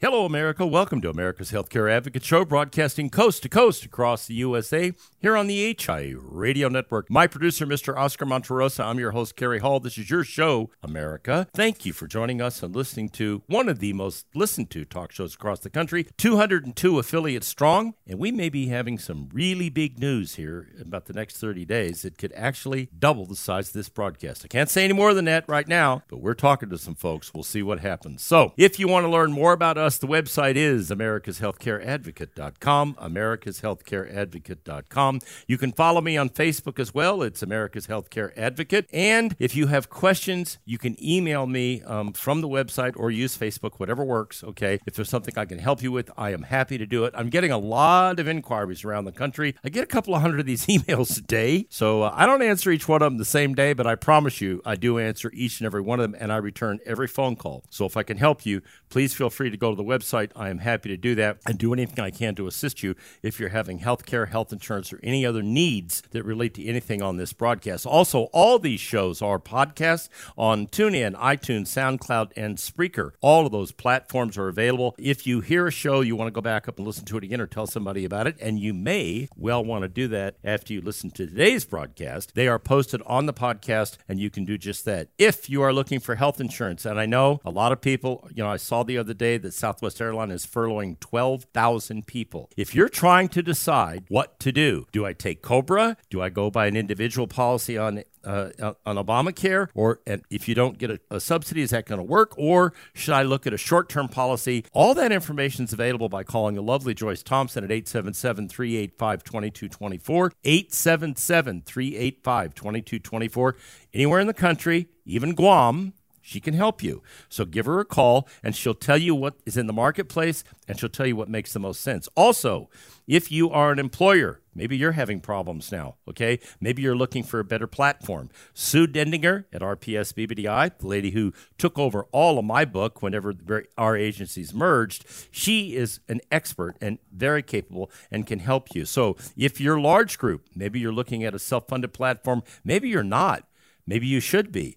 Hello, 0.00 0.24
America. 0.24 0.64
Welcome 0.64 1.00
to 1.00 1.10
America's 1.10 1.50
Healthcare 1.50 1.90
Advocate 1.90 2.22
Show, 2.22 2.44
broadcasting 2.44 3.10
coast 3.10 3.42
to 3.42 3.48
coast 3.48 3.84
across 3.84 4.28
the 4.28 4.34
USA 4.34 4.92
here 5.18 5.36
on 5.36 5.48
the 5.48 5.76
HI 5.76 6.14
Radio 6.16 6.68
Network. 6.68 7.10
My 7.10 7.26
producer, 7.26 7.66
Mr. 7.66 7.96
Oscar 7.96 8.24
Monterosa. 8.24 8.84
I'm 8.84 9.00
your 9.00 9.10
host, 9.10 9.34
Carrie 9.34 9.58
Hall. 9.58 9.80
This 9.80 9.98
is 9.98 10.08
your 10.08 10.22
show, 10.22 10.70
America. 10.84 11.48
Thank 11.52 11.84
you 11.84 11.92
for 11.92 12.06
joining 12.06 12.40
us 12.40 12.62
and 12.62 12.76
listening 12.76 13.08
to 13.08 13.42
one 13.48 13.68
of 13.68 13.80
the 13.80 13.92
most 13.92 14.26
listened 14.36 14.70
to 14.70 14.84
talk 14.84 15.10
shows 15.10 15.34
across 15.34 15.58
the 15.58 15.68
country, 15.68 16.06
202 16.16 17.00
affiliates 17.00 17.48
strong. 17.48 17.94
And 18.06 18.20
we 18.20 18.30
may 18.30 18.50
be 18.50 18.68
having 18.68 19.00
some 19.00 19.28
really 19.32 19.68
big 19.68 19.98
news 19.98 20.36
here 20.36 20.68
about 20.80 21.06
the 21.06 21.12
next 21.12 21.38
30 21.38 21.64
days 21.64 22.02
that 22.02 22.18
could 22.18 22.32
actually 22.36 22.88
double 22.96 23.26
the 23.26 23.34
size 23.34 23.70
of 23.70 23.74
this 23.74 23.88
broadcast. 23.88 24.44
I 24.44 24.48
can't 24.48 24.70
say 24.70 24.84
any 24.84 24.94
more 24.94 25.12
than 25.12 25.24
that 25.24 25.44
right 25.48 25.66
now, 25.66 26.04
but 26.06 26.20
we're 26.20 26.34
talking 26.34 26.70
to 26.70 26.78
some 26.78 26.94
folks. 26.94 27.34
We'll 27.34 27.42
see 27.42 27.64
what 27.64 27.80
happens. 27.80 28.22
So 28.22 28.52
if 28.56 28.78
you 28.78 28.86
want 28.86 29.04
to 29.04 29.10
learn 29.10 29.32
more 29.32 29.52
about 29.52 29.76
us, 29.76 29.87
the 29.96 30.06
website 30.06 30.56
is 30.56 30.90
americashealthcareadvocate.com, 30.90 32.96
americashealthcareadvocate.com. 32.96 35.20
You 35.46 35.56
can 35.56 35.72
follow 35.72 36.00
me 36.00 36.18
on 36.18 36.28
Facebook 36.28 36.78
as 36.78 36.92
well. 36.92 37.22
It's 37.22 37.42
America's 37.42 37.86
Healthcare 37.86 38.36
Advocate. 38.36 38.86
And 38.92 39.34
if 39.38 39.56
you 39.56 39.68
have 39.68 39.88
questions, 39.88 40.58
you 40.64 40.78
can 40.78 40.96
email 41.02 41.46
me 41.46 41.82
um, 41.82 42.12
from 42.12 42.40
the 42.40 42.48
website 42.48 42.94
or 42.96 43.10
use 43.10 43.38
Facebook, 43.38 43.74
whatever 43.76 44.04
works. 44.04 44.42
Okay. 44.44 44.80
If 44.86 44.94
there's 44.94 45.08
something 45.08 45.38
I 45.38 45.44
can 45.44 45.58
help 45.58 45.82
you 45.82 45.92
with, 45.92 46.10
I 46.16 46.32
am 46.32 46.42
happy 46.42 46.78
to 46.78 46.86
do 46.86 47.04
it. 47.04 47.14
I'm 47.16 47.30
getting 47.30 47.52
a 47.52 47.58
lot 47.58 48.20
of 48.20 48.28
inquiries 48.28 48.84
around 48.84 49.04
the 49.04 49.12
country. 49.12 49.54
I 49.64 49.68
get 49.68 49.84
a 49.84 49.86
couple 49.86 50.14
of 50.14 50.20
hundred 50.20 50.40
of 50.40 50.46
these 50.46 50.66
emails 50.66 51.18
a 51.18 51.22
day. 51.22 51.66
So 51.70 52.02
uh, 52.02 52.12
I 52.14 52.26
don't 52.26 52.42
answer 52.42 52.70
each 52.70 52.88
one 52.88 53.02
of 53.02 53.06
them 53.06 53.18
the 53.18 53.24
same 53.24 53.54
day, 53.54 53.72
but 53.72 53.86
I 53.86 53.94
promise 53.94 54.40
you, 54.40 54.60
I 54.64 54.76
do 54.76 54.98
answer 54.98 55.30
each 55.32 55.60
and 55.60 55.66
every 55.66 55.80
one 55.80 56.00
of 56.00 56.10
them 56.10 56.20
and 56.20 56.32
I 56.32 56.36
return 56.36 56.80
every 56.84 57.06
phone 57.06 57.36
call. 57.36 57.64
So 57.70 57.86
if 57.86 57.96
I 57.96 58.02
can 58.02 58.18
help 58.18 58.44
you, 58.44 58.62
please 58.88 59.14
feel 59.14 59.30
free 59.30 59.50
to 59.50 59.56
go 59.56 59.70
to 59.70 59.76
the 59.78 59.84
website. 59.84 60.30
I 60.36 60.50
am 60.50 60.58
happy 60.58 60.90
to 60.90 60.96
do 60.96 61.14
that 61.14 61.38
and 61.46 61.56
do 61.56 61.72
anything 61.72 62.04
I 62.04 62.10
can 62.10 62.34
to 62.34 62.46
assist 62.46 62.82
you 62.82 62.94
if 63.22 63.40
you're 63.40 63.48
having 63.48 63.78
health 63.78 64.04
care, 64.04 64.26
health 64.26 64.52
insurance, 64.52 64.92
or 64.92 65.00
any 65.02 65.24
other 65.24 65.42
needs 65.42 66.02
that 66.10 66.24
relate 66.24 66.52
to 66.54 66.66
anything 66.66 67.00
on 67.02 67.16
this 67.16 67.32
broadcast. 67.32 67.86
Also, 67.86 68.24
all 68.32 68.58
these 68.58 68.80
shows 68.80 69.22
are 69.22 69.38
podcasts 69.38 70.08
on 70.36 70.66
TuneIn, 70.66 71.14
iTunes, 71.14 71.68
SoundCloud, 71.68 72.32
and 72.36 72.58
Spreaker. 72.58 73.12
All 73.20 73.46
of 73.46 73.52
those 73.52 73.72
platforms 73.72 74.36
are 74.36 74.48
available. 74.48 74.94
If 74.98 75.26
you 75.26 75.40
hear 75.40 75.66
a 75.66 75.72
show, 75.72 76.00
you 76.00 76.16
want 76.16 76.28
to 76.28 76.32
go 76.32 76.40
back 76.40 76.68
up 76.68 76.76
and 76.76 76.86
listen 76.86 77.04
to 77.06 77.16
it 77.16 77.24
again 77.24 77.40
or 77.40 77.46
tell 77.46 77.66
somebody 77.66 78.04
about 78.04 78.26
it, 78.26 78.36
and 78.40 78.58
you 78.58 78.74
may 78.74 79.28
well 79.36 79.64
want 79.64 79.82
to 79.82 79.88
do 79.88 80.08
that 80.08 80.36
after 80.44 80.72
you 80.72 80.80
listen 80.80 81.10
to 81.12 81.26
today's 81.26 81.64
broadcast. 81.64 82.34
They 82.34 82.48
are 82.48 82.58
posted 82.58 83.00
on 83.06 83.26
the 83.26 83.32
podcast, 83.32 83.96
and 84.08 84.18
you 84.18 84.30
can 84.30 84.44
do 84.44 84.58
just 84.58 84.84
that. 84.84 85.08
If 85.18 85.48
you 85.48 85.62
are 85.62 85.72
looking 85.72 86.00
for 86.00 86.16
health 86.16 86.40
insurance, 86.40 86.84
and 86.84 86.98
I 86.98 87.06
know 87.06 87.40
a 87.44 87.50
lot 87.50 87.72
of 87.72 87.80
people, 87.80 88.28
you 88.34 88.42
know, 88.42 88.50
I 88.50 88.56
saw 88.56 88.82
the 88.82 88.98
other 88.98 89.14
day 89.14 89.38
that 89.38 89.54
Southwest 89.68 90.00
Airlines 90.00 90.32
is 90.32 90.46
furloughing 90.46 90.98
12,000 90.98 92.06
people. 92.06 92.48
If 92.56 92.74
you're 92.74 92.88
trying 92.88 93.28
to 93.28 93.42
decide 93.42 94.04
what 94.08 94.40
to 94.40 94.50
do, 94.50 94.86
do 94.92 95.04
I 95.04 95.12
take 95.12 95.42
Cobra? 95.42 95.98
Do 96.08 96.22
I 96.22 96.30
go 96.30 96.50
by 96.50 96.68
an 96.68 96.74
individual 96.74 97.26
policy 97.26 97.76
on 97.76 98.02
uh, 98.24 98.50
on 98.84 98.96
Obamacare, 98.96 99.68
or 99.74 100.00
if 100.30 100.48
you 100.48 100.54
don't 100.54 100.76
get 100.78 100.90
a, 100.90 101.00
a 101.10 101.20
subsidy, 101.20 101.62
is 101.62 101.70
that 101.70 101.86
going 101.86 101.98
to 101.98 102.04
work? 102.04 102.32
Or 102.36 102.72
should 102.94 103.14
I 103.14 103.22
look 103.22 103.46
at 103.46 103.52
a 103.52 103.58
short 103.58 103.88
term 103.88 104.08
policy? 104.08 104.64
All 104.72 104.94
that 104.94 105.12
information 105.12 105.64
is 105.64 105.72
available 105.72 106.08
by 106.08 106.24
calling 106.24 106.54
the 106.54 106.62
lovely 106.62 106.94
Joyce 106.94 107.22
Thompson 107.22 107.64
at 107.64 107.70
877 107.70 108.48
385 108.48 109.24
2224. 109.24 110.32
877 110.44 111.62
385 111.62 112.54
2224. 112.54 113.56
Anywhere 113.94 114.20
in 114.20 114.26
the 114.26 114.34
country, 114.34 114.88
even 115.04 115.34
Guam. 115.34 115.94
She 116.28 116.40
can 116.40 116.52
help 116.52 116.82
you. 116.82 117.02
So 117.30 117.46
give 117.46 117.64
her 117.64 117.80
a 117.80 117.86
call 117.86 118.28
and 118.42 118.54
she'll 118.54 118.74
tell 118.74 118.98
you 118.98 119.14
what 119.14 119.36
is 119.46 119.56
in 119.56 119.66
the 119.66 119.72
marketplace 119.72 120.44
and 120.68 120.78
she'll 120.78 120.90
tell 120.90 121.06
you 121.06 121.16
what 121.16 121.30
makes 121.30 121.54
the 121.54 121.58
most 121.58 121.80
sense. 121.80 122.06
Also, 122.14 122.68
if 123.06 123.32
you 123.32 123.48
are 123.48 123.72
an 123.72 123.78
employer, 123.78 124.42
maybe 124.54 124.76
you're 124.76 124.92
having 124.92 125.20
problems 125.20 125.72
now, 125.72 125.94
okay? 126.06 126.38
Maybe 126.60 126.82
you're 126.82 126.94
looking 126.94 127.22
for 127.22 127.40
a 127.40 127.44
better 127.44 127.66
platform. 127.66 128.28
Sue 128.52 128.86
Dendinger 128.86 129.46
at 129.54 129.62
RPS 129.62 130.12
BBDI, 130.12 130.76
the 130.76 130.86
lady 130.86 131.12
who 131.12 131.32
took 131.56 131.78
over 131.78 132.04
all 132.12 132.38
of 132.38 132.44
my 132.44 132.66
book 132.66 133.00
whenever 133.00 133.32
our 133.78 133.96
agencies 133.96 134.52
merged, 134.52 135.06
she 135.30 135.76
is 135.76 136.00
an 136.08 136.20
expert 136.30 136.76
and 136.78 136.98
very 137.10 137.42
capable 137.42 137.90
and 138.10 138.26
can 138.26 138.40
help 138.40 138.74
you. 138.74 138.84
So 138.84 139.16
if 139.34 139.62
you're 139.62 139.76
a 139.76 139.82
large 139.82 140.18
group, 140.18 140.44
maybe 140.54 140.78
you're 140.78 140.92
looking 140.92 141.24
at 141.24 141.34
a 141.34 141.38
self 141.38 141.68
funded 141.68 141.94
platform, 141.94 142.42
maybe 142.62 142.90
you're 142.90 143.02
not, 143.02 143.44
maybe 143.86 144.06
you 144.06 144.20
should 144.20 144.52
be. 144.52 144.76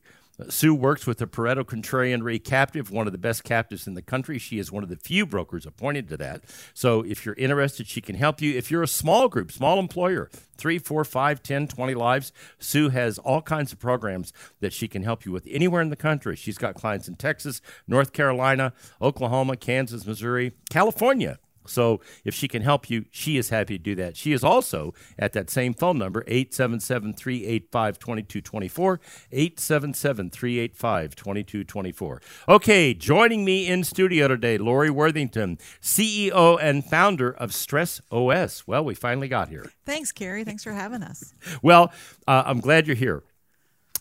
Sue 0.50 0.74
works 0.74 1.06
with 1.06 1.18
the 1.18 1.28
Pareto 1.28 1.64
Contrarian 1.64 2.24
Re 2.24 2.40
Captive, 2.40 2.92
one 2.92 3.08
of 3.08 3.14
the 3.14 3.20
best 3.20 3.44
captives 3.44 3.88
in 3.88 3.94
the 3.94 4.02
country. 4.02 4.38
She 4.38 4.60
is 4.60 4.72
one 4.72 4.84
of 4.84 4.90
the 4.90 4.96
few 4.96 5.26
brokers 5.26 5.66
appointed 5.66 6.08
to 6.10 6.18
that. 6.18 6.44
So 6.74 7.02
if 7.02 7.26
you're 7.26 7.36
interested, 7.36 7.88
she 7.88 8.02
can 8.02 8.16
help 8.16 8.42
you. 8.42 8.58
If 8.58 8.72
you're 8.72 8.84
a 8.84 8.88
small 8.88 9.30
group, 9.30 9.52
small 9.52 9.80
employer, 9.80 10.30
three, 10.58 10.80
four, 10.80 11.04
five, 11.04 11.44
10, 11.44 11.68
20 11.68 11.94
lives, 11.94 12.32
Sue 12.60 12.90
has 12.90 13.18
all 13.20 13.42
kinds 13.42 13.72
of 13.72 13.80
programs 13.80 14.32
that 14.60 14.74
she 14.74 14.88
can 14.88 15.04
help 15.04 15.26
you 15.26 15.32
with 15.32 15.48
anywhere 15.50 15.82
in 15.82 15.90
the 15.90 15.96
country. 15.96 16.36
She's 16.36 16.58
got 16.58 16.76
clients 16.76 17.08
in 17.08 17.16
Texas, 17.16 17.62
North 17.88 18.14
Carolina, 18.14 18.74
Oklahoma, 19.02 19.58
Kansas, 19.58 20.06
Missouri, 20.06 20.54
California. 20.70 21.40
So 21.66 22.02
if 22.26 22.34
she 22.34 22.48
can 22.48 22.62
help 22.62 22.90
you, 22.90 23.06
she 23.12 23.38
is 23.38 23.50
happy 23.50 23.78
to 23.78 23.84
do 23.84 23.96
that. 23.96 24.18
She 24.18 24.34
is 24.34 24.44
also 24.44 24.94
at 25.18 25.34
that 25.34 25.50
same 25.50 25.74
phone 25.74 25.98
number, 25.98 26.24
877 26.28 27.14
385 27.14 28.00
2224. 28.00 29.00
877 29.32 30.30
385 30.30 31.16
2224. 31.16 32.22
Okay, 32.50 32.94
joining 32.94 33.46
me 33.46 33.68
in 33.68 33.84
studio 33.84 34.28
today, 34.28 34.58
Lori 34.58 34.90
Worthington, 34.90 35.58
CEO 35.82 36.58
and 36.62 36.84
founder 36.86 37.32
of 37.32 37.54
Stress 37.54 38.02
OS. 38.12 38.68
Well, 38.68 38.84
we 38.84 38.96
finally 38.96 39.28
got 39.28 39.50
here. 39.50 39.72
Thanks, 39.86 40.12
Carrie. 40.12 40.44
Thanks 40.44 40.64
for 40.64 40.74
having 40.74 41.04
us. 41.04 41.34
Well, 41.62 41.92
uh, 42.28 42.44
I'm 42.46 42.60
glad 42.60 42.88
you're 42.88 42.96
here 42.96 43.24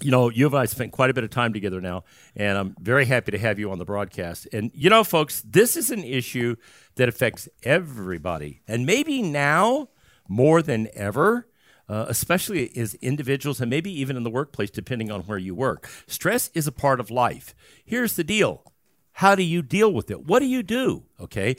you 0.03 0.11
know, 0.11 0.31
you 0.31 0.47
and 0.47 0.55
I 0.55 0.65
spent 0.67 0.93
quite 0.93 1.11
a 1.11 1.15
bit 1.15 1.25
of 1.25 1.31
time 1.31 1.53
together 1.53 1.81
now, 1.81 2.05
and 2.35 2.57
I'm 2.57 2.77
very 2.81 3.05
happy 3.05 3.33
to 3.33 3.39
have 3.39 3.59
you 3.59 3.71
on 3.71 3.79
the 3.79 3.85
broadcast. 3.85 4.49
And, 4.53 4.71
you 4.75 4.91
know, 4.91 5.05
folks, 5.05 5.43
this 5.43 5.77
is 5.77 5.91
an 5.91 6.05
issue 6.05 6.57
that 6.97 7.09
affects 7.09 7.49
everybody. 7.63 8.63
And 8.67 8.87
maybe 8.87 9.23
now 9.23 9.89
more 10.29 10.63
than 10.63 10.89
ever, 10.95 11.49
uh, 11.89 12.07
especially 12.09 12.75
as 12.77 12.95
individuals 12.95 13.61
and 13.61 13.69
maybe 13.69 13.93
even 14.01 14.17
in 14.17 14.23
the 14.23 14.31
workplace, 14.31 14.71
depending 14.71 15.11
on 15.11 15.23
where 15.23 15.39
you 15.39 15.55
work. 15.55 15.89
Stress 16.07 16.51
is 16.55 16.67
a 16.67 16.73
part 16.73 17.01
of 17.01 17.11
life. 17.11 17.55
Here's 17.85 18.15
the 18.15 18.25
deal 18.25 18.65
how 19.15 19.35
do 19.35 19.43
you 19.43 19.61
deal 19.61 19.93
with 19.93 20.11
it? 20.11 20.25
What 20.25 20.39
do 20.39 20.47
you 20.47 20.63
do? 20.63 21.05
Okay. 21.21 21.57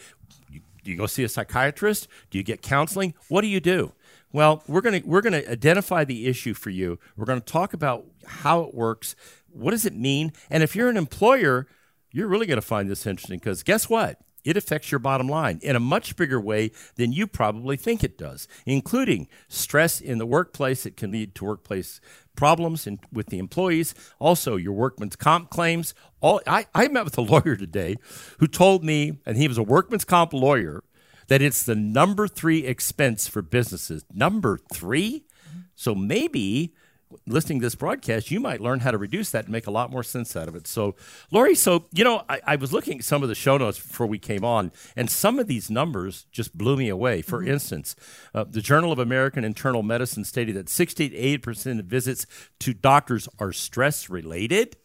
Do 0.84 0.90
you 0.90 0.98
go 0.98 1.06
see 1.06 1.24
a 1.24 1.30
psychiatrist? 1.30 2.08
Do 2.32 2.40
you 2.40 2.44
get 2.44 2.64
counseling? 2.64 3.14
What 3.28 3.42
do 3.42 3.48
you 3.48 3.60
do? 3.60 3.94
Well, 4.34 4.64
we're 4.68 4.82
going 4.82 5.02
to 5.02 5.08
we're 5.08 5.22
going 5.22 5.34
to 5.34 5.52
identify 5.52 6.04
the 6.04 6.28
issue 6.28 6.54
for 6.54 6.70
you. 6.70 7.00
We're 7.18 7.26
going 7.26 7.42
to 7.42 7.46
talk 7.46 7.74
about 7.74 8.06
how 8.26 8.62
it 8.62 8.74
works. 8.74 9.16
What 9.50 9.72
does 9.72 9.86
it 9.86 9.96
mean? 9.96 10.32
And 10.50 10.64
if 10.64 10.76
you're 10.76 10.90
an 10.90 10.98
employer, 10.98 11.68
you're 12.12 12.28
really 12.28 12.46
going 12.46 12.60
to 12.60 12.66
find 12.66 12.90
this 12.90 13.06
interesting 13.06 13.40
because 13.40 13.64
guess 13.64 13.90
what? 13.90 14.20
It 14.44 14.58
affects 14.58 14.92
your 14.92 15.00
bottom 15.00 15.28
line 15.28 15.60
in 15.62 15.76
a 15.76 15.80
much 15.80 16.16
bigger 16.16 16.40
way 16.40 16.72
than 16.96 17.12
you 17.12 17.28
probably 17.28 17.78
think 17.78 18.04
it 18.04 18.18
does, 18.18 18.48
including 18.66 19.28
stress 19.48 20.02
in 20.02 20.18
the 20.18 20.26
workplace. 20.26 20.86
It 20.86 20.98
can 20.98 21.12
lead 21.12 21.36
to 21.36 21.46
workplace 21.46 22.02
problems 22.36 22.88
in, 22.88 23.00
with 23.12 23.28
the 23.28 23.38
employees. 23.38 23.94
Also, 24.18 24.56
your 24.56 24.74
workman's 24.74 25.16
comp 25.16 25.52
claims. 25.52 25.94
All 26.22 26.42
I, 26.48 26.66
I 26.74 26.88
met 26.88 27.06
with 27.06 27.18
a 27.18 27.22
lawyer 27.22 27.56
today 27.56 27.98
who 28.40 28.48
told 28.48 28.84
me, 28.84 29.20
and 29.26 29.38
he 29.38 29.48
was 29.48 29.60
a 29.60 29.64
workman's 29.64 30.06
comp 30.06 30.34
lawyer 30.34 30.84
that 31.28 31.42
it's 31.42 31.64
the 31.64 31.76
number 31.76 32.28
three 32.28 32.66
expense 32.66 33.28
for 33.28 33.42
businesses. 33.42 34.04
Number 34.14 34.60
three? 34.72 35.26
So 35.76 35.96
maybe 35.96 36.74
listening 37.28 37.60
to 37.60 37.66
this 37.66 37.76
broadcast, 37.76 38.32
you 38.32 38.40
might 38.40 38.62
learn 38.62 38.80
how 38.80 38.92
to 38.92 38.98
reduce 38.98 39.32
that 39.32 39.46
and 39.46 39.52
make 39.52 39.68
a 39.68 39.72
lot 39.72 39.92
more 39.92 40.04
sense 40.04 40.36
out 40.36 40.48
of 40.48 40.56
it. 40.56 40.68
So, 40.68 40.96
Lori, 41.32 41.56
so, 41.56 41.86
you 41.92 42.04
know, 42.04 42.24
I, 42.30 42.42
I 42.46 42.56
was 42.56 42.74
looking 42.74 43.00
at 43.00 43.06
some 43.06 43.24
of 43.24 43.30
the 43.30 43.36
show 43.36 43.58
notes 43.58 43.80
before 43.80 44.08
we 44.08 44.20
came 44.20 44.44
on, 44.44 44.72
and 44.96 45.10
some 45.10 45.40
of 45.40 45.48
these 45.48 45.70
numbers 45.70 46.26
just 46.32 46.58
blew 46.58 46.78
me 46.78 46.90
away. 46.90 47.22
For 47.22 47.44
instance, 47.44 47.96
uh, 48.34 48.46
the 48.50 48.62
Journal 48.62 48.92
of 48.92 49.00
American 49.00 49.44
Internal 49.44 49.84
Medicine 49.84 50.24
stated 50.24 50.56
that 50.56 50.68
68% 50.68 51.80
of 51.80 51.86
visits 51.86 52.26
to 52.60 52.74
doctors 52.74 53.28
are 53.40 53.52
stress 53.52 54.10
related. 54.10 54.78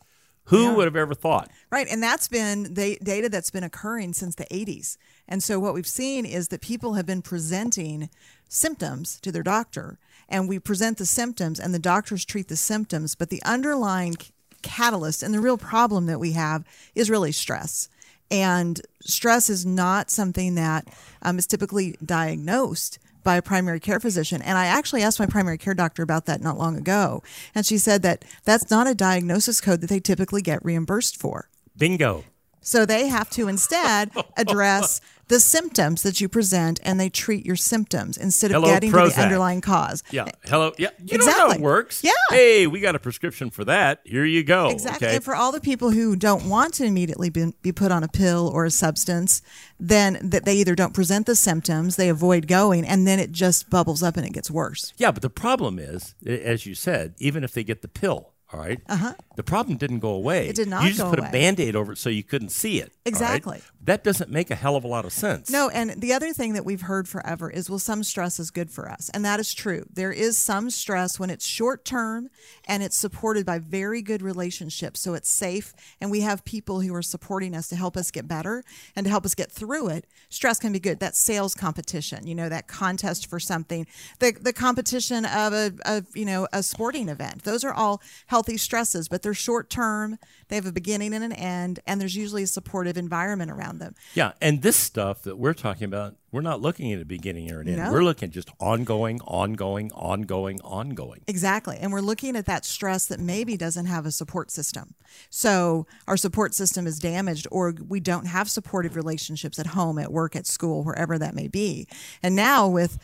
Who 0.46 0.74
would 0.74 0.84
have 0.84 0.96
ever 0.96 1.14
thought? 1.14 1.50
Right, 1.70 1.88
and 1.90 2.02
that's 2.02 2.28
been 2.28 2.74
the 2.74 2.98
data 3.02 3.28
that's 3.28 3.50
been 3.50 3.64
occurring 3.64 4.12
since 4.12 4.36
the 4.36 4.44
80s. 4.44 4.96
And 5.26 5.42
so 5.42 5.58
what 5.58 5.74
we've 5.74 5.86
seen 5.86 6.24
is 6.24 6.48
that 6.48 6.60
people 6.60 6.94
have 6.94 7.06
been 7.06 7.22
presenting 7.22 8.08
symptoms 8.48 9.20
to 9.22 9.32
their 9.32 9.42
doctor, 9.42 9.98
and 10.28 10.48
we 10.48 10.58
present 10.58 10.98
the 10.98 11.06
symptoms, 11.06 11.58
and 11.58 11.74
the 11.74 11.80
doctors 11.80 12.24
treat 12.24 12.46
the 12.48 12.56
symptoms, 12.56 13.16
but 13.16 13.28
the 13.28 13.42
underlying 13.42 14.16
catalyst 14.62 15.22
and 15.22 15.34
the 15.34 15.40
real 15.40 15.58
problem 15.58 16.06
that 16.06 16.20
we 16.20 16.32
have 16.32 16.64
is 16.94 17.10
really 17.10 17.32
stress. 17.32 17.88
And 18.30 18.80
stress 19.00 19.50
is 19.50 19.64
not 19.64 20.10
something 20.10 20.54
that 20.56 20.88
um, 21.22 21.38
is 21.38 21.46
typically 21.46 21.96
diagnosed 22.04 22.98
by 23.26 23.36
a 23.36 23.42
primary 23.42 23.80
care 23.80 23.98
physician. 24.00 24.40
And 24.40 24.56
I 24.56 24.66
actually 24.66 25.02
asked 25.02 25.18
my 25.18 25.26
primary 25.26 25.58
care 25.58 25.74
doctor 25.74 26.02
about 26.02 26.26
that 26.26 26.40
not 26.40 26.56
long 26.56 26.76
ago. 26.76 27.22
And 27.54 27.66
she 27.66 27.76
said 27.76 28.02
that 28.02 28.24
that's 28.44 28.70
not 28.70 28.86
a 28.86 28.94
diagnosis 28.94 29.60
code 29.60 29.80
that 29.80 29.88
they 29.88 30.00
typically 30.00 30.40
get 30.40 30.64
reimbursed 30.64 31.20
for. 31.20 31.50
Bingo. 31.76 32.24
So 32.66 32.84
they 32.84 33.06
have 33.06 33.30
to 33.30 33.46
instead 33.46 34.10
address 34.36 35.00
the 35.28 35.38
symptoms 35.38 36.02
that 36.02 36.20
you 36.20 36.28
present 36.28 36.80
and 36.82 36.98
they 36.98 37.08
treat 37.08 37.46
your 37.46 37.56
symptoms 37.56 38.16
instead 38.16 38.50
of 38.50 38.56
Hello, 38.62 38.74
getting 38.74 38.90
to 38.90 38.96
the 39.08 39.22
underlying 39.22 39.60
cause. 39.60 40.02
Yeah. 40.10 40.26
Hello. 40.44 40.72
Yeah. 40.76 40.90
You 41.04 41.18
know 41.18 41.26
how 41.26 41.30
it 41.30 41.36
Exactly. 41.44 41.62
works. 41.62 42.04
Yeah. 42.04 42.10
Hey, 42.30 42.66
we 42.66 42.80
got 42.80 42.96
a 42.96 42.98
prescription 42.98 43.50
for 43.50 43.64
that. 43.66 44.00
Here 44.04 44.24
you 44.24 44.42
go. 44.42 44.68
Exactly. 44.70 45.06
Okay. 45.06 45.16
And 45.16 45.24
for 45.24 45.36
all 45.36 45.52
the 45.52 45.60
people 45.60 45.90
who 45.90 46.16
don't 46.16 46.48
want 46.48 46.74
to 46.74 46.84
immediately 46.84 47.30
be, 47.30 47.52
be 47.62 47.70
put 47.72 47.92
on 47.92 48.02
a 48.02 48.08
pill 48.08 48.48
or 48.52 48.64
a 48.64 48.70
substance, 48.70 49.42
then 49.78 50.18
that 50.22 50.44
they 50.44 50.54
either 50.56 50.74
don't 50.74 50.92
present 50.94 51.26
the 51.26 51.36
symptoms, 51.36 51.94
they 51.94 52.08
avoid 52.08 52.48
going, 52.48 52.84
and 52.84 53.06
then 53.06 53.18
it 53.20 53.30
just 53.30 53.70
bubbles 53.70 54.02
up 54.02 54.16
and 54.16 54.26
it 54.26 54.32
gets 54.32 54.50
worse. 54.50 54.92
Yeah, 54.96 55.12
but 55.12 55.22
the 55.22 55.30
problem 55.30 55.78
is, 55.78 56.14
as 56.26 56.66
you 56.66 56.74
said, 56.74 57.14
even 57.18 57.44
if 57.44 57.52
they 57.52 57.62
get 57.64 57.82
the 57.82 57.88
pill, 57.88 58.32
all 58.52 58.60
right, 58.60 58.80
uh-huh. 58.88 59.14
the 59.34 59.42
problem 59.42 59.76
didn't 59.76 59.98
go 59.98 60.10
away. 60.10 60.48
It 60.48 60.56
did 60.56 60.68
not 60.68 60.84
You 60.84 60.90
just 60.90 61.00
put 61.10 61.18
away. 61.18 61.28
a 61.28 61.32
band 61.32 61.58
aid 61.58 61.74
over 61.74 61.92
it 61.92 61.98
so 61.98 62.08
you 62.10 62.22
couldn't 62.22 62.50
see 62.50 62.80
it. 62.80 62.92
all 63.20 63.28
right? 63.28 63.62
That 63.86 64.02
doesn't 64.02 64.30
make 64.30 64.50
a 64.50 64.56
hell 64.56 64.74
of 64.74 64.82
a 64.82 64.88
lot 64.88 65.04
of 65.04 65.12
sense. 65.12 65.48
No, 65.48 65.68
and 65.68 65.90
the 66.00 66.12
other 66.12 66.32
thing 66.32 66.54
that 66.54 66.64
we've 66.64 66.82
heard 66.82 67.08
forever 67.08 67.48
is 67.48 67.70
well, 67.70 67.78
some 67.78 68.02
stress 68.02 68.40
is 68.40 68.50
good 68.50 68.68
for 68.68 68.90
us. 68.90 69.10
And 69.14 69.24
that 69.24 69.38
is 69.38 69.54
true. 69.54 69.84
There 69.92 70.10
is 70.10 70.36
some 70.36 70.70
stress 70.70 71.20
when 71.20 71.30
it's 71.30 71.46
short 71.46 71.84
term 71.84 72.28
and 72.66 72.82
it's 72.82 72.96
supported 72.96 73.46
by 73.46 73.60
very 73.60 74.02
good 74.02 74.22
relationships. 74.22 75.00
So 75.00 75.14
it's 75.14 75.30
safe. 75.30 75.72
And 76.00 76.10
we 76.10 76.22
have 76.22 76.44
people 76.44 76.80
who 76.80 76.92
are 76.96 77.02
supporting 77.02 77.54
us 77.54 77.68
to 77.68 77.76
help 77.76 77.96
us 77.96 78.10
get 78.10 78.26
better 78.26 78.64
and 78.96 79.04
to 79.04 79.10
help 79.10 79.24
us 79.24 79.36
get 79.36 79.52
through 79.52 79.88
it. 79.88 80.06
Stress 80.30 80.58
can 80.58 80.72
be 80.72 80.80
good. 80.80 80.98
That 80.98 81.14
sales 81.14 81.54
competition, 81.54 82.26
you 82.26 82.34
know, 82.34 82.48
that 82.48 82.66
contest 82.66 83.28
for 83.28 83.38
something, 83.38 83.86
the, 84.18 84.32
the 84.32 84.52
competition 84.52 85.24
of 85.24 85.52
a, 85.52 85.72
of, 85.84 86.06
you 86.16 86.24
know, 86.24 86.48
a 86.52 86.64
sporting 86.64 87.08
event. 87.08 87.44
Those 87.44 87.62
are 87.62 87.72
all 87.72 88.02
healthy 88.26 88.56
stresses, 88.56 89.06
but 89.06 89.22
they're 89.22 89.32
short 89.32 89.70
term. 89.70 90.18
They 90.48 90.56
have 90.56 90.66
a 90.66 90.72
beginning 90.72 91.14
and 91.14 91.24
an 91.24 91.32
end. 91.32 91.80
And 91.86 92.00
there's 92.00 92.16
usually 92.16 92.42
a 92.42 92.46
supportive 92.46 92.96
environment 92.96 93.50
around 93.50 93.78
them. 93.78 93.94
Yeah, 94.14 94.32
and 94.40 94.62
this 94.62 94.76
stuff 94.76 95.22
that 95.22 95.36
we're 95.36 95.54
talking 95.54 95.84
about, 95.84 96.16
we're 96.32 96.40
not 96.40 96.60
looking 96.60 96.92
at 96.92 97.00
a 97.00 97.04
beginning 97.04 97.50
or 97.50 97.60
an 97.60 97.68
end. 97.68 97.78
No. 97.78 97.92
We're 97.92 98.04
looking 98.04 98.28
at 98.28 98.32
just 98.32 98.50
ongoing, 98.60 99.20
ongoing, 99.22 99.90
ongoing, 99.92 100.60
ongoing. 100.60 101.22
Exactly. 101.26 101.78
And 101.80 101.92
we're 101.92 102.00
looking 102.00 102.36
at 102.36 102.46
that 102.46 102.64
stress 102.64 103.06
that 103.06 103.20
maybe 103.20 103.56
doesn't 103.56 103.86
have 103.86 104.06
a 104.06 104.12
support 104.12 104.50
system. 104.50 104.94
So 105.30 105.86
our 106.06 106.16
support 106.16 106.54
system 106.54 106.86
is 106.86 106.98
damaged, 106.98 107.46
or 107.50 107.74
we 107.88 108.00
don't 108.00 108.26
have 108.26 108.50
supportive 108.50 108.96
relationships 108.96 109.58
at 109.58 109.68
home, 109.68 109.98
at 109.98 110.12
work, 110.12 110.36
at 110.36 110.46
school, 110.46 110.84
wherever 110.84 111.18
that 111.18 111.34
may 111.34 111.48
be. 111.48 111.88
And 112.22 112.36
now 112.36 112.68
with 112.68 112.98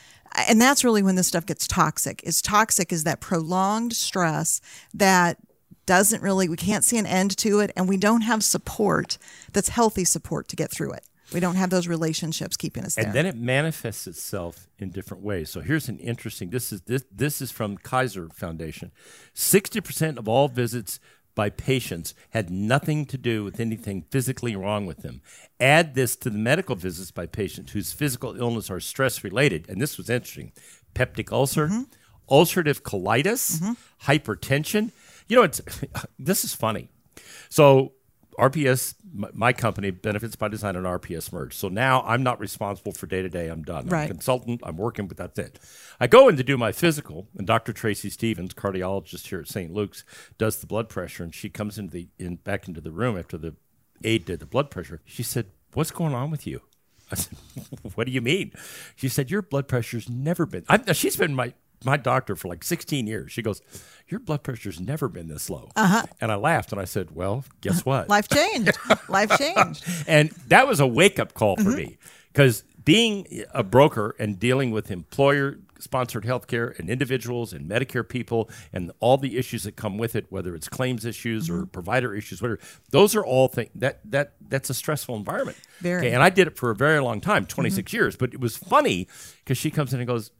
and 0.48 0.60
that's 0.60 0.82
really 0.82 1.02
when 1.02 1.16
this 1.16 1.26
stuff 1.26 1.46
gets 1.46 1.66
toxic. 1.66 2.22
Is 2.24 2.40
toxic 2.40 2.92
is 2.92 3.04
that 3.04 3.20
prolonged 3.20 3.94
stress 3.94 4.60
that 4.94 5.38
doesn't 5.86 6.22
really 6.22 6.48
we 6.48 6.56
can't 6.56 6.84
see 6.84 6.98
an 6.98 7.06
end 7.06 7.36
to 7.38 7.60
it 7.60 7.70
and 7.76 7.88
we 7.88 7.96
don't 7.96 8.22
have 8.22 8.42
support 8.44 9.18
that's 9.52 9.68
healthy 9.68 10.04
support 10.04 10.48
to 10.48 10.56
get 10.56 10.70
through 10.70 10.92
it. 10.92 11.04
We 11.32 11.40
don't 11.40 11.56
have 11.56 11.70
those 11.70 11.88
relationships 11.88 12.56
keeping 12.56 12.84
us 12.84 12.94
there. 12.94 13.06
And 13.06 13.14
then 13.14 13.26
it 13.26 13.36
manifests 13.36 14.06
itself 14.06 14.68
in 14.78 14.90
different 14.90 15.22
ways. 15.22 15.50
So 15.50 15.60
here's 15.60 15.88
an 15.88 15.98
interesting. 15.98 16.50
This 16.50 16.72
is 16.72 16.82
this 16.82 17.04
this 17.10 17.40
is 17.40 17.50
from 17.50 17.78
Kaiser 17.78 18.28
Foundation. 18.28 18.92
Sixty 19.32 19.80
percent 19.80 20.18
of 20.18 20.28
all 20.28 20.48
visits 20.48 21.00
by 21.34 21.48
patients 21.48 22.14
had 22.30 22.50
nothing 22.50 23.06
to 23.06 23.16
do 23.16 23.42
with 23.44 23.58
anything 23.58 24.04
physically 24.10 24.54
wrong 24.54 24.84
with 24.84 24.98
them. 24.98 25.22
Add 25.58 25.94
this 25.94 26.16
to 26.16 26.30
the 26.30 26.38
medical 26.38 26.76
visits 26.76 27.10
by 27.10 27.26
patients 27.26 27.72
whose 27.72 27.92
physical 27.92 28.38
illness 28.38 28.70
are 28.70 28.80
stress 28.80 29.24
related, 29.24 29.68
and 29.68 29.80
this 29.80 29.96
was 29.96 30.10
interesting: 30.10 30.52
peptic 30.94 31.32
ulcer, 31.32 31.68
mm-hmm. 31.68 31.82
ulcerative 32.30 32.82
colitis, 32.82 33.58
mm-hmm. 33.58 34.10
hypertension. 34.10 34.90
You 35.32 35.38
know, 35.38 35.44
it's 35.44 35.62
this 36.18 36.44
is 36.44 36.54
funny. 36.54 36.90
So 37.48 37.94
RPS, 38.38 38.94
my, 39.14 39.30
my 39.32 39.52
company, 39.54 39.90
Benefits 39.90 40.36
by 40.36 40.48
Design 40.48 40.76
and 40.76 40.84
RPS 40.84 41.32
merged. 41.32 41.54
So 41.54 41.68
now 41.68 42.02
I'm 42.02 42.22
not 42.22 42.38
responsible 42.38 42.92
for 42.92 43.06
day 43.06 43.22
to 43.22 43.30
day. 43.30 43.48
I'm 43.48 43.62
done. 43.62 43.90
I'm 43.90 44.04
a 44.04 44.08
consultant. 44.08 44.60
I'm 44.62 44.76
working, 44.76 45.08
but 45.08 45.16
that's 45.16 45.38
it. 45.38 45.58
I 45.98 46.06
go 46.06 46.28
in 46.28 46.36
to 46.36 46.44
do 46.44 46.58
my 46.58 46.70
physical, 46.70 47.28
and 47.38 47.46
Dr. 47.46 47.72
Tracy 47.72 48.10
Stevens, 48.10 48.52
cardiologist 48.52 49.28
here 49.28 49.40
at 49.40 49.48
St. 49.48 49.72
Luke's, 49.72 50.04
does 50.36 50.58
the 50.58 50.66
blood 50.66 50.90
pressure, 50.90 51.24
and 51.24 51.34
she 51.34 51.48
comes 51.48 51.78
into 51.78 51.92
the 51.92 52.08
in 52.18 52.36
back 52.36 52.68
into 52.68 52.82
the 52.82 52.92
room 52.92 53.16
after 53.16 53.38
the 53.38 53.54
aide 54.04 54.26
did 54.26 54.38
the 54.38 54.44
blood 54.44 54.70
pressure. 54.70 55.00
She 55.06 55.22
said, 55.22 55.46
"What's 55.72 55.92
going 55.92 56.12
on 56.12 56.30
with 56.30 56.46
you?" 56.46 56.60
I 57.10 57.14
said, 57.14 57.38
"What 57.94 58.06
do 58.06 58.12
you 58.12 58.20
mean?" 58.20 58.52
She 58.96 59.08
said, 59.08 59.30
"Your 59.30 59.40
blood 59.40 59.66
pressure's 59.66 60.10
never 60.10 60.44
been." 60.44 60.66
i 60.68 60.92
she's 60.92 61.16
been 61.16 61.34
my 61.34 61.54
my 61.84 61.96
doctor 61.96 62.36
for 62.36 62.48
like 62.48 62.64
16 62.64 63.06
years. 63.06 63.32
She 63.32 63.42
goes, 63.42 63.62
"Your 64.08 64.20
blood 64.20 64.42
pressure's 64.42 64.80
never 64.80 65.08
been 65.08 65.28
this 65.28 65.48
low." 65.50 65.70
Uh-huh. 65.76 66.04
And 66.20 66.32
I 66.32 66.36
laughed 66.36 66.72
and 66.72 66.80
I 66.80 66.84
said, 66.84 67.10
"Well, 67.14 67.44
guess 67.60 67.84
what? 67.84 68.08
Life 68.08 68.28
changed. 68.28 68.76
Life 69.08 69.38
changed. 69.38 69.84
And 70.06 70.30
that 70.48 70.66
was 70.66 70.80
a 70.80 70.86
wake 70.86 71.18
up 71.18 71.34
call 71.34 71.56
for 71.56 71.62
mm-hmm. 71.62 71.76
me 71.76 71.98
because 72.32 72.64
being 72.84 73.44
a 73.52 73.62
broker 73.62 74.14
and 74.18 74.38
dealing 74.38 74.70
with 74.70 74.90
employer 74.90 75.58
sponsored 75.82 76.24
healthcare 76.24 76.78
and 76.78 76.88
individuals 76.88 77.52
and 77.52 77.68
Medicare 77.68 78.08
people 78.08 78.48
and 78.72 78.92
all 79.00 79.18
the 79.18 79.36
issues 79.36 79.64
that 79.64 79.74
come 79.76 79.98
with 79.98 80.14
it, 80.14 80.26
whether 80.30 80.54
it's 80.54 80.68
claims 80.68 81.04
issues 81.04 81.50
or 81.50 81.54
mm-hmm. 81.54 81.64
provider 81.66 82.14
issues, 82.14 82.40
whatever, 82.40 82.60
those 82.90 83.16
are 83.16 83.24
all 83.24 83.48
things 83.48 83.70
that 83.74 84.00
that 84.04 84.34
that's 84.48 84.70
a 84.70 84.74
stressful 84.74 85.16
environment. 85.16 85.58
Very. 85.80 86.06
Okay, 86.06 86.14
and 86.14 86.22
I 86.22 86.30
did 86.30 86.46
it 86.46 86.56
for 86.56 86.70
a 86.70 86.76
very 86.76 87.00
long 87.00 87.20
time, 87.20 87.42
mm-hmm. 87.42 87.54
26 87.54 87.92
years, 87.92 88.16
but 88.16 88.32
it 88.32 88.40
was 88.40 88.56
funny 88.56 89.08
because 89.44 89.58
she 89.58 89.70
comes 89.70 89.92
in 89.92 90.00
and 90.00 90.06
goes, 90.06 90.30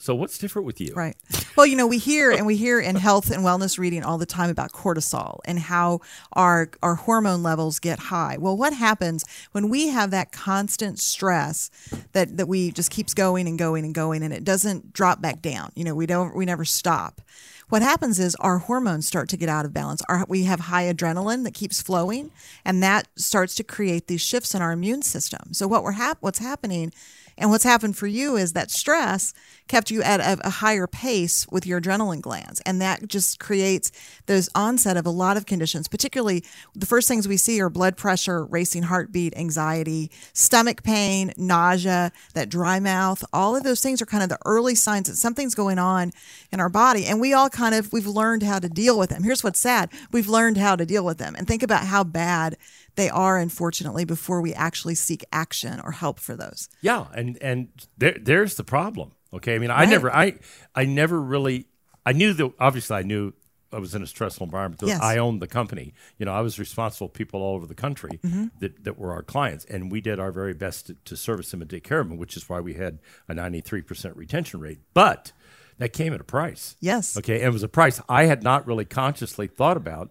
"So 0.00 0.14
what's 0.14 0.38
different 0.38 0.66
with 0.66 0.80
you?" 0.80 0.92
Right. 0.94 1.16
Well, 1.56 1.66
you 1.66 1.76
know, 1.76 1.86
we 1.86 1.98
hear 1.98 2.30
and 2.30 2.46
we 2.46 2.56
hear 2.56 2.80
in 2.80 2.96
health 2.96 3.30
and 3.30 3.44
wellness 3.44 3.78
reading 3.78 4.04
all 4.04 4.18
the 4.18 4.26
time 4.26 4.50
about 4.50 4.72
cortisol 4.72 5.40
and 5.44 5.58
how 5.58 6.00
our 6.32 6.70
our 6.82 6.94
hormone 6.94 7.42
levels 7.42 7.78
get 7.78 7.98
high. 7.98 8.36
Well, 8.38 8.56
what 8.56 8.72
happens 8.72 9.24
when 9.52 9.68
we 9.68 9.88
have 9.88 10.10
that 10.10 10.32
constant 10.32 10.98
stress 10.98 11.70
that 12.12 12.36
that 12.36 12.46
we 12.46 12.70
just 12.70 12.90
keeps 12.90 13.14
going 13.14 13.48
and 13.48 13.58
going 13.58 13.84
and 13.84 13.94
going 13.94 14.22
and 14.22 14.32
it 14.32 14.44
doesn't 14.44 14.92
drop 14.92 15.20
back 15.20 15.42
down. 15.42 15.70
You 15.74 15.84
know, 15.84 15.94
we 15.94 16.06
don't 16.06 16.36
we 16.36 16.44
never 16.44 16.64
stop. 16.64 17.20
What 17.68 17.82
happens 17.82 18.18
is 18.18 18.34
our 18.36 18.58
hormones 18.58 19.06
start 19.06 19.28
to 19.28 19.36
get 19.36 19.50
out 19.50 19.66
of 19.66 19.74
balance. 19.74 20.00
Our, 20.08 20.24
we 20.26 20.44
have 20.44 20.60
high 20.60 20.92
adrenaline 20.92 21.44
that 21.44 21.52
keeps 21.52 21.82
flowing, 21.82 22.30
and 22.64 22.82
that 22.82 23.08
starts 23.16 23.54
to 23.56 23.64
create 23.64 24.06
these 24.06 24.22
shifts 24.22 24.54
in 24.54 24.62
our 24.62 24.72
immune 24.72 25.02
system. 25.02 25.52
So 25.52 25.68
what 25.68 25.82
we're 25.82 25.92
hap- 25.92 26.18
what's 26.20 26.38
happening 26.38 26.92
and 27.38 27.50
what's 27.50 27.64
happened 27.64 27.96
for 27.96 28.06
you 28.06 28.36
is 28.36 28.52
that 28.52 28.70
stress 28.70 29.32
kept 29.68 29.90
you 29.90 30.02
at 30.02 30.20
a, 30.20 30.46
a 30.46 30.50
higher 30.50 30.86
pace 30.86 31.46
with 31.50 31.66
your 31.66 31.80
adrenaline 31.80 32.20
glands. 32.20 32.60
And 32.66 32.80
that 32.80 33.06
just 33.06 33.38
creates 33.38 33.92
those 34.26 34.48
onset 34.54 34.96
of 34.96 35.06
a 35.06 35.10
lot 35.10 35.36
of 35.36 35.46
conditions, 35.46 35.88
particularly 35.88 36.42
the 36.74 36.86
first 36.86 37.06
things 37.06 37.28
we 37.28 37.36
see 37.36 37.60
are 37.60 37.70
blood 37.70 37.96
pressure, 37.96 38.44
racing 38.46 38.84
heartbeat, 38.84 39.36
anxiety, 39.36 40.10
stomach 40.32 40.82
pain, 40.82 41.32
nausea, 41.36 42.12
that 42.34 42.48
dry 42.48 42.80
mouth. 42.80 43.24
All 43.32 43.54
of 43.54 43.62
those 43.62 43.80
things 43.80 44.02
are 44.02 44.06
kind 44.06 44.22
of 44.22 44.28
the 44.28 44.38
early 44.44 44.74
signs 44.74 45.08
that 45.08 45.16
something's 45.16 45.54
going 45.54 45.78
on 45.78 46.12
in 46.50 46.60
our 46.60 46.70
body. 46.70 47.06
And 47.06 47.20
we 47.20 47.32
all 47.32 47.50
kind 47.50 47.74
of, 47.74 47.92
we've 47.92 48.06
learned 48.06 48.42
how 48.42 48.58
to 48.58 48.68
deal 48.68 48.98
with 48.98 49.10
them. 49.10 49.22
Here's 49.22 49.44
what's 49.44 49.60
sad 49.60 49.90
we've 50.12 50.28
learned 50.28 50.56
how 50.56 50.76
to 50.76 50.86
deal 50.86 51.04
with 51.04 51.18
them. 51.18 51.34
And 51.36 51.46
think 51.46 51.62
about 51.62 51.84
how 51.84 52.04
bad 52.04 52.56
they 52.98 53.08
are, 53.08 53.38
unfortunately, 53.38 54.04
before 54.04 54.42
we 54.42 54.52
actually 54.52 54.94
seek 54.94 55.24
action 55.32 55.80
or 55.82 55.92
help 55.92 56.20
for 56.20 56.36
those. 56.36 56.68
Yeah, 56.82 57.06
and 57.14 57.38
and 57.40 57.68
there 57.96 58.16
there's 58.20 58.56
the 58.56 58.64
problem. 58.64 59.12
Okay, 59.32 59.54
I 59.54 59.58
mean, 59.58 59.70
I 59.70 59.86
never 59.86 60.14
I 60.14 60.34
I 60.74 60.84
never 60.84 61.20
really 61.20 61.66
I 62.04 62.12
knew 62.12 62.32
that 62.34 62.52
obviously 62.58 62.96
I 62.96 63.02
knew 63.02 63.32
I 63.70 63.78
was 63.78 63.94
in 63.94 64.02
a 64.02 64.06
stressful 64.06 64.44
environment. 64.46 64.80
Yes. 64.84 65.00
I 65.02 65.18
owned 65.18 65.42
the 65.42 65.46
company. 65.46 65.92
You 66.16 66.24
know, 66.24 66.32
I 66.32 66.40
was 66.40 66.58
responsible 66.58 67.08
for 67.08 67.12
people 67.12 67.42
all 67.42 67.54
over 67.54 67.66
the 67.66 67.74
country 67.74 68.18
Mm-hmm. 68.24 68.46
that, 68.60 68.84
that 68.84 68.98
were 68.98 69.12
our 69.12 69.22
clients, 69.22 69.66
and 69.66 69.92
we 69.92 70.00
did 70.00 70.18
our 70.18 70.32
very 70.32 70.54
best 70.54 70.86
to, 70.86 70.94
to 71.04 71.16
service 71.16 71.50
them 71.50 71.60
and 71.60 71.68
take 71.70 71.84
care 71.84 72.00
of 72.00 72.08
them, 72.08 72.16
which 72.16 72.34
is 72.36 72.48
why 72.48 72.60
we 72.60 72.74
had 72.74 72.98
a 73.28 73.34
93% 73.34 74.16
retention 74.16 74.60
rate. 74.60 74.78
But 74.94 75.32
that 75.76 75.92
came 75.92 76.14
at 76.14 76.20
a 76.20 76.24
price. 76.24 76.76
Yes. 76.80 77.16
Okay, 77.18 77.36
and 77.36 77.44
it 77.44 77.52
was 77.52 77.62
a 77.62 77.68
price 77.68 78.00
I 78.08 78.24
had 78.24 78.42
not 78.42 78.66
really 78.66 78.86
consciously 78.86 79.46
thought 79.46 79.76
about 79.76 80.10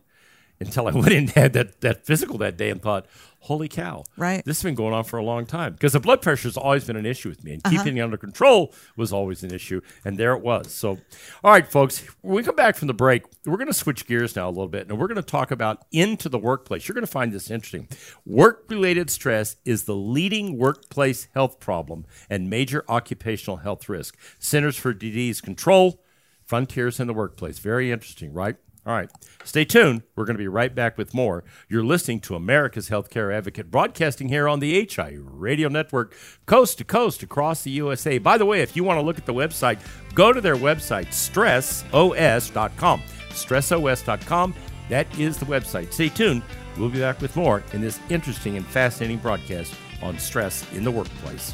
until 0.60 0.88
I 0.88 0.92
went 0.96 1.10
in 1.10 1.18
and 1.20 1.30
had 1.32 1.54
that, 1.54 1.82
that 1.82 2.06
physical 2.06 2.38
that 2.40 2.58
day 2.58 2.70
and 2.70 2.82
thought, 2.82 3.06
holy 3.42 3.68
cow. 3.70 4.04
Right. 4.18 4.44
This 4.44 4.58
has 4.58 4.64
been 4.64 4.76
going 4.76 4.94
on 4.94 5.04
for 5.06 5.18
a 5.18 5.24
long 5.24 5.46
time. 5.46 5.74
Because 5.74 5.94
the 5.94 6.00
blood 6.02 6.22
pressure 6.22 6.48
has 6.50 6.58
always 6.58 6.84
been 6.84 6.98
an 6.98 7.06
issue 7.06 7.30
with 7.30 7.44
me, 7.44 7.54
and 7.54 7.62
Uh-huh. 7.66 7.78
keeping 7.78 7.98
it 7.98 8.02
under 8.02 8.18
control 8.18 8.74
was 8.98 9.14
always 9.14 9.44
an 9.44 9.54
issue. 9.54 9.80
And 10.04 10.18
there 10.18 10.34
it 10.34 10.42
was. 10.42 10.74
So, 10.74 10.98
all 11.44 11.52
right, 11.52 11.66
folks, 11.66 12.00
when 12.22 12.36
we 12.36 12.44
come 12.44 12.56
back 12.56 12.76
from 12.76 12.88
the 12.88 12.94
break, 12.94 13.24
we're 13.46 13.56
going 13.58 13.68
to 13.68 13.74
switch 13.74 14.06
gears 14.08 14.36
now 14.36 14.48
a 14.48 14.50
little 14.50 14.68
bit, 14.68 14.90
and 14.90 15.00
we're 15.00 15.08
going 15.08 15.16
to 15.16 15.22
talk 15.22 15.52
about 15.52 15.86
into 15.92 16.28
the 16.28 16.40
workplace. 16.40 16.88
You're 16.88 16.96
going 16.96 17.06
to 17.06 17.12
find 17.12 17.32
this 17.32 17.50
interesting. 17.50 17.88
Work 18.26 18.66
related 18.70 19.10
stress 19.10 19.56
is 19.64 19.84
the 19.84 19.96
leading 19.96 20.58
workplace 20.58 21.28
health 21.34 21.60
problem 21.60 22.06
and 22.30 22.50
major 22.50 22.84
occupational 22.90 23.58
health 23.58 23.88
risk. 23.88 24.18
Centers 24.40 24.76
for 24.76 24.94
Disease 24.94 25.40
Control, 25.40 26.02
Frontiers 26.44 27.00
in 27.00 27.08
the 27.08 27.14
Workplace. 27.14 27.60
Very 27.60 27.92
interesting, 27.92 28.34
right? 28.34 28.56
All 28.88 28.94
right. 28.94 29.10
Stay 29.44 29.66
tuned. 29.66 30.04
We're 30.16 30.24
going 30.24 30.38
to 30.38 30.42
be 30.42 30.48
right 30.48 30.74
back 30.74 30.98
with 30.98 31.14
more. 31.14 31.44
You're 31.68 31.84
listening 31.84 32.22
to 32.22 32.36
America's 32.36 32.90
Healthcare 32.90 33.36
Advocate, 33.36 33.70
broadcasting 33.70 34.30
here 34.30 34.48
on 34.48 34.62
the 34.62 34.88
HI 34.90 35.18
Radio 35.20 35.68
Network, 35.68 36.16
coast 36.46 36.78
to 36.78 36.86
coast 36.86 37.22
across 37.22 37.64
the 37.64 37.72
USA. 37.72 38.18
By 38.18 38.38
the 38.38 38.46
way, 38.46 38.62
if 38.62 38.78
you 38.78 38.86
want 38.86 38.98
to 38.98 39.02
look 39.02 39.18
at 39.18 39.26
the 39.26 39.34
website, 39.34 39.80
go 40.16 40.32
to 40.32 40.40
their 40.40 40.56
website, 40.56 41.08
stressos.com. 41.08 43.02
Stressos.com. 43.30 44.56
That 44.90 45.20
is 45.20 45.38
the 45.38 45.46
website. 45.46 45.92
Stay 45.92 46.08
tuned. 46.08 46.44
We'll 46.78 46.90
be 46.90 47.02
back 47.02 47.20
with 47.20 47.36
more 47.36 47.64
in 47.74 47.82
this 47.82 48.00
interesting 48.10 48.56
and 48.56 48.66
fascinating 48.66 49.18
broadcast 49.18 49.74
on 50.02 50.18
stress 50.18 50.66
in 50.74 50.86
the 50.86 50.92
workplace. 50.92 51.54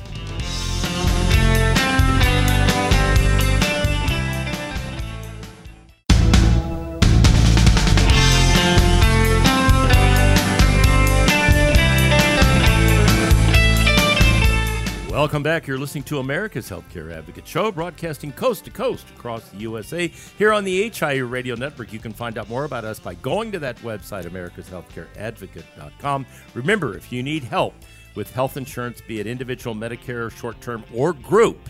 Welcome 15.33 15.41
back. 15.41 15.65
You're 15.65 15.79
listening 15.79 16.03
to 16.03 16.19
America's 16.19 16.69
Healthcare 16.69 17.11
Advocate 17.11 17.47
Show, 17.47 17.71
broadcasting 17.71 18.31
coast 18.33 18.65
to 18.65 18.69
coast 18.69 19.09
across 19.15 19.49
the 19.49 19.57
USA. 19.61 20.07
Here 20.37 20.53
on 20.53 20.63
the 20.63 20.91
HIU 20.91 21.25
Radio 21.25 21.55
Network, 21.55 21.91
you 21.91 21.97
can 21.97 22.13
find 22.13 22.37
out 22.37 22.49
more 22.49 22.65
about 22.65 22.85
us 22.85 22.99
by 22.99 23.15
going 23.15 23.51
to 23.51 23.57
that 23.57 23.75
website, 23.77 24.25
americashealthcareadvocate.com. 24.25 26.27
Remember, 26.53 26.95
if 26.95 27.11
you 27.11 27.23
need 27.23 27.43
help 27.43 27.73
with 28.13 28.31
health 28.31 28.57
insurance, 28.57 29.01
be 29.01 29.21
it 29.21 29.25
individual, 29.25 29.75
Medicare, 29.75 30.29
short 30.29 30.61
term, 30.61 30.83
or 30.93 31.13
group, 31.13 31.67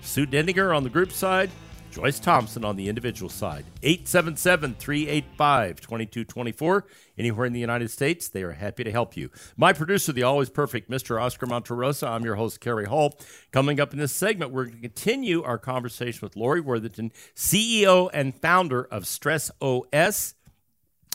Sue 0.00 0.26
Dendinger 0.26 0.76
on 0.76 0.82
the 0.82 0.90
group 0.90 1.12
side, 1.12 1.52
Joyce 1.94 2.18
Thompson 2.18 2.64
on 2.64 2.74
the 2.74 2.88
individual 2.88 3.30
side. 3.30 3.64
877 3.84 4.74
385 4.74 5.80
2224. 5.80 6.86
Anywhere 7.16 7.46
in 7.46 7.52
the 7.52 7.60
United 7.60 7.88
States, 7.88 8.28
they 8.28 8.42
are 8.42 8.50
happy 8.50 8.82
to 8.82 8.90
help 8.90 9.16
you. 9.16 9.30
My 9.56 9.72
producer, 9.72 10.12
the 10.12 10.24
always 10.24 10.50
perfect 10.50 10.90
Mr. 10.90 11.22
Oscar 11.22 11.46
Monterosa. 11.46 12.08
I'm 12.08 12.24
your 12.24 12.34
host, 12.34 12.58
Kerry 12.58 12.86
Hall. 12.86 13.16
Coming 13.52 13.78
up 13.78 13.92
in 13.92 14.00
this 14.00 14.10
segment, 14.10 14.50
we're 14.50 14.64
going 14.64 14.74
to 14.74 14.82
continue 14.82 15.44
our 15.44 15.56
conversation 15.56 16.18
with 16.22 16.34
Lori 16.34 16.60
Worthington, 16.60 17.12
CEO 17.36 18.10
and 18.12 18.34
founder 18.34 18.82
of 18.82 19.06
Stress 19.06 19.52
OS. 19.60 20.34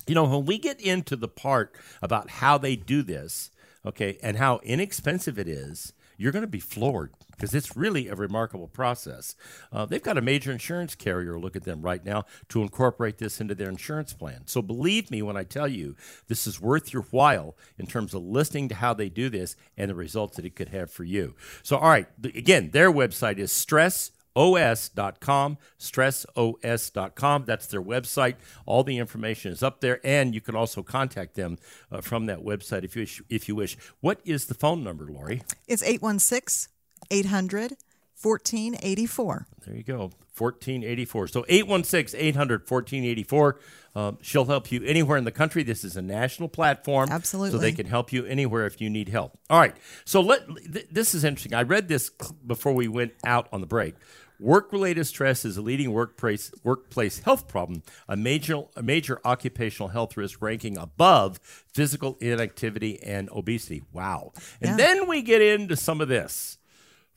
You 0.08 0.16
know, 0.16 0.24
when 0.24 0.46
we 0.46 0.58
get 0.58 0.80
into 0.80 1.18
the 1.18 1.28
part 1.28 1.76
about 2.02 2.30
how 2.30 2.58
they 2.58 2.78
do 2.78 3.04
this, 3.04 3.52
okay, 3.86 4.18
and 4.24 4.38
how 4.38 4.62
inexpensive 4.64 5.38
it 5.38 5.50
is, 5.50 5.92
you're 6.20 6.34
going 6.34 6.44
to 6.44 6.48
be 6.48 6.60
floored 6.60 7.14
because 7.32 7.56
it's 7.56 7.78
really 7.78 8.10
a 8.10 8.16
remarkable 8.16 8.68
process. 8.68 9.36
Uh, 9.72 9.86
they've 9.86 10.04
got 10.04 10.18
a 10.18 10.22
major 10.22 10.52
insurance 10.52 10.94
carrier 10.94 11.40
look 11.40 11.56
at 11.56 11.64
them 11.64 11.82
right 11.82 12.04
now 12.04 12.26
to 12.50 12.62
incorporate 12.62 13.18
this 13.18 13.40
into 13.40 13.56
their 13.56 13.70
insurance 13.70 14.12
plan. 14.12 14.42
So 14.46 14.62
believe 14.62 15.10
me 15.10 15.22
when 15.22 15.38
I 15.38 15.44
tell 15.46 15.68
you 15.68 15.96
this 16.28 16.46
is 16.46 16.60
worth 16.60 16.92
your 16.92 17.04
while 17.04 17.56
in 17.78 17.88
terms 17.88 18.14
of 18.14 18.24
listening 18.24 18.68
to 18.70 18.76
how 18.76 18.94
they 18.94 19.08
do 19.08 19.30
this 19.30 19.56
and 19.78 19.90
the 19.90 19.96
results 19.96 20.36
that 20.36 20.46
it 20.46 20.56
could 20.56 20.70
have 20.70 20.92
for 20.92 21.06
you. 21.06 21.36
So, 21.64 21.78
all 21.78 21.90
right, 21.90 22.08
again, 22.24 22.72
their 22.72 22.92
website 22.92 23.38
is 23.38 23.52
stress 23.52 24.12
os.com 24.36 25.58
stressos.com 25.80 27.44
that's 27.46 27.68
their 27.68 27.82
website. 27.82 28.36
All 28.66 28.84
the 28.84 28.98
information 28.98 29.52
is 29.52 29.64
up 29.64 29.82
there 29.82 30.00
and 30.04 30.34
you 30.34 30.42
can 30.42 30.56
also 30.56 30.84
contact 30.84 31.36
them 31.36 31.58
uh, 31.92 32.02
from 32.02 32.26
that 32.28 32.40
website 32.40 32.84
if 32.84 32.96
you 32.96 33.02
wish, 33.02 33.22
if 33.30 33.48
you 33.48 33.56
wish. 33.56 33.78
What 34.02 34.22
is 34.26 34.46
the 34.46 34.54
phone 34.54 34.84
number 34.84 35.06
lori? 35.06 35.42
It's 35.68 35.84
816 35.84 36.72
800 37.12 37.78
1484. 38.22 39.48
there 39.66 39.76
you 39.76 39.84
go 39.84 40.12
1484 40.38 41.28
so 41.28 41.46
816 41.50 42.20
800 42.20 42.62
1484 42.62 43.60
um, 43.96 44.18
she'll 44.22 44.46
help 44.46 44.72
you 44.72 44.82
anywhere 44.86 45.18
in 45.18 45.24
the 45.26 45.32
country 45.32 45.64
this 45.64 45.84
is 45.84 45.98
a 45.98 46.02
national 46.02 46.48
platform 46.48 47.10
Absolutely. 47.12 47.52
so 47.52 47.58
they 47.58 47.72
can 47.74 47.86
help 47.88 48.14
you 48.14 48.26
anywhere 48.26 48.66
if 48.66 48.80
you 48.80 48.90
need 48.90 49.10
help 49.10 49.38
all 49.50 49.60
right 49.60 49.76
so 50.06 50.22
let 50.22 50.48
th- 50.72 50.88
this 50.92 51.14
is 51.14 51.24
interesting 51.24 51.54
i 51.54 51.62
read 51.62 51.88
this 51.90 52.10
before 52.46 52.74
we 52.74 52.88
went 52.88 53.14
out 53.26 53.48
on 53.52 53.62
the 53.62 53.68
break 53.68 53.96
Work-related 54.42 55.04
stress 55.04 55.44
is 55.44 55.58
a 55.58 55.62
leading 55.62 55.92
workplace 55.92 56.50
workplace 56.64 57.20
health 57.20 57.50
problem, 57.50 57.84
a 58.08 58.16
major 58.16 58.64
a 58.78 58.82
major 58.82 59.20
occupational 59.26 59.90
health 59.90 60.16
risk 60.16 60.42
ranking 60.42 60.78
above 60.78 61.42
physical 61.74 62.18
inactivity 62.22 63.04
and 63.04 63.28
obesity. 63.32 63.84
Wow. 63.92 64.32
And 64.62 64.70
Yeah. 64.70 64.76
then 64.78 65.08
we 65.10 65.24
get 65.24 65.42
into 65.42 65.76
some 65.76 66.00
of 66.00 66.08
this. 66.08 66.58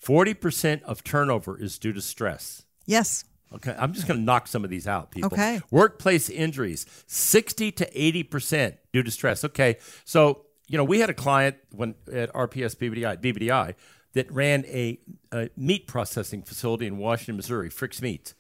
40% 0.05 0.83
of 0.83 1.05
turnover 1.05 1.59
is 1.59 1.79
due 1.79 1.93
to 1.93 2.01
stress. 2.01 2.65
Yes. 2.87 3.25
Okay, 3.55 3.75
I'm 3.79 3.93
just 3.93 4.09
going 4.09 4.19
to 4.19 4.25
knock 4.25 4.47
some 4.47 4.65
of 4.65 4.71
these 4.71 4.89
out, 4.89 5.11
people. 5.11 5.31
Okay. 5.33 5.61
Workplace 5.71 6.31
injuries, 6.31 6.87
60 7.07 7.73
to 7.73 7.91
80% 7.91 8.79
due 8.93 9.03
to 9.03 9.11
stress. 9.11 9.45
Okay, 9.45 9.77
so, 10.05 10.47
you 10.69 10.79
know, 10.79 10.85
we 10.85 11.01
had 11.01 11.11
a 11.11 11.15
client 11.15 11.57
when 11.71 11.95
at 12.11 12.33
RPS 12.33 12.77
BBDI, 12.77 13.21
BBDI 13.21 13.75
that 14.15 14.31
ran 14.33 14.65
a, 14.67 14.99
a 15.33 15.51
meat 15.57 15.87
processing 15.87 16.43
facility 16.43 16.87
in 16.87 16.97
Washington, 16.97 17.37
Missouri, 17.37 17.69
Frick's 17.69 18.01
Meats. 18.01 18.35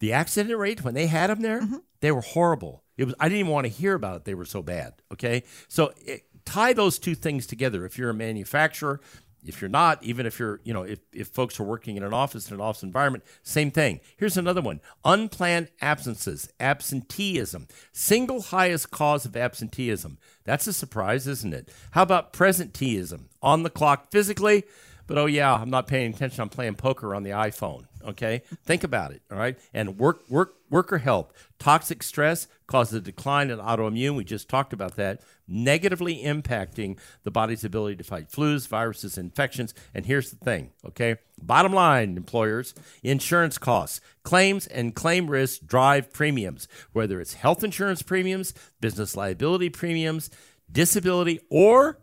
The 0.00 0.12
accident 0.12 0.58
rate 0.58 0.82
when 0.82 0.94
they 0.94 1.06
had 1.06 1.30
them 1.30 1.42
there, 1.42 1.60
mm-hmm. 1.60 1.76
they 2.00 2.10
were 2.10 2.22
horrible. 2.22 2.82
It 2.96 3.04
was 3.04 3.14
I 3.20 3.28
didn't 3.28 3.40
even 3.40 3.52
want 3.52 3.66
to 3.66 3.72
hear 3.72 3.94
about 3.94 4.16
it. 4.16 4.24
They 4.24 4.34
were 4.34 4.44
so 4.44 4.62
bad. 4.62 4.94
Okay, 5.12 5.44
so 5.68 5.92
it, 5.98 6.24
tie 6.44 6.72
those 6.72 6.98
two 6.98 7.14
things 7.14 7.46
together. 7.46 7.84
If 7.84 7.98
you're 7.98 8.10
a 8.10 8.14
manufacturer, 8.14 9.00
if 9.44 9.60
you're 9.60 9.70
not, 9.70 10.02
even 10.02 10.26
if 10.26 10.38
you're, 10.38 10.60
you 10.64 10.74
know, 10.74 10.82
if, 10.82 11.00
if 11.12 11.28
folks 11.28 11.58
are 11.58 11.64
working 11.64 11.96
in 11.96 12.02
an 12.02 12.12
office 12.12 12.48
in 12.48 12.54
an 12.54 12.60
office 12.60 12.82
environment, 12.82 13.24
same 13.42 13.70
thing. 13.70 14.00
Here's 14.16 14.36
another 14.36 14.60
one: 14.60 14.80
unplanned 15.04 15.68
absences, 15.80 16.52
absenteeism, 16.60 17.68
single 17.92 18.42
highest 18.42 18.90
cause 18.90 19.24
of 19.24 19.36
absenteeism. 19.36 20.18
That's 20.44 20.66
a 20.66 20.72
surprise, 20.72 21.26
isn't 21.26 21.54
it? 21.54 21.70
How 21.92 22.02
about 22.02 22.32
presenteeism? 22.32 23.24
On 23.42 23.62
the 23.62 23.70
clock 23.70 24.10
physically, 24.10 24.64
but 25.06 25.18
oh 25.18 25.26
yeah, 25.26 25.54
I'm 25.54 25.70
not 25.70 25.86
paying 25.86 26.14
attention. 26.14 26.42
I'm 26.42 26.48
playing 26.48 26.76
poker 26.76 27.14
on 27.14 27.22
the 27.22 27.30
iPhone. 27.30 27.86
Okay, 28.06 28.42
think 28.64 28.84
about 28.84 29.12
it. 29.12 29.22
All 29.30 29.38
right, 29.38 29.58
and 29.74 29.98
work 29.98 30.22
work 30.30 30.54
worker 30.70 30.98
health. 30.98 31.32
Toxic 31.58 32.02
stress 32.02 32.46
causes 32.66 32.94
a 32.94 33.00
decline 33.00 33.50
in 33.50 33.58
autoimmune. 33.58 34.16
We 34.16 34.24
just 34.24 34.48
talked 34.48 34.72
about 34.72 34.96
that, 34.96 35.20
negatively 35.50 36.22
impacting 36.22 36.98
the 37.24 37.30
body's 37.30 37.64
ability 37.64 37.96
to 37.96 38.04
fight 38.04 38.30
flus, 38.30 38.68
viruses, 38.68 39.18
infections. 39.18 39.74
And 39.92 40.06
here's 40.06 40.30
the 40.30 40.36
thing. 40.36 40.70
Okay, 40.86 41.16
bottom 41.42 41.72
line, 41.72 42.16
employers, 42.16 42.74
insurance 43.02 43.58
costs, 43.58 44.00
claims, 44.22 44.66
and 44.66 44.94
claim 44.94 45.28
risks 45.28 45.58
drive 45.58 46.12
premiums. 46.12 46.68
Whether 46.92 47.20
it's 47.20 47.34
health 47.34 47.64
insurance 47.64 48.02
premiums, 48.02 48.54
business 48.80 49.16
liability 49.16 49.68
premiums, 49.70 50.30
disability, 50.70 51.40
or 51.50 51.98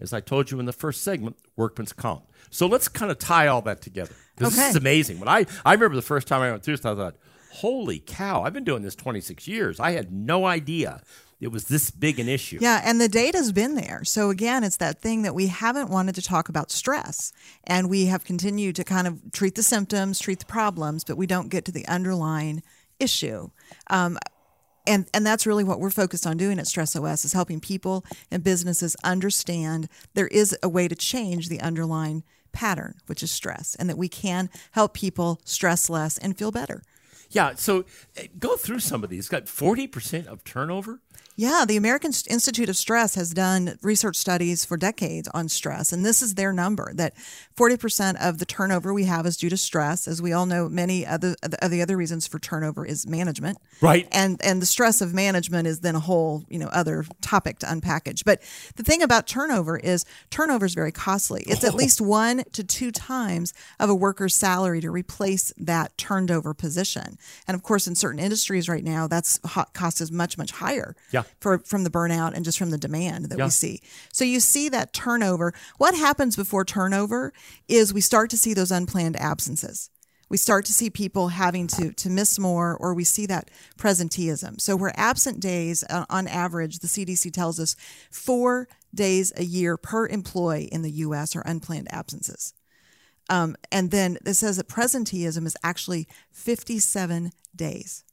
as 0.00 0.12
I 0.12 0.20
told 0.20 0.50
you 0.50 0.58
in 0.60 0.66
the 0.66 0.72
first 0.72 1.02
segment, 1.02 1.36
workman's 1.56 1.92
comp. 1.92 2.24
So 2.50 2.66
let's 2.66 2.88
kind 2.88 3.10
of 3.10 3.18
tie 3.18 3.46
all 3.46 3.62
that 3.62 3.80
together 3.80 4.14
because 4.36 4.56
this 4.56 4.70
is 4.70 4.76
amazing. 4.76 5.20
When 5.20 5.28
I 5.28 5.46
I 5.64 5.72
remember 5.72 5.96
the 5.96 6.02
first 6.02 6.28
time 6.28 6.42
I 6.42 6.50
went 6.50 6.62
through 6.64 6.76
this, 6.76 6.84
I 6.84 6.94
thought, 6.94 7.16
"Holy 7.52 7.98
cow! 7.98 8.42
I've 8.42 8.52
been 8.52 8.64
doing 8.64 8.82
this 8.82 8.94
26 8.94 9.46
years. 9.46 9.80
I 9.80 9.92
had 9.92 10.12
no 10.12 10.44
idea 10.44 11.02
it 11.42 11.52
was 11.52 11.64
this 11.64 11.90
big 11.90 12.18
an 12.18 12.28
issue." 12.28 12.58
Yeah, 12.60 12.80
and 12.84 13.00
the 13.00 13.08
data's 13.08 13.52
been 13.52 13.74
there. 13.74 14.04
So 14.04 14.30
again, 14.30 14.64
it's 14.64 14.78
that 14.78 15.00
thing 15.00 15.22
that 15.22 15.34
we 15.34 15.48
haven't 15.48 15.90
wanted 15.90 16.14
to 16.14 16.22
talk 16.22 16.48
about 16.48 16.70
stress, 16.70 17.32
and 17.64 17.90
we 17.90 18.06
have 18.06 18.24
continued 18.24 18.76
to 18.76 18.84
kind 18.84 19.06
of 19.06 19.20
treat 19.32 19.54
the 19.54 19.62
symptoms, 19.62 20.18
treat 20.18 20.38
the 20.38 20.46
problems, 20.46 21.04
but 21.04 21.16
we 21.16 21.26
don't 21.26 21.48
get 21.48 21.64
to 21.66 21.72
the 21.72 21.86
underlying 21.86 22.62
issue. 22.98 23.50
Um, 23.90 24.18
and 24.86 25.06
and 25.14 25.26
that's 25.26 25.46
really 25.46 25.64
what 25.64 25.80
we're 25.80 25.90
focused 25.90 26.26
on 26.26 26.36
doing 26.36 26.58
at 26.58 26.66
Stress 26.66 26.96
OS 26.96 27.24
is 27.24 27.32
helping 27.32 27.60
people 27.60 28.04
and 28.30 28.42
businesses 28.42 28.96
understand 29.04 29.88
there 30.14 30.28
is 30.28 30.56
a 30.62 30.68
way 30.68 30.88
to 30.88 30.94
change 30.94 31.48
the 31.48 31.60
underlying 31.60 32.24
pattern, 32.52 32.94
which 33.06 33.22
is 33.22 33.30
stress, 33.30 33.74
and 33.76 33.88
that 33.88 33.98
we 33.98 34.08
can 34.08 34.50
help 34.72 34.94
people 34.94 35.40
stress 35.44 35.88
less 35.88 36.18
and 36.18 36.36
feel 36.36 36.50
better. 36.50 36.82
Yeah. 37.32 37.54
So 37.54 37.84
uh, 38.18 38.22
go 38.38 38.56
through 38.56 38.80
some 38.80 39.02
of 39.02 39.10
these. 39.10 39.28
Got 39.28 39.48
forty 39.48 39.86
percent 39.86 40.26
of 40.26 40.44
turnover. 40.44 41.00
Yeah, 41.34 41.64
the 41.66 41.78
American 41.78 42.12
Institute 42.28 42.68
of 42.68 42.76
Stress 42.76 43.14
has 43.14 43.30
done 43.30 43.78
research 43.80 44.16
studies 44.16 44.66
for 44.66 44.76
decades 44.76 45.28
on 45.32 45.48
stress, 45.48 45.90
and 45.90 46.04
this 46.04 46.20
is 46.20 46.34
their 46.34 46.52
number 46.52 46.92
that 46.94 47.14
40% 47.56 48.16
of 48.20 48.38
the 48.38 48.44
turnover 48.44 48.92
we 48.92 49.04
have 49.04 49.24
is 49.24 49.38
due 49.38 49.48
to 49.48 49.56
stress. 49.56 50.06
As 50.06 50.20
we 50.20 50.32
all 50.32 50.44
know, 50.44 50.68
many 50.68 51.06
of 51.06 51.22
the, 51.22 51.36
of 51.62 51.70
the 51.70 51.80
other 51.80 51.96
reasons 51.96 52.26
for 52.26 52.38
turnover 52.38 52.84
is 52.84 53.06
management. 53.06 53.58
Right. 53.80 54.06
And 54.12 54.40
and 54.44 54.60
the 54.60 54.66
stress 54.66 55.00
of 55.00 55.14
management 55.14 55.66
is 55.66 55.80
then 55.80 55.94
a 55.94 56.00
whole, 56.00 56.44
you 56.48 56.58
know, 56.58 56.68
other 56.68 57.04
topic 57.22 57.60
to 57.60 57.66
unpackage. 57.66 58.24
But 58.24 58.42
the 58.76 58.82
thing 58.82 59.02
about 59.02 59.26
turnover 59.26 59.78
is 59.78 60.04
turnover 60.30 60.66
is 60.66 60.74
very 60.74 60.92
costly. 60.92 61.44
It's 61.46 61.64
at 61.64 61.74
least 61.74 62.00
one 62.00 62.44
to 62.52 62.62
two 62.62 62.90
times 62.90 63.54
of 63.80 63.88
a 63.88 63.94
worker's 63.94 64.34
salary 64.34 64.82
to 64.82 64.90
replace 64.90 65.52
that 65.56 65.96
turned 65.96 66.30
over 66.30 66.52
position. 66.52 67.16
And 67.46 67.54
of 67.54 67.62
course, 67.62 67.86
in 67.86 67.94
certain 67.94 68.18
industries 68.18 68.68
right 68.68 68.84
now, 68.84 69.06
that's 69.06 69.38
hot 69.44 69.74
cost 69.74 70.00
is 70.00 70.10
much, 70.12 70.36
much 70.38 70.50
higher 70.52 70.94
Yeah. 71.10 71.22
for 71.40 71.58
from 71.58 71.84
the 71.84 71.90
burnout 71.90 72.34
and 72.34 72.44
just 72.44 72.58
from 72.58 72.70
the 72.70 72.78
demand 72.78 73.26
that 73.30 73.38
Yeah. 73.38 73.44
we 73.46 73.50
see. 73.50 73.80
So 74.12 74.24
you 74.24 74.40
see 74.40 74.68
that 74.70 74.92
turnover. 74.92 75.52
What 75.78 75.94
happens 75.94 76.36
before 76.36 76.64
turnover 76.64 77.32
is 77.68 77.92
we 77.92 78.00
start 78.00 78.30
to 78.30 78.38
see 78.38 78.54
those 78.54 78.70
unplanned 78.70 79.16
absences. 79.16 79.90
We 80.28 80.38
start 80.38 80.64
to 80.64 80.72
see 80.72 80.88
people 80.88 81.28
having 81.28 81.66
to 81.68 81.92
to 81.92 82.08
miss 82.08 82.38
more, 82.38 82.74
or 82.74 82.94
we 82.94 83.04
see 83.04 83.26
that 83.26 83.50
presenteeism. 83.78 84.60
So 84.62 84.76
where 84.76 84.98
absent 84.98 85.40
days, 85.40 85.84
uh, 85.90 86.06
on 86.08 86.26
average, 86.26 86.78
the 86.78 86.86
CDC 86.88 87.30
tells 87.30 87.60
us 87.60 87.76
four 88.10 88.66
days 88.94 89.32
a 89.36 89.44
year 89.44 89.76
per 89.76 90.06
employee 90.06 90.64
in 90.64 90.80
the 90.82 90.90
U.S. 91.06 91.36
are 91.36 91.42
unplanned 91.42 91.92
absences. 91.92 92.54
Um, 93.30 93.56
and 93.70 93.90
then 93.90 94.18
it 94.26 94.34
says 94.34 94.56
that 94.56 94.68
presenteeism 94.68 95.46
is 95.46 95.56
actually 95.62 96.06
57 96.32 97.32
days. 97.54 98.04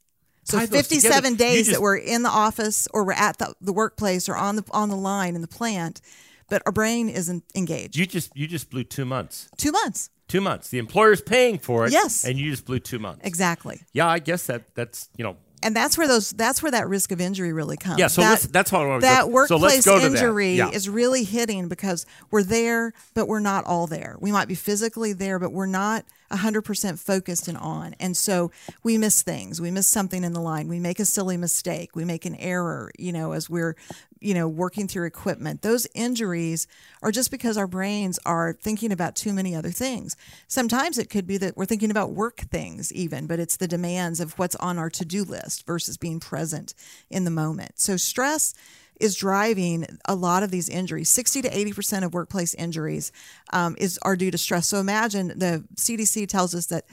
So 0.43 0.57
Tie 0.57 0.65
57 0.65 1.15
together. 1.23 1.35
Days 1.35 1.65
just- 1.67 1.71
that 1.77 1.81
we're 1.81 1.97
in 1.97 2.23
the 2.23 2.29
office 2.29 2.87
or 2.93 3.05
we're 3.05 3.13
at 3.13 3.37
the, 3.37 3.53
the 3.61 3.73
workplace 3.73 4.27
or 4.27 4.35
on 4.35 4.55
the 4.55 4.63
on 4.71 4.89
the 4.89 4.95
line 4.95 5.35
in 5.35 5.41
the 5.41 5.47
plant, 5.47 6.01
but 6.49 6.63
our 6.65 6.71
brain 6.71 7.09
isn't 7.09 7.43
engaged. 7.55 7.95
You 7.95 8.05
just 8.05 8.35
you 8.35 8.47
just 8.47 8.69
blew 8.69 8.83
two 8.83 9.05
months. 9.05 9.49
Two 9.57 9.71
months. 9.71 10.09
Two 10.27 10.41
months. 10.41 10.69
The 10.69 10.77
employer's 10.77 11.21
paying 11.21 11.57
for 11.59 11.85
it. 11.85 11.91
Yes. 11.91 12.23
And 12.23 12.37
you 12.37 12.51
just 12.51 12.65
blew 12.65 12.79
two 12.79 12.99
months. 12.99 13.21
Exactly. 13.25 13.81
Yeah, 13.93 14.07
I 14.07 14.19
guess 14.19 14.45
that 14.47 14.73
that's 14.75 15.09
you 15.17 15.23
know 15.23 15.37
And 15.61 15.75
that's 15.75 15.97
where 15.97 16.07
those 16.07 16.31
that's 16.31 16.63
where 16.63 16.71
that 16.71 16.87
risk 16.87 17.11
of 17.11 17.19
injury 17.19 17.51
really 17.53 17.77
comes. 17.77 17.99
Yeah, 17.99 18.07
so 18.07 18.21
that, 18.21 18.41
that's 18.51 18.71
what 18.71 18.81
I 18.81 18.99
That 18.99 19.21
go- 19.25 19.27
so 19.27 19.55
workplace 19.57 19.61
let's 19.61 19.85
go 19.85 19.99
to 19.99 20.09
that. 20.09 20.15
injury 20.15 20.55
Yeah. 20.55 20.69
is 20.69 20.87
really 20.89 21.23
hitting 21.23 21.67
because 21.67 22.05
we're 22.31 22.43
there, 22.43 22.93
but 23.13 23.27
we're 23.27 23.39
not 23.41 23.65
all 23.65 23.85
there. 23.87 24.15
We 24.19 24.31
might 24.31 24.47
be 24.47 24.55
physically 24.55 25.13
there, 25.13 25.37
but 25.39 25.51
we're 25.51 25.65
not 25.65 26.05
100% 26.31 26.99
focused 26.99 27.47
and 27.47 27.57
on. 27.57 27.95
And 27.99 28.15
so 28.15 28.51
we 28.83 28.97
miss 28.97 29.21
things. 29.23 29.59
We 29.59 29.71
miss 29.71 29.87
something 29.87 30.23
in 30.23 30.33
the 30.33 30.39
line. 30.41 30.67
We 30.67 30.79
make 30.79 30.99
a 30.99 31.05
silly 31.05 31.37
mistake. 31.37 31.95
We 31.95 32.05
make 32.05 32.25
an 32.25 32.35
error, 32.35 32.91
you 32.99 33.11
know, 33.11 33.31
as 33.31 33.49
we're, 33.49 33.75
you 34.21 34.33
know, 34.33 34.47
working 34.47 34.88
through 34.88 35.05
equipment. 35.05 35.61
Those 35.61 35.88
injuries 35.93 36.67
are 37.01 37.11
just 37.11 37.31
because 37.31 37.57
our 37.57 37.67
brains 37.67 38.19
are 38.25 38.53
thinking 38.53 38.91
about 38.91 39.15
too 39.15 39.33
many 39.33 39.55
other 39.55 39.71
things. 39.71 40.15
Sometimes 40.47 40.97
it 40.97 41.09
could 41.09 41.27
be 41.27 41.38
that 41.38 41.55
we're 41.55 41.65
thinking 41.65 41.91
about 41.91 42.11
work 42.11 42.38
things 42.38 42.91
even, 42.93 43.27
but 43.27 43.39
it's 43.39 43.57
the 43.57 43.67
demands 43.67 44.19
of 44.19 44.38
what's 44.38 44.55
on 44.57 44.77
our 44.77 44.89
to-do 44.89 45.23
list 45.23 45.65
versus 45.65 45.97
being 45.97 46.19
present 46.19 46.73
in 47.09 47.23
the 47.23 47.31
moment. 47.31 47.79
So 47.79 47.97
stress 47.97 48.53
is 48.99 49.15
driving 49.15 49.85
a 50.05 50.15
lot 50.15 50.43
of 50.43 50.51
these 50.51 50.69
injuries. 50.69 51.09
60 51.09 51.43
to 51.43 51.49
80% 51.49 52.03
of 52.03 52.13
workplace 52.13 52.53
injuries 52.53 53.11
um, 53.53 53.75
is 53.79 53.97
are 54.01 54.15
due 54.15 54.31
to 54.31 54.38
stress. 54.38 54.67
So 54.67 54.79
imagine 54.79 55.29
the 55.29 55.63
CDC 55.75 56.27
tells 56.27 56.53
us 56.53 56.65
that 56.67 56.85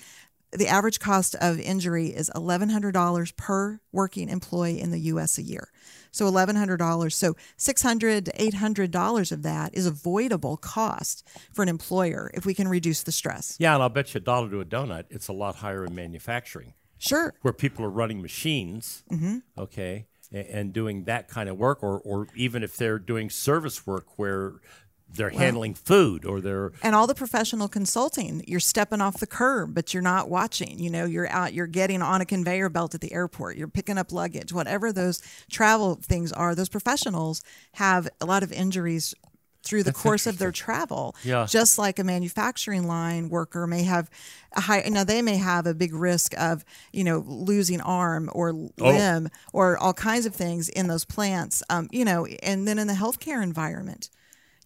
the 0.52 0.68
average 0.68 1.00
cost 1.00 1.34
of 1.40 1.58
injury 1.58 2.08
is 2.08 2.30
$1,100 2.34 3.36
per 3.36 3.80
working 3.92 4.28
employee 4.28 4.80
in 4.80 4.90
the 4.90 5.00
U.S. 5.00 5.38
a 5.38 5.42
year. 5.42 5.68
So 6.10 6.30
$1,100. 6.30 7.12
So 7.12 7.34
$600 7.58 8.24
to 8.24 8.32
$800 8.32 9.32
of 9.32 9.42
that 9.42 9.74
is 9.74 9.86
avoidable 9.86 10.56
cost 10.56 11.26
for 11.52 11.62
an 11.62 11.68
employer 11.68 12.30
if 12.34 12.46
we 12.46 12.54
can 12.54 12.68
reduce 12.68 13.02
the 13.02 13.12
stress. 13.12 13.56
yeah, 13.58 13.74
and 13.74 13.82
I'll 13.82 13.88
bet 13.88 14.14
you 14.14 14.18
a 14.18 14.22
dollar 14.22 14.48
to 14.50 14.60
a 14.60 14.64
donut. 14.64 15.04
It's 15.10 15.28
a 15.28 15.32
lot 15.32 15.56
higher 15.56 15.84
in 15.84 15.94
manufacturing. 15.94 16.74
Sure. 16.98 17.34
where 17.42 17.52
people 17.52 17.84
are 17.84 17.90
running 17.90 18.22
machines, 18.22 19.04
mm-hmm. 19.12 19.38
okay, 19.58 20.06
and, 20.32 20.46
and 20.46 20.72
doing 20.72 21.04
that 21.04 21.28
kind 21.28 21.48
of 21.48 21.58
work, 21.58 21.82
or, 21.82 22.00
or 22.00 22.28
even 22.34 22.62
if 22.62 22.76
they're 22.76 22.98
doing 22.98 23.28
service 23.28 23.86
work 23.86 24.18
where 24.18 24.54
they're 25.16 25.30
handling 25.30 25.74
food 25.74 26.24
or 26.24 26.40
they're 26.40 26.72
and 26.82 26.94
all 26.94 27.06
the 27.06 27.14
professional 27.14 27.68
consulting 27.68 28.42
you're 28.46 28.60
stepping 28.60 29.00
off 29.00 29.18
the 29.18 29.26
curb 29.26 29.74
but 29.74 29.92
you're 29.92 30.02
not 30.02 30.28
watching 30.28 30.78
you 30.78 30.90
know 30.90 31.04
you're 31.04 31.28
out 31.28 31.52
you're 31.52 31.66
getting 31.66 32.02
on 32.02 32.20
a 32.20 32.24
conveyor 32.24 32.68
belt 32.68 32.94
at 32.94 33.00
the 33.00 33.12
airport 33.12 33.56
you're 33.56 33.68
picking 33.68 33.98
up 33.98 34.12
luggage 34.12 34.52
whatever 34.52 34.92
those 34.92 35.22
travel 35.50 35.96
things 35.96 36.32
are 36.32 36.54
those 36.54 36.68
professionals 36.68 37.42
have 37.72 38.08
a 38.20 38.26
lot 38.26 38.42
of 38.42 38.52
injuries 38.52 39.14
through 39.66 39.82
the 39.82 39.92
course 39.92 40.26
of 40.26 40.38
their 40.38 40.52
travel. 40.52 41.16
Yeah. 41.24 41.46
just 41.46 41.78
like 41.78 41.98
a 41.98 42.04
manufacturing 42.04 42.86
line 42.86 43.28
worker 43.28 43.66
may 43.66 43.82
have 43.82 44.08
a 44.52 44.60
high 44.60 44.88
now 44.88 45.04
they 45.04 45.22
may 45.22 45.36
have 45.36 45.66
a 45.66 45.74
big 45.74 45.92
risk 45.92 46.38
of 46.38 46.64
you 46.92 47.04
know 47.04 47.24
losing 47.26 47.80
arm 47.80 48.30
or 48.32 48.52
limb 48.78 49.28
or 49.52 49.76
all 49.76 49.92
kinds 49.92 50.24
of 50.24 50.34
things 50.34 50.68
in 50.68 50.86
those 50.86 51.04
plants 51.04 51.62
um, 51.68 51.88
you 51.90 52.04
know 52.04 52.26
and 52.42 52.66
then 52.68 52.78
in 52.78 52.86
the 52.86 52.94
healthcare 52.94 53.42
environment 53.42 54.08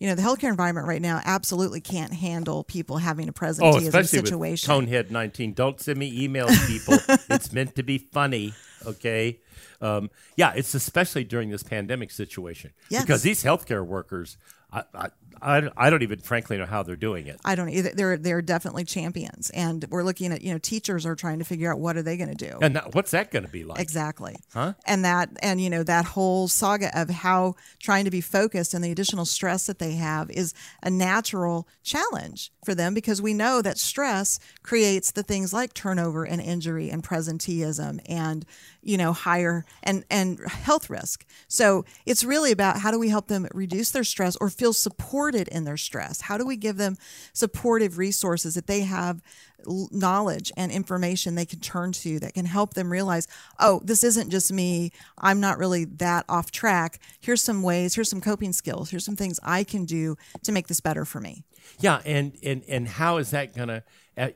you 0.00 0.08
know 0.08 0.14
the 0.16 0.22
healthcare 0.22 0.48
environment 0.48 0.88
right 0.88 1.00
now 1.02 1.20
absolutely 1.24 1.80
can't 1.80 2.12
handle 2.12 2.64
people 2.64 2.96
having 2.98 3.28
a 3.28 3.32
presenteeism 3.32 3.60
oh, 3.62 3.76
especially 3.76 4.20
with 4.20 4.28
situation 4.28 4.70
Conehead 4.70 5.10
nineteen. 5.10 5.52
Don't 5.52 5.78
send 5.78 5.98
me 5.98 6.26
emails, 6.26 6.56
people. 6.66 6.98
it's 7.30 7.52
meant 7.52 7.76
to 7.76 7.82
be 7.82 7.98
funny, 7.98 8.54
okay? 8.86 9.38
Um, 9.80 10.10
yeah, 10.36 10.52
it's 10.56 10.74
especially 10.74 11.24
during 11.24 11.50
this 11.50 11.62
pandemic 11.62 12.10
situation 12.10 12.72
Yes. 12.88 13.02
because 13.02 13.22
these 13.22 13.44
healthcare 13.44 13.86
workers, 13.86 14.36
I, 14.72 14.84
I, 14.94 15.08
I, 15.42 15.70
I 15.76 15.90
don't 15.90 16.02
even 16.02 16.18
frankly 16.18 16.58
know 16.58 16.66
how 16.66 16.82
they're 16.82 16.96
doing 16.96 17.26
it. 17.26 17.40
I 17.44 17.54
don't 17.54 17.70
either. 17.70 17.90
They're 17.90 18.16
they're 18.16 18.42
definitely 18.42 18.84
champions, 18.84 19.50
and 19.50 19.84
we're 19.90 20.02
looking 20.02 20.32
at 20.32 20.42
you 20.42 20.52
know 20.52 20.58
teachers 20.58 21.06
are 21.06 21.14
trying 21.14 21.38
to 21.38 21.44
figure 21.44 21.72
out 21.72 21.78
what 21.78 21.96
are 21.96 22.02
they 22.02 22.16
going 22.16 22.34
to 22.34 22.50
do. 22.50 22.58
And 22.60 22.76
that, 22.76 22.94
what's 22.94 23.12
that 23.12 23.30
going 23.30 23.44
to 23.44 23.50
be 23.50 23.64
like? 23.64 23.80
Exactly. 23.80 24.36
Huh? 24.52 24.74
And 24.86 25.04
that 25.04 25.30
and 25.42 25.60
you 25.60 25.70
know 25.70 25.82
that 25.82 26.04
whole 26.04 26.48
saga 26.48 26.98
of 26.98 27.08
how 27.08 27.54
trying 27.78 28.04
to 28.04 28.10
be 28.10 28.20
focused 28.20 28.74
and 28.74 28.84
the 28.84 28.90
additional 28.90 29.24
stress 29.24 29.66
that 29.66 29.78
they 29.78 29.92
have 29.92 30.30
is 30.30 30.52
a 30.82 30.90
natural 30.90 31.66
challenge 31.82 32.52
for 32.64 32.74
them 32.74 32.92
because 32.92 33.22
we 33.22 33.32
know 33.32 33.62
that 33.62 33.78
stress 33.78 34.38
creates 34.62 35.12
the 35.12 35.22
things 35.22 35.52
like 35.52 35.72
turnover 35.72 36.24
and 36.24 36.42
injury 36.42 36.90
and 36.90 37.02
presenteeism 37.02 38.00
and 38.06 38.44
you 38.82 38.98
know 38.98 39.12
higher 39.12 39.64
and 39.82 40.04
and 40.10 40.38
health 40.46 40.90
risk. 40.90 41.24
So 41.48 41.84
it's 42.04 42.24
really 42.24 42.52
about 42.52 42.78
how 42.78 42.90
do 42.90 42.98
we 42.98 43.08
help 43.08 43.28
them 43.28 43.48
reduce 43.54 43.90
their 43.90 44.04
stress 44.04 44.36
or 44.36 44.50
feel 44.60 44.72
supported 44.74 45.48
in 45.48 45.64
their 45.64 45.78
stress? 45.78 46.20
How 46.20 46.36
do 46.36 46.46
we 46.46 46.56
give 46.56 46.76
them 46.76 46.98
supportive 47.32 47.96
resources 47.96 48.54
that 48.54 48.66
they 48.66 48.80
have 48.82 49.22
knowledge 49.66 50.52
and 50.54 50.70
information 50.70 51.34
they 51.34 51.46
can 51.46 51.60
turn 51.60 51.92
to 51.92 52.20
that 52.20 52.34
can 52.34 52.44
help 52.44 52.74
them 52.74 52.92
realize, 52.92 53.26
oh, 53.58 53.80
this 53.82 54.04
isn't 54.04 54.28
just 54.28 54.52
me. 54.52 54.92
I'm 55.16 55.40
not 55.40 55.56
really 55.56 55.86
that 55.86 56.26
off 56.28 56.50
track. 56.50 57.00
Here's 57.20 57.42
some 57.42 57.62
ways, 57.62 57.94
here's 57.94 58.10
some 58.10 58.20
coping 58.20 58.52
skills, 58.52 58.90
here's 58.90 59.04
some 59.04 59.16
things 59.16 59.40
I 59.42 59.64
can 59.64 59.86
do 59.86 60.16
to 60.42 60.52
make 60.52 60.68
this 60.68 60.80
better 60.80 61.06
for 61.06 61.20
me. 61.20 61.42
Yeah, 61.78 62.00
and 62.04 62.36
and 62.42 62.62
and 62.68 62.86
how 62.86 63.16
is 63.16 63.30
that 63.30 63.56
gonna? 63.56 63.72
uh, 63.72 63.80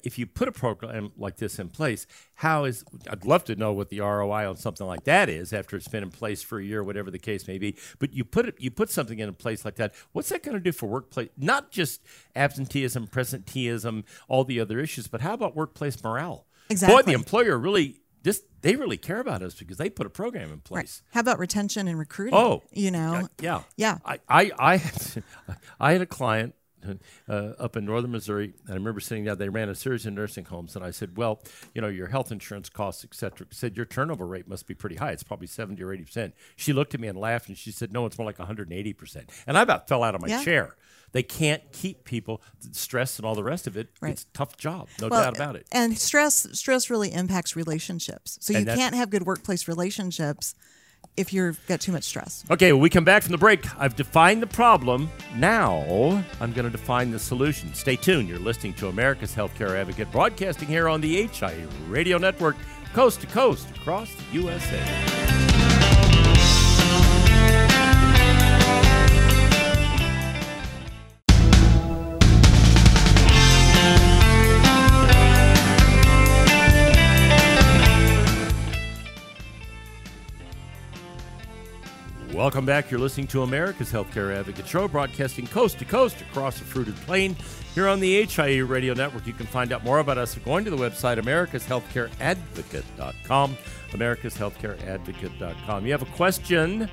If 0.03 0.19
you 0.19 0.27
put 0.27 0.49
a 0.49 0.53
program 0.53 1.13
like 1.17 1.37
this 1.37 1.59
in 1.59 1.69
place, 1.69 2.07
how 2.35 2.65
is? 2.65 2.85
I'd 3.11 3.25
love 3.25 3.45
to 3.45 3.57
know 3.57 3.73
what 3.73 3.89
the 3.89 4.01
ROI 4.01 4.49
on 4.49 4.57
something 4.57 4.87
like 4.87 5.05
that 5.05 5.29
is 5.29 5.53
after 5.53 5.77
it's 5.77 5.89
been 5.89 6.03
in 6.03 6.11
place 6.11 6.43
for 6.43 6.59
a 6.59 6.65
year, 6.65 6.83
whatever 6.83 7.11
the 7.11 7.19
case 7.19 7.47
may 7.47 7.59
be. 7.59 7.77
But 7.99 8.13
you 8.13 8.25
put 8.25 8.49
it, 8.49 8.55
you 8.59 8.71
put 8.71 8.91
something 8.91 9.19
in 9.19 9.33
place 9.35 9.65
like 9.65 9.77
that. 9.77 9.95
What's 10.13 10.29
that 10.31 10.43
going 10.43 10.57
to 10.57 10.61
do 10.61 10.73
for 10.73 10.87
workplace? 10.87 11.31
Not 11.37 11.71
just 11.71 12.03
absenteeism, 12.35 13.09
presenteeism, 13.09 14.05
all 14.29 14.45
the 14.45 14.61
other 14.61 14.79
issues, 14.81 15.07
but 15.07 15.21
how 15.21 15.35
about 15.35 15.55
workplace 15.55 16.03
morale? 16.03 16.47
Exactly. 16.71 16.97
Boy, 16.97 17.03
the 17.03 17.13
employer 17.13 17.59
really 17.59 18.01
this 18.25 18.43
they 18.63 18.75
really 18.75 18.97
care 18.97 19.21
about 19.21 19.43
us 19.43 19.55
because 19.55 19.77
they 19.77 19.91
put 19.91 20.07
a 20.07 20.11
program 20.11 20.51
in 20.51 20.61
place. 20.61 21.03
Right. 21.05 21.15
How 21.15 21.21
about 21.21 21.39
retention 21.39 21.87
and 21.87 21.99
recruiting? 21.99 22.35
Oh, 22.35 22.63
you 22.73 22.91
know, 22.91 23.29
yeah, 23.41 23.63
yeah. 23.77 23.99
I, 24.05 24.19
I, 24.29 24.51
I, 24.59 24.77
had, 24.79 25.25
I 25.81 25.93
had 25.93 26.01
a 26.01 26.07
client 26.07 26.55
uh, 27.29 27.33
up 27.59 27.77
in 27.77 27.85
northern 27.85 28.13
Missouri, 28.13 28.55
and 28.65 28.71
I 28.71 28.75
remember 28.75 29.01
sitting 29.01 29.25
down. 29.25 29.39
They 29.39 29.49
ran 29.49 29.69
a 29.69 29.75
series 29.75 30.07
of 30.07 30.13
nursing 30.13 30.45
homes, 30.45 30.77
and 30.77 30.85
I 30.85 30.91
said, 30.91 31.17
"Well, 31.17 31.43
you 31.75 31.81
know, 31.81 31.89
your 31.89 32.09
health 32.09 32.31
insurance 32.33 32.69
costs, 32.69 33.05
et 33.05 33.15
cetera." 33.15 33.47
Said 33.51 33.77
your 33.77 33.87
turnover 33.87 34.27
rate 34.27 34.49
must 34.49 34.67
be 34.67 34.75
pretty 34.75 34.97
high. 34.97 35.13
It's 35.13 35.23
probably 35.23 35.47
seventy 35.47 35.83
or 35.83 35.93
eighty 35.93 36.05
percent. 36.05 36.35
She 36.57 36.73
looked 36.73 36.95
at 36.95 37.01
me 37.01 37.09
and 37.09 37.19
laughed, 37.19 37.49
and 37.49 37.57
she 37.59 37.71
said, 37.71 37.93
"No, 37.93 38.07
it's 38.07 38.19
more 38.19 38.27
like 38.27 38.39
one 38.39 38.47
hundred 38.47 38.69
and 38.69 38.79
eighty 38.79 38.93
percent." 38.93 39.31
And 39.47 39.57
I 39.59 39.63
about 39.63 39.89
fell 39.89 40.03
out 40.03 40.15
of 40.15 40.21
my 40.21 40.29
Yeah. 40.29 40.43
chair. 40.45 40.77
They 41.13 41.23
can't 41.23 41.63
keep 41.71 42.05
people 42.05 42.43
stress 42.73 43.19
and 43.19 43.27
all 43.27 43.37
the 43.37 43.45
rest 43.45 43.69
of 43.69 43.77
it. 43.77 43.89
Right. 44.01 44.11
It's 44.13 44.23
a 44.25 44.37
tough 44.37 44.57
job, 44.57 44.89
no 45.01 45.07
Well, 45.07 45.23
doubt 45.23 45.37
about 45.37 45.55
it. 45.55 45.65
And 45.71 45.97
stress 45.97 46.47
stress 46.59 46.91
really 46.91 47.13
impacts 47.13 47.55
relationships. 47.55 48.37
So 48.41 48.53
you 48.59 48.65
can't 48.65 48.97
have 48.97 49.11
good 49.11 49.25
workplace 49.25 49.69
relationships 49.69 50.57
if 51.17 51.33
you've 51.33 51.65
got 51.67 51.81
too 51.81 51.93
much 51.93 52.05
stress. 52.05 52.45
Okay, 52.51 52.73
we 52.73 52.91
come 52.91 53.05
back 53.05 53.23
from 53.23 53.33
the 53.33 53.39
break, 53.39 53.65
I've 53.79 53.97
defined 53.97 54.43
the 54.43 54.47
problem. 54.47 55.11
Now 55.37 56.25
I'm 56.41 56.53
going 56.53 56.65
to 56.65 56.71
define 56.71 57.11
the 57.11 57.19
solution. 57.19 57.73
Stay 57.75 57.97
tuned. 57.97 58.29
You're 58.29 58.39
listening 58.39 58.75
to 58.75 58.89
America's 58.89 59.35
Healthcare 59.35 59.79
Advocate, 59.79 60.11
broadcasting 60.11 60.69
here 60.69 60.89
on 60.89 61.01
the 61.01 61.27
HIA 61.27 61.69
Radio 61.89 62.19
Network. 62.19 62.57
coast 62.93 63.21
to 63.21 63.27
coast 63.27 63.69
across 63.77 64.15
the 64.15 64.25
USA. 64.41 65.44
Welcome 82.35 82.67
back. 82.67 82.91
You're 82.91 82.99
listening 82.99 83.29
to 83.29 83.45
America's 83.45 83.93
Healthcare 83.93 84.35
Advocate 84.35 84.67
Show, 84.67 84.89
broadcasting 84.89 85.47
coast 85.47 85.79
to 85.79 85.85
coast 85.85 86.21
across 86.21 86.59
the 86.59 86.65
fruited 86.65 86.97
plain 86.97 87.37
here 87.77 87.87
on 87.87 88.01
the 88.01 88.25
HIE 88.25 88.59
Radio 88.59 88.93
Network. 88.93 89.25
You 89.25 89.33
can 89.33 89.47
find 89.47 89.73
out 89.73 89.85
more 89.85 90.01
about 90.01 90.19
us 90.19 90.35
by 90.35 90.43
going 90.43 90.65
to 90.65 90.71
the 90.73 90.77
website 90.77 91.23
americashealthcareadvocate.com. 91.23 93.57
Americashealthcareadvocate.com. 93.93 95.87
You 95.87 95.93
have 95.93 96.03
a 96.03 96.07
question, 96.07 96.91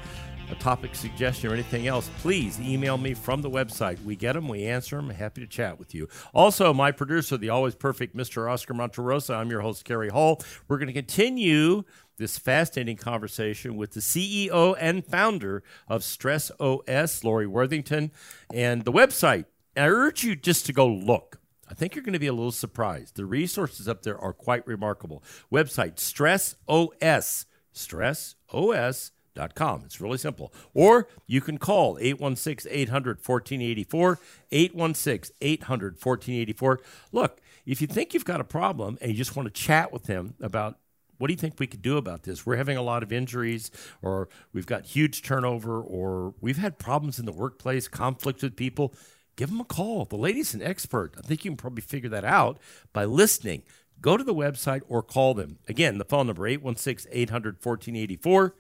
a 0.52 0.56
topic 0.60 0.94
suggestion, 0.94 1.50
or 1.50 1.56
anything 1.56 1.88
else, 1.88 2.12
please 2.20 2.60
email 2.60 3.00
me 3.00 3.16
from 3.16 3.42
the 3.42 3.50
website. 3.50 4.00
We 4.04 4.16
get 4.16 4.34
them, 4.34 4.48
we 4.48 4.66
answer 4.66 4.98
them. 4.98 5.10
Happy 5.10 5.42
to 5.42 5.48
chat 5.48 5.80
with 5.80 5.96
you. 5.96 6.08
Also, 6.36 6.72
my 6.72 6.92
producer, 6.92 7.36
the 7.36 7.50
always 7.50 7.74
perfect 7.74 8.16
Mr. 8.16 8.48
Oscar 8.48 8.76
Monterosa. 8.76 9.38
I'm 9.38 9.50
your 9.50 9.62
host, 9.62 9.86
Kerry 9.86 10.10
Hall. 10.10 10.40
We're 10.68 10.78
going 10.78 10.86
to 10.86 10.94
continue 10.94 11.84
this 12.22 12.38
fascinating 12.38 12.96
conversation 12.96 13.76
with 13.76 13.92
the 13.92 14.00
CEO 14.00 14.76
and 14.80 15.06
founder 15.06 15.64
of 15.88 16.04
Stress 16.04 16.52
OS, 16.60 17.24
Lori 17.24 17.48
Worthington, 17.48 18.12
and 18.54 18.86
the 18.86 18.92
website. 18.92 19.46
I 19.76 19.88
urge 19.88 20.24
you 20.24 20.36
just 20.36 20.66
to 20.68 20.74
go 20.74 20.88
look. 20.88 21.40
I 21.68 21.74
think 21.74 21.96
you're 21.96 22.04
going 22.04 22.14
to 22.14 22.20
be 22.20 22.28
a 22.28 22.34
little 22.34 22.52
surprised. 22.52 23.16
The 23.16 23.26
resources 23.26 23.88
up 23.88 24.04
there 24.04 24.20
are 24.20 24.34
quite 24.34 24.66
remarkable. 24.68 25.24
Website 25.52 26.00
Stress 26.00 26.56
OS, 26.68 27.46
stressos.com. 27.74 29.84
It's 29.86 30.00
really 30.00 30.18
simple. 30.18 30.54
Or 30.74 31.08
you 31.26 31.42
can 31.42 31.58
call 31.58 31.98
816 32.00 32.72
800 32.72 33.18
1484, 33.18 34.20
816 34.52 35.36
800 35.42 35.94
1484. 35.94 36.82
Look, 37.12 37.42
if 37.66 37.82
you 37.82 37.88
think 37.88 38.14
you've 38.14 38.26
got 38.26 38.42
a 38.42 38.46
problem 38.46 38.98
and 39.02 39.12
you 39.12 39.18
just 39.18 39.36
want 39.36 39.48
to 39.48 39.62
chat 39.62 39.92
with 39.92 40.04
them 40.04 40.36
about 40.42 40.78
what 41.22 41.28
do 41.28 41.34
you 41.34 41.38
think 41.38 41.60
we 41.60 41.68
could 41.68 41.84
do 41.84 41.98
about 41.98 42.24
this? 42.24 42.48
We're 42.48 42.56
having 42.56 42.78
a 42.78 42.82
lot 42.82 43.04
of 43.04 43.14
injuries, 43.14 43.70
or 44.02 44.28
we've 44.54 44.66
got 44.66 44.88
huge 44.88 45.22
turnover, 45.22 45.80
or 45.80 46.34
we've 46.42 46.58
had 46.58 46.80
problems 46.80 47.20
in 47.20 47.28
the 47.28 47.32
workplace, 47.32 47.88
conflict 47.88 48.42
with 48.42 48.56
people. 48.56 48.96
Give 49.36 49.50
them 49.50 49.62
a 49.62 49.66
call. 49.66 50.06
The 50.06 50.18
lady's 50.18 50.56
an 50.56 50.64
expert. 50.64 51.14
I 51.20 51.22
think 51.22 51.46
you 51.46 51.52
can 51.52 51.58
probably 51.58 51.84
figure 51.84 52.10
that 52.10 52.26
out 52.26 52.58
by 52.92 53.06
listening. 53.06 53.62
Go 54.02 54.18
to 54.18 54.24
the 54.24 54.34
website 54.34 54.82
or 54.90 55.04
call 55.04 55.36
them. 55.36 55.60
Again, 55.68 56.00
the 56.00 56.06
phone 56.06 56.26
number 56.26 56.48
816 56.48 57.12
800 57.14 57.56
1484, 57.64 58.56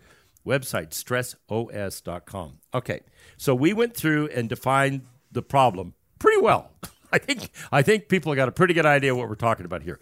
website 0.45 0.91
stressos.com. 0.91 2.59
Okay, 2.75 2.99
so 3.37 3.55
we 3.55 3.73
went 3.73 3.95
through 3.95 4.27
and 4.27 4.47
defined 4.47 5.01
the 5.31 5.41
problem 5.41 5.95
pretty 6.19 6.39
well. 6.39 6.69
I 7.11 7.17
think 7.17 7.49
I 7.71 7.81
think 7.81 8.07
people 8.07 8.35
got 8.35 8.47
a 8.47 8.51
pretty 8.51 8.75
good 8.75 8.85
idea 8.85 9.15
what 9.15 9.27
we're 9.27 9.35
talking 9.35 9.65
about 9.65 9.81
here. 9.81 9.99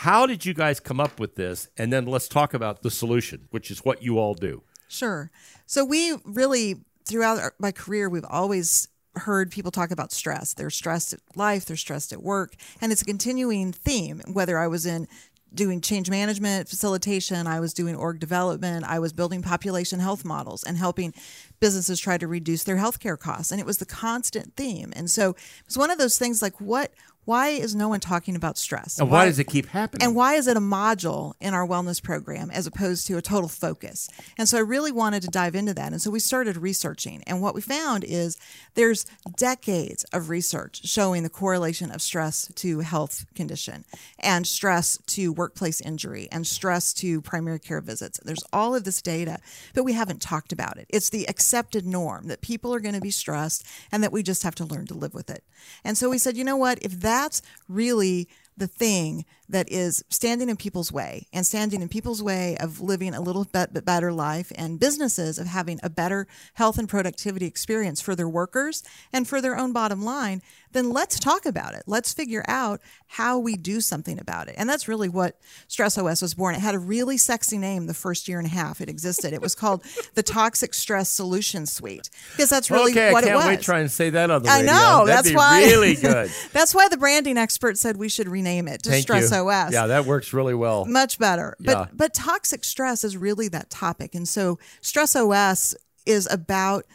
How 0.00 0.26
did 0.26 0.44
you 0.44 0.52
guys 0.52 0.78
come 0.78 1.00
up 1.00 1.18
with 1.18 1.36
this? 1.36 1.68
And 1.78 1.90
then 1.90 2.04
let's 2.04 2.28
talk 2.28 2.52
about 2.52 2.82
the 2.82 2.90
solution, 2.90 3.48
which 3.50 3.70
is 3.70 3.78
what 3.78 4.02
you 4.02 4.18
all 4.18 4.34
do. 4.34 4.62
Sure. 4.88 5.30
So 5.64 5.86
we 5.86 6.18
really, 6.22 6.84
throughout 7.06 7.38
our- 7.38 7.54
my 7.58 7.72
career, 7.72 8.10
we've 8.10 8.26
always 8.28 8.88
heard 9.14 9.50
people 9.50 9.70
talk 9.70 9.90
about 9.90 10.12
stress. 10.12 10.52
They're 10.52 10.68
stressed 10.68 11.14
at 11.14 11.20
life, 11.34 11.64
they're 11.64 11.78
stressed 11.78 12.12
at 12.12 12.22
work, 12.22 12.56
and 12.78 12.92
it's 12.92 13.00
a 13.00 13.06
continuing 13.06 13.72
theme. 13.72 14.20
Whether 14.30 14.58
I 14.58 14.66
was 14.66 14.84
in 14.84 15.08
doing 15.54 15.80
change 15.80 16.10
management 16.10 16.68
facilitation, 16.68 17.46
I 17.46 17.58
was 17.60 17.72
doing 17.72 17.96
org 17.96 18.18
development, 18.20 18.84
I 18.84 18.98
was 18.98 19.14
building 19.14 19.40
population 19.40 20.00
health 20.00 20.26
models 20.26 20.62
and 20.62 20.76
helping 20.76 21.14
businesses 21.58 21.98
try 21.98 22.18
to 22.18 22.28
reduce 22.28 22.64
their 22.64 22.76
healthcare 22.76 23.18
costs, 23.18 23.50
and 23.50 23.58
it 23.62 23.66
was 23.66 23.78
the 23.78 23.86
constant 23.86 24.56
theme. 24.56 24.92
And 24.94 25.10
so 25.10 25.30
it 25.30 25.66
was 25.66 25.78
one 25.78 25.90
of 25.90 25.96
those 25.96 26.18
things 26.18 26.42
like 26.42 26.60
what. 26.60 26.92
Why 27.26 27.48
is 27.48 27.74
no 27.74 27.88
one 27.88 27.98
talking 27.98 28.36
about 28.36 28.56
stress? 28.56 28.98
And 29.00 29.10
why, 29.10 29.26
does 29.26 29.40
it 29.40 29.48
keep 29.48 29.66
happening? 29.66 30.06
And 30.06 30.14
why 30.14 30.34
is 30.34 30.46
it 30.46 30.56
a 30.56 30.60
module 30.60 31.34
in 31.40 31.54
our 31.54 31.66
wellness 31.66 32.00
program 32.00 32.52
as 32.52 32.68
opposed 32.68 33.08
to 33.08 33.16
a 33.18 33.22
total 33.22 33.48
focus? 33.48 34.08
And 34.38 34.48
so 34.48 34.58
I 34.58 34.60
really 34.60 34.92
wanted 34.92 35.22
to 35.22 35.28
dive 35.28 35.56
into 35.56 35.74
that. 35.74 35.90
And 35.90 36.00
so 36.00 36.10
we 36.10 36.20
started 36.20 36.56
researching. 36.56 37.24
And 37.26 37.42
what 37.42 37.54
we 37.54 37.60
found 37.60 38.04
is 38.04 38.38
there's 38.74 39.06
decades 39.36 40.04
of 40.12 40.30
research 40.30 40.86
showing 40.86 41.24
the 41.24 41.28
correlation 41.28 41.90
of 41.90 42.00
stress 42.00 42.46
to 42.54 42.80
health 42.80 43.26
condition 43.34 43.84
and 44.20 44.46
stress 44.46 44.96
to 45.06 45.32
workplace 45.32 45.80
injury 45.80 46.28
and 46.30 46.46
stress 46.46 46.94
to 46.94 47.20
primary 47.20 47.58
care 47.58 47.80
visits. 47.80 48.20
There's 48.22 48.44
all 48.52 48.76
of 48.76 48.84
this 48.84 49.02
data, 49.02 49.38
but 49.74 49.82
we 49.82 49.94
haven't 49.94 50.22
talked 50.22 50.52
about 50.52 50.78
it. 50.78 50.86
It's 50.90 51.10
the 51.10 51.28
accepted 51.28 51.84
norm 51.84 52.28
that 52.28 52.40
people 52.40 52.72
are 52.72 52.80
going 52.80 52.94
to 52.94 53.00
be 53.00 53.10
stressed 53.10 53.66
and 53.90 54.00
that 54.04 54.12
we 54.12 54.22
just 54.22 54.44
have 54.44 54.54
to 54.54 54.64
learn 54.64 54.86
to 54.86 54.94
live 54.94 55.12
with 55.12 55.28
it. 55.28 55.42
And 55.82 55.98
so 55.98 56.08
we 56.08 56.18
said, 56.18 56.36
you 56.36 56.44
know 56.44 56.56
what? 56.56 56.78
If 56.82 56.92
that's 57.16 57.40
really 57.68 58.28
the 58.56 58.66
thing 58.66 59.24
that 59.48 59.70
is 59.70 60.04
standing 60.08 60.48
in 60.48 60.56
people's 60.56 60.92
way 60.92 61.26
and 61.32 61.46
standing 61.46 61.82
in 61.82 61.88
people's 61.88 62.22
way 62.22 62.56
of 62.58 62.80
living 62.80 63.14
a 63.14 63.20
little 63.20 63.44
bit 63.44 63.84
better 63.84 64.12
life 64.12 64.52
and 64.56 64.80
businesses 64.80 65.38
of 65.38 65.46
having 65.46 65.78
a 65.82 65.90
better 65.90 66.26
health 66.54 66.78
and 66.78 66.88
productivity 66.88 67.46
experience 67.46 68.00
for 68.00 68.14
their 68.14 68.28
workers 68.28 68.82
and 69.12 69.28
for 69.28 69.40
their 69.40 69.56
own 69.56 69.72
bottom 69.72 70.04
line, 70.04 70.42
then 70.72 70.90
let's 70.90 71.18
talk 71.18 71.46
about 71.46 71.74
it. 71.74 71.82
Let's 71.86 72.12
figure 72.12 72.44
out 72.48 72.80
how 73.06 73.38
we 73.38 73.56
do 73.56 73.80
something 73.80 74.18
about 74.18 74.48
it. 74.48 74.56
And 74.58 74.68
that's 74.68 74.88
really 74.88 75.08
what 75.08 75.38
Stress 75.68 75.96
OS 75.96 76.20
was 76.20 76.34
born. 76.34 76.54
It 76.54 76.60
had 76.60 76.74
a 76.74 76.78
really 76.78 77.16
sexy 77.16 77.56
name 77.56 77.86
the 77.86 77.94
first 77.94 78.28
year 78.28 78.38
and 78.38 78.46
a 78.46 78.50
half 78.50 78.80
it 78.80 78.88
existed. 78.88 79.32
It 79.32 79.40
was 79.40 79.54
called 79.54 79.84
the 80.14 80.22
Toxic 80.22 80.74
Stress 80.74 81.08
Solution 81.08 81.66
Suite 81.66 82.10
because 82.32 82.50
that's 82.50 82.70
really 82.70 82.92
okay, 82.92 83.12
what 83.12 83.24
I 83.24 83.28
can't 83.28 83.34
it 83.34 83.36
was. 83.36 83.46
wait 83.46 83.58
to 83.60 83.64
try 83.64 83.80
and 83.80 83.90
say 83.90 84.10
that 84.10 84.30
on 84.30 84.42
the 84.42 84.50
I 84.50 84.62
know. 84.62 85.06
That'd 85.06 85.32
that's 85.32 85.36
why. 85.36 85.62
really 85.62 85.94
good. 85.94 86.30
that's 86.52 86.74
why 86.74 86.88
the 86.88 86.96
branding 86.96 87.38
expert 87.38 87.78
said 87.78 87.96
we 87.96 88.08
should 88.08 88.28
rename 88.28 88.68
it 88.68 88.82
to 88.82 88.90
Thank 88.90 89.02
Stress 89.02 89.30
you. 89.30 89.35
OS. 89.36 89.72
Yeah, 89.72 89.86
that 89.86 90.04
works 90.04 90.32
really 90.32 90.54
well. 90.54 90.84
Much 90.84 91.18
better. 91.18 91.56
Yeah. 91.60 91.74
But 91.74 91.96
but 91.96 92.14
toxic 92.14 92.64
stress 92.64 93.04
is 93.04 93.16
really 93.16 93.48
that 93.48 93.70
topic. 93.70 94.14
And 94.14 94.28
so 94.28 94.58
Stress 94.80 95.16
OS 95.16 95.74
is 96.06 96.28
about 96.30 96.86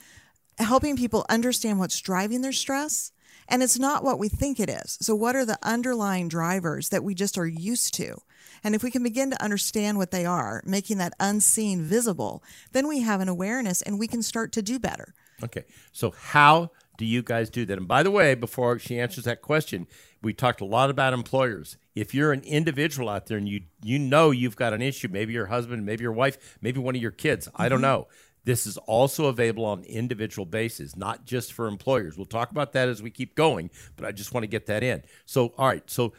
helping 0.57 0.95
people 0.95 1.25
understand 1.29 1.79
what's 1.79 1.99
driving 1.99 2.41
their 2.41 2.51
stress. 2.51 3.11
And 3.47 3.61
it's 3.61 3.77
not 3.77 4.03
what 4.03 4.17
we 4.17 4.29
think 4.29 4.59
it 4.59 4.69
is. 4.69 4.97
So, 5.01 5.13
what 5.13 5.35
are 5.35 5.45
the 5.45 5.59
underlying 5.61 6.29
drivers 6.29 6.89
that 6.89 7.03
we 7.03 7.13
just 7.13 7.37
are 7.37 7.47
used 7.47 7.93
to? 7.95 8.21
And 8.63 8.75
if 8.75 8.83
we 8.83 8.91
can 8.91 9.03
begin 9.03 9.31
to 9.31 9.43
understand 9.43 9.97
what 9.97 10.11
they 10.11 10.25
are, 10.25 10.61
making 10.65 10.99
that 10.99 11.13
unseen 11.19 11.81
visible, 11.81 12.43
then 12.71 12.87
we 12.87 13.01
have 13.01 13.19
an 13.19 13.27
awareness 13.27 13.81
and 13.81 13.99
we 13.99 14.07
can 14.07 14.21
start 14.21 14.51
to 14.53 14.61
do 14.61 14.79
better. 14.79 15.13
Okay. 15.43 15.65
So 15.91 16.11
how 16.11 16.71
do 16.97 17.05
you 17.05 17.23
guys 17.23 17.49
do 17.49 17.65
that? 17.65 17.77
And 17.77 17.87
by 17.87 18.03
the 18.03 18.11
way, 18.11 18.35
before 18.35 18.77
she 18.79 18.99
answers 18.99 19.23
that 19.25 19.41
question, 19.41 19.87
we 20.21 20.33
talked 20.33 20.61
a 20.61 20.65
lot 20.65 20.89
about 20.89 21.13
employers. 21.13 21.77
If 21.95 22.13
you're 22.13 22.31
an 22.31 22.41
individual 22.43 23.09
out 23.09 23.25
there 23.25 23.37
and 23.37 23.47
you 23.47 23.61
you 23.83 23.99
know 23.99 24.31
you've 24.31 24.55
got 24.55 24.73
an 24.73 24.81
issue, 24.81 25.07
maybe 25.09 25.33
your 25.33 25.47
husband, 25.47 25.85
maybe 25.85 26.03
your 26.03 26.13
wife, 26.13 26.57
maybe 26.61 26.79
one 26.79 26.95
of 26.95 27.01
your 27.01 27.11
kids, 27.11 27.49
I 27.55 27.69
don't 27.69 27.77
mm-hmm. 27.77 27.83
know. 27.83 28.07
This 28.43 28.65
is 28.65 28.77
also 28.77 29.25
available 29.25 29.65
on 29.65 29.83
individual 29.83 30.45
basis, 30.45 30.95
not 30.95 31.25
just 31.25 31.53
for 31.53 31.67
employers. 31.67 32.17
We'll 32.17 32.25
talk 32.25 32.49
about 32.49 32.73
that 32.73 32.89
as 32.89 33.01
we 33.01 33.11
keep 33.11 33.35
going, 33.35 33.69
but 33.95 34.05
I 34.05 34.11
just 34.11 34.33
want 34.33 34.43
to 34.43 34.47
get 34.47 34.65
that 34.65 34.81
in. 34.81 35.03
So, 35.25 35.53
all 35.57 35.67
right. 35.67 35.87
So, 35.89 36.13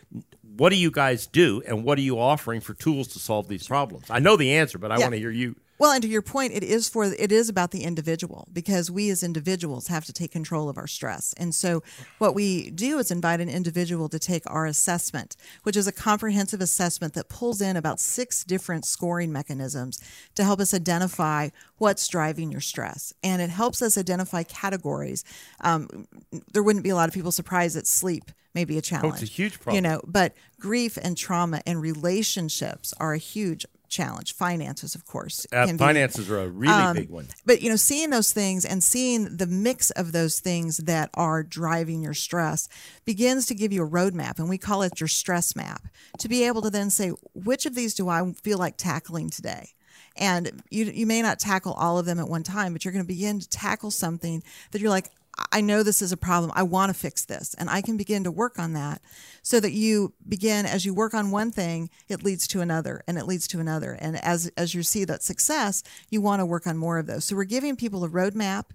what 0.57 0.71
do 0.71 0.77
you 0.77 0.91
guys 0.91 1.27
do, 1.27 1.63
and 1.67 1.83
what 1.83 1.99
are 1.99 2.03
you 2.03 2.21
offering 2.21 2.61
for 2.61 2.75
tools 2.75 3.09
to 3.09 3.19
solve 3.19 3.49
these 3.49 3.67
problems? 3.67 4.07
I 4.09 4.21
know 4.21 4.37
the 4.37 4.55
answer, 4.55 4.79
but 4.79 4.93
I 4.93 4.99
Yeah. 4.99 5.07
want 5.07 5.15
to 5.15 5.19
hear 5.19 5.31
you. 5.31 5.57
Well, 5.83 5.91
and 5.91 6.03
to 6.03 6.09
your 6.09 6.23
point, 6.23 6.53
it 6.53 6.63
is 6.63 6.89
for 6.89 7.03
it 7.03 7.33
is 7.33 7.49
about 7.49 7.73
the 7.73 7.83
individual 7.83 8.47
because 8.53 8.89
we 8.89 9.11
as 9.11 9.25
individuals 9.25 9.89
have 9.89 10.05
to 10.05 10.13
take 10.13 10.31
control 10.31 10.69
of 10.69 10.79
our 10.79 10.87
stress. 10.87 11.35
And 11.37 11.53
so 11.53 11.83
what 12.19 12.37
we 12.37 12.71
do 12.71 13.01
is 13.01 13.11
invite 13.11 13.41
an 13.41 13.49
individual 13.49 14.09
to 14.11 14.21
take 14.21 14.45
our 14.47 14.65
assessment, 14.65 15.35
which 15.65 15.77
is 15.77 15.89
a 15.89 15.93
comprehensive 15.93 16.61
assessment 16.61 17.15
that 17.15 17.29
pulls 17.29 17.61
in 17.61 17.77
about 17.77 17.99
six 17.99 18.45
different 18.45 18.85
scoring 18.85 19.33
mechanisms 19.33 19.99
to 20.37 20.45
help 20.45 20.61
us 20.61 20.73
identify 20.73 21.49
what's 21.79 22.07
driving 22.07 22.53
your 22.53 22.61
stress. 22.61 23.13
And 23.25 23.43
it 23.43 23.51
helps 23.51 23.83
us 23.83 23.99
identify 23.99 24.45
categories. 24.45 25.25
Um, 25.63 26.07
there 26.53 26.63
wouldn't 26.63 26.85
be 26.85 26.91
a 26.91 26.95
lot 26.95 27.09
of 27.09 27.15
people 27.15 27.33
surprised 27.33 27.75
that 27.75 27.89
sleep 27.89 28.31
may 28.55 28.65
be 28.65 28.79
a 28.79 28.83
challenge. 28.83 29.21
Oh, 29.21 29.27
huge 29.27 29.59
You 29.75 29.81
know, 29.81 30.01
but 30.07 30.35
grief 30.61 30.97
and 31.03 31.17
trauma 31.17 31.61
and 31.67 31.81
relationships 31.81 32.95
are 33.01 33.15
a 33.15 33.19
huge 33.19 33.67
challenge. 33.93 34.35
Finances, 34.35 34.97
of 34.97 35.07
course. 35.07 35.47
Uh, 35.53 35.67
be- 35.67 35.77
finances 35.77 36.29
are 36.31 36.41
a 36.41 36.49
really 36.49 36.73
um, 36.73 36.97
big 36.97 37.11
one. 37.11 37.29
but 37.47 37.63
you 37.63 37.71
know, 37.71 37.77
seeing 37.77 38.11
those 38.11 38.33
things 38.33 38.65
and 38.65 38.83
seeing 38.83 39.37
the 39.37 39.47
mix 39.47 39.91
of 39.91 40.11
those 40.11 40.41
things 40.41 40.79
that 40.79 41.11
are 41.15 41.45
driving 41.45 42.03
your 42.03 42.15
stress 42.15 42.69
begins 43.05 43.47
to 43.47 43.55
give 43.55 43.73
you 43.73 43.85
a 43.85 43.89
roadmap, 43.89 44.39
and 44.39 44.49
we 44.49 44.59
call 44.59 44.83
it 44.83 44.99
your 44.99 45.09
stress 45.09 45.55
map. 45.55 45.83
To 46.19 46.29
be 46.29 46.45
able 46.45 46.63
to 46.63 46.71
then 46.71 46.91
say, 46.91 47.13
which 47.35 47.67
of 47.67 47.75
these 47.75 47.95
do 47.95 48.09
I 48.09 48.33
feel 48.43 48.59
like 48.59 48.77
tackling 48.77 49.31
today? 49.31 49.69
And 50.17 50.63
you 50.71 50.87
you 50.87 51.07
may 51.07 51.23
not 51.23 51.39
tackle 51.39 51.73
all 51.73 51.99
of 51.99 52.07
them 52.07 52.19
at 52.19 52.29
one 52.29 52.43
time, 52.43 52.73
but 52.73 52.85
you're 52.85 52.93
going 52.93 53.05
to 53.05 53.09
begin 53.09 53.41
to 53.41 53.49
tackle 53.49 53.91
something 53.91 54.43
that 54.71 54.81
you're 54.81 54.91
like, 54.91 55.11
I 55.51 55.61
know 55.61 55.83
this 55.83 56.03
is 56.03 56.13
a 56.13 56.17
problem. 56.17 56.53
I 56.55 56.63
want 56.63 56.93
to 56.93 56.99
fix 56.99 57.25
this. 57.25 57.55
And 57.55 57.71
I 57.71 57.81
can 57.81 57.97
begin 57.97 58.25
to 58.25 58.31
work 58.31 58.59
on 58.59 58.75
that 58.75 59.01
so 59.43 59.61
that 59.61 59.73
you 59.73 60.15
begin, 60.29 60.67
as 60.67 60.85
you 60.85 60.95
work 60.95 61.15
on 61.15 61.31
one 61.31 61.51
thing, 61.51 61.91
it 62.09 62.23
leads 62.23 62.47
to 62.49 62.61
another 62.61 63.03
and 63.07 63.17
it 63.17 63.27
leads 63.27 63.49
to 63.49 63.61
another. 63.61 63.93
And 63.93 64.23
as, 64.23 64.51
as 64.57 64.75
you 64.75 64.83
see 64.83 65.05
that 65.05 65.23
success, 65.23 65.83
you 66.11 66.21
want 66.21 66.41
to 66.41 66.47
work 66.47 66.67
on 66.67 66.77
more 66.77 66.99
of 66.99 67.07
those. 67.07 67.25
So 67.25 67.37
we're 67.37 67.45
giving 67.45 67.77
people 67.77 68.05
a 68.05 68.09
roadmap 68.09 68.67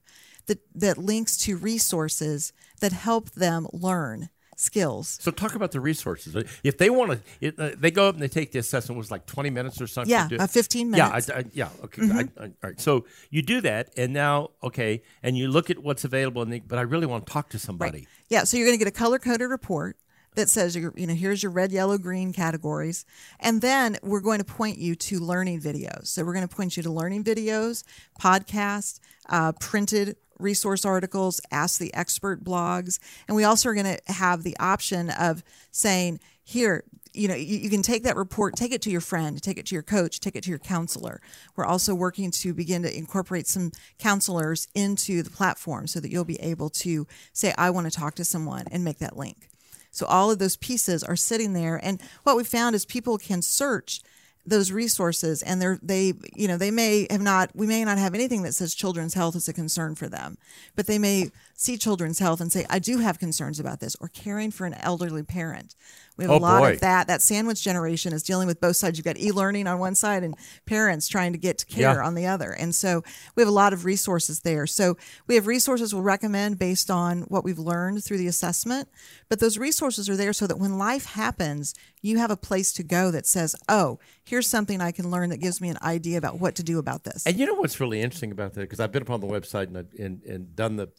that, 0.48 0.60
that 0.74 0.98
links 0.98 1.38
to 1.38 1.58
resources 1.58 2.54
that 2.80 2.92
help 2.92 3.32
them 3.32 3.68
learn 3.72 4.30
skills. 4.58 5.18
So 5.22 5.32
talk 5.32 5.56
about 5.56 5.72
the 5.72 5.80
resources. 5.80 6.36
If 6.64 6.78
they 6.78 6.90
want 6.90 7.22
to, 7.42 7.56
uh, 7.58 7.76
they 7.78 7.92
go 7.92 8.10
up 8.10 8.16
and 8.16 8.22
they 8.22 8.28
take 8.28 8.52
the 8.52 8.60
assessment. 8.60 8.98
It 8.98 9.00
was 9.00 9.12
like 9.12 9.26
twenty 9.26 9.50
minutes 9.50 9.80
or 9.80 9.88
something. 9.88 10.12
Yeah, 10.12 10.28
uh, 10.38 10.48
fifteen 10.48 10.92
minutes. 10.92 11.30
Yeah, 11.30 11.36
I, 11.36 11.40
I, 11.40 11.46
yeah. 11.54 11.70
Okay. 11.86 12.02
I, 12.12 12.20
I, 12.20 12.44
all 12.44 12.52
right. 12.64 12.82
So 12.82 13.06
you 13.30 13.42
do 13.42 13.62
that, 13.62 13.92
and 13.96 14.12
now 14.12 14.52
okay, 14.62 15.04
and 15.24 15.38
you 15.38 15.48
look 15.48 15.70
at 15.70 15.80
what's 15.80 16.04
available, 16.04 16.42
and 16.42 16.52
think, 16.52 16.68
but 16.68 16.78
I 16.78 16.82
really 16.82 17.08
want 17.08 17.26
to 17.26 17.32
talk 17.32 17.50
to 17.50 17.60
somebody. 17.60 18.00
Right. 18.00 18.08
Yeah. 18.30 18.44
So 18.44 18.58
you're 18.58 18.68
going 18.68 18.78
to 18.78 18.84
get 18.84 18.90
a 18.90 18.98
color 18.98 19.20
coded 19.20 19.50
report 19.50 19.96
that 20.36 20.50
says 20.50 20.76
you 20.76 20.92
know 20.96 21.16
here's 21.16 21.42
your 21.42 21.52
red 21.52 21.72
yellow 21.72 21.98
green 21.98 22.32
categories 22.32 23.06
and 23.40 23.60
then 23.60 23.98
we're 24.04 24.22
going 24.22 24.38
to 24.38 24.46
point 24.46 24.78
you 24.78 24.94
to 24.94 25.20
learning 25.20 25.60
videos 25.60 26.06
so 26.06 26.24
we're 26.24 26.34
going 26.34 26.48
to 26.48 26.56
point 26.56 26.78
you 26.78 26.84
to 26.84 26.92
learning 26.92 27.24
videos 27.24 27.84
podcast 28.22 29.00
uh, 29.30 29.52
printed 29.54 30.16
resource 30.40 30.86
articles, 30.86 31.42
ask 31.52 31.80
the 31.80 31.94
expert 31.94 32.44
blogs. 32.44 33.00
And 33.28 33.36
we 33.36 33.44
also 33.44 33.70
are 33.70 33.74
going 33.74 33.98
to 33.98 34.14
have 34.14 34.44
the 34.44 34.58
option 34.60 35.10
of 35.10 35.44
saying, 35.72 36.20
here, 36.44 36.84
you 37.14 37.28
know, 37.28 37.36
you, 37.36 37.58
you, 37.58 37.70
can 37.70 37.82
take 37.82 38.04
that 38.04 38.16
report, 38.16 38.56
take 38.56 38.72
it 38.72 38.82
to 38.84 38.92
your 38.92 39.02
friend, 39.02 39.42
take 39.42 39.58
it 39.58 39.66
to 39.68 39.76
your 39.76 39.84
coach, 39.84 40.20
take 40.20 40.36
it 40.36 40.44
to 40.44 40.50
your 40.50 40.60
counselor. 40.60 41.20
We're 41.56 41.66
also 41.66 41.96
working 41.96 42.32
to 42.32 42.54
begin 42.54 42.84
to 42.84 42.96
incorporate 42.96 43.48
some 43.48 43.72
counselors 43.98 44.68
into 44.76 45.24
the 45.24 45.30
platform 45.30 45.88
so 45.88 46.00
that 46.00 46.12
you'll 46.12 46.26
be 46.26 46.40
able 46.40 46.70
to 46.70 47.08
say, 47.34 47.54
I 47.58 47.72
want 47.72 47.92
to 47.92 48.00
talk 48.00 48.16
to 48.16 48.26
someone 48.26 48.66
and 48.72 48.84
make 48.84 49.00
that 49.00 49.18
link. 49.18 49.50
So 49.92 50.06
all 50.06 50.30
of 50.30 50.38
those 50.38 50.58
pieces 50.58 51.04
are 51.04 51.16
sitting 51.16 51.54
there. 51.54 51.84
And 51.84 52.00
what 52.24 52.38
we 52.38 52.44
found 52.44 52.76
is 52.76 52.86
people 52.86 53.18
can 53.18 53.42
search 53.42 54.02
those 54.48 54.72
resources 54.72 55.44
and 55.44 55.62
they're 55.62 55.78
they 55.84 56.14
you 56.36 56.48
know 56.48 56.58
they 56.58 56.72
may 56.72 57.06
have 57.10 57.22
not 57.22 57.52
we 57.54 57.68
may 57.68 57.84
not 57.84 57.98
have 57.98 58.16
anything 58.16 58.44
that 58.44 58.54
says 58.54 58.74
children's 58.74 59.14
health 59.14 59.36
is 59.36 59.50
a 59.50 59.54
concern 59.54 59.94
for 59.94 60.08
them 60.08 60.38
but 60.76 60.88
they 60.88 60.98
may 60.98 61.30
see 61.54 61.78
children's 61.78 62.20
health 62.20 62.40
and 62.40 62.52
say 62.52 62.66
i 62.70 62.80
do 62.80 63.00
have 63.00 63.20
concerns 63.20 63.60
about 63.60 63.82
this 63.82 63.96
or 64.00 64.08
caring 64.08 64.50
for 64.50 64.66
an 64.66 64.74
elderly 64.76 65.22
parent 65.22 65.76
we 66.18 66.24
have 66.24 66.32
oh, 66.32 66.38
a 66.38 66.40
lot 66.40 66.60
boy. 66.62 66.74
of 66.74 66.80
that. 66.82 67.08
That 67.08 67.22
sandwich 67.22 67.64
generation 67.64 68.12
is 68.12 68.24
dealing 68.24 68.48
with 68.48 68.60
both 68.60 68.76
sides. 68.76 68.98
You've 68.98 69.06
got 69.06 69.20
e-learning 69.20 69.68
on 69.68 69.80
one 69.80 69.96
side 69.96 70.24
and 70.24 70.36
parents 70.66 71.08
trying 71.08 71.32
to 71.34 71.38
get 71.38 71.60
to 71.60 71.66
care 71.66 71.94
Yeah. 71.96 72.06
on 72.06 72.16
the 72.16 72.26
other. 72.26 72.52
And 72.52 72.74
so 72.74 73.04
we 73.36 73.42
have 73.42 73.48
a 73.48 73.52
lot 73.54 73.72
of 73.72 73.86
resources 73.86 74.42
there. 74.42 74.66
So 74.66 74.98
we 75.28 75.36
have 75.36 75.48
resources 75.48 75.94
we'll 75.94 76.04
recommend 76.04 76.58
based 76.58 76.90
on 76.90 77.22
what 77.24 77.44
we've 77.44 77.60
learned 77.60 78.04
through 78.04 78.18
the 78.18 78.28
assessment. 78.28 78.90
But 79.30 79.40
those 79.40 79.58
resources 79.58 80.10
are 80.10 80.16
there 80.16 80.34
so 80.34 80.48
that 80.48 80.58
when 80.58 80.78
life 80.78 81.06
happens, 81.06 81.76
you 82.02 82.18
have 82.18 82.32
a 82.32 82.38
place 82.38 82.74
to 82.74 82.84
go 82.84 83.12
that 83.12 83.26
says, 83.26 83.56
oh, 83.70 84.00
here's 84.24 84.48
something 84.48 84.82
I 84.82 84.92
can 84.92 85.12
learn 85.12 85.30
that 85.30 85.38
gives 85.38 85.62
me 85.62 85.70
an 85.70 85.78
idea 85.82 86.18
about 86.18 86.40
what 86.40 86.56
to 86.56 86.64
do 86.64 86.80
about 86.80 87.04
this. 87.04 87.26
And 87.26 87.38
you 87.38 87.46
know 87.46 87.56
what's 87.56 87.80
really 87.80 88.02
interesting 88.02 88.32
about 88.32 88.54
that? 88.54 88.62
Because 88.62 88.80
I've 88.80 88.92
been 88.92 89.04
up 89.04 89.10
on 89.10 89.22
the 89.22 89.28
website 89.28 89.68
and, 89.68 89.88
and, 90.00 90.24
and 90.24 90.56
done 90.56 90.78
the, 90.78 90.90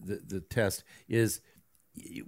the, 0.00 0.20
the 0.26 0.40
test 0.40 0.84
is 1.08 1.40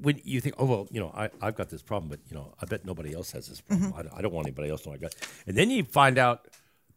when 0.00 0.20
you 0.24 0.40
think, 0.40 0.54
oh, 0.58 0.64
well, 0.64 0.88
you 0.90 1.00
know, 1.00 1.10
I, 1.14 1.30
I've 1.42 1.54
got 1.56 1.68
this 1.68 1.82
problem, 1.82 2.08
but, 2.08 2.20
you 2.28 2.34
know, 2.36 2.54
I 2.60 2.66
bet 2.66 2.84
nobody 2.84 3.14
else 3.14 3.32
has 3.32 3.48
this 3.48 3.60
problem. 3.60 3.92
I, 3.96 4.02
don't- 4.02 4.14
I 4.14 4.22
don't 4.22 4.32
want 4.32 4.46
anybody 4.46 4.70
else 4.70 4.82
to 4.82 4.88
know 4.90 4.94
I 4.94 4.98
got 4.98 5.14
And 5.46 5.56
then 5.56 5.70
you 5.70 5.84
find 5.84 6.18
out 6.18 6.48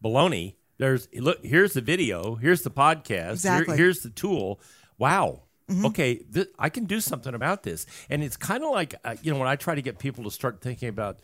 baloney. 0.02 0.54
There's, 0.78 1.08
look, 1.14 1.44
here's 1.44 1.74
the 1.74 1.80
video. 1.80 2.34
Here's 2.36 2.62
the 2.62 2.70
podcast. 2.70 3.08
here- 3.16 3.30
Exactly. 3.32 3.76
here's 3.76 4.00
the 4.00 4.10
tool. 4.10 4.60
Wow. 4.98 5.42
Okay, 5.86 6.16
th- 6.16 6.48
I 6.58 6.68
can 6.68 6.84
do 6.84 7.00
something 7.00 7.34
about 7.34 7.62
this. 7.62 7.86
And 8.10 8.22
it's 8.22 8.36
kind 8.36 8.62
of 8.62 8.70
like, 8.70 8.94
uh, 9.04 9.16
you 9.22 9.32
know, 9.32 9.38
when 9.38 9.48
I 9.48 9.56
try 9.56 9.74
to 9.74 9.80
get 9.82 9.98
people 9.98 10.24
to 10.24 10.30
start 10.30 10.60
thinking 10.60 10.88
about 10.90 11.20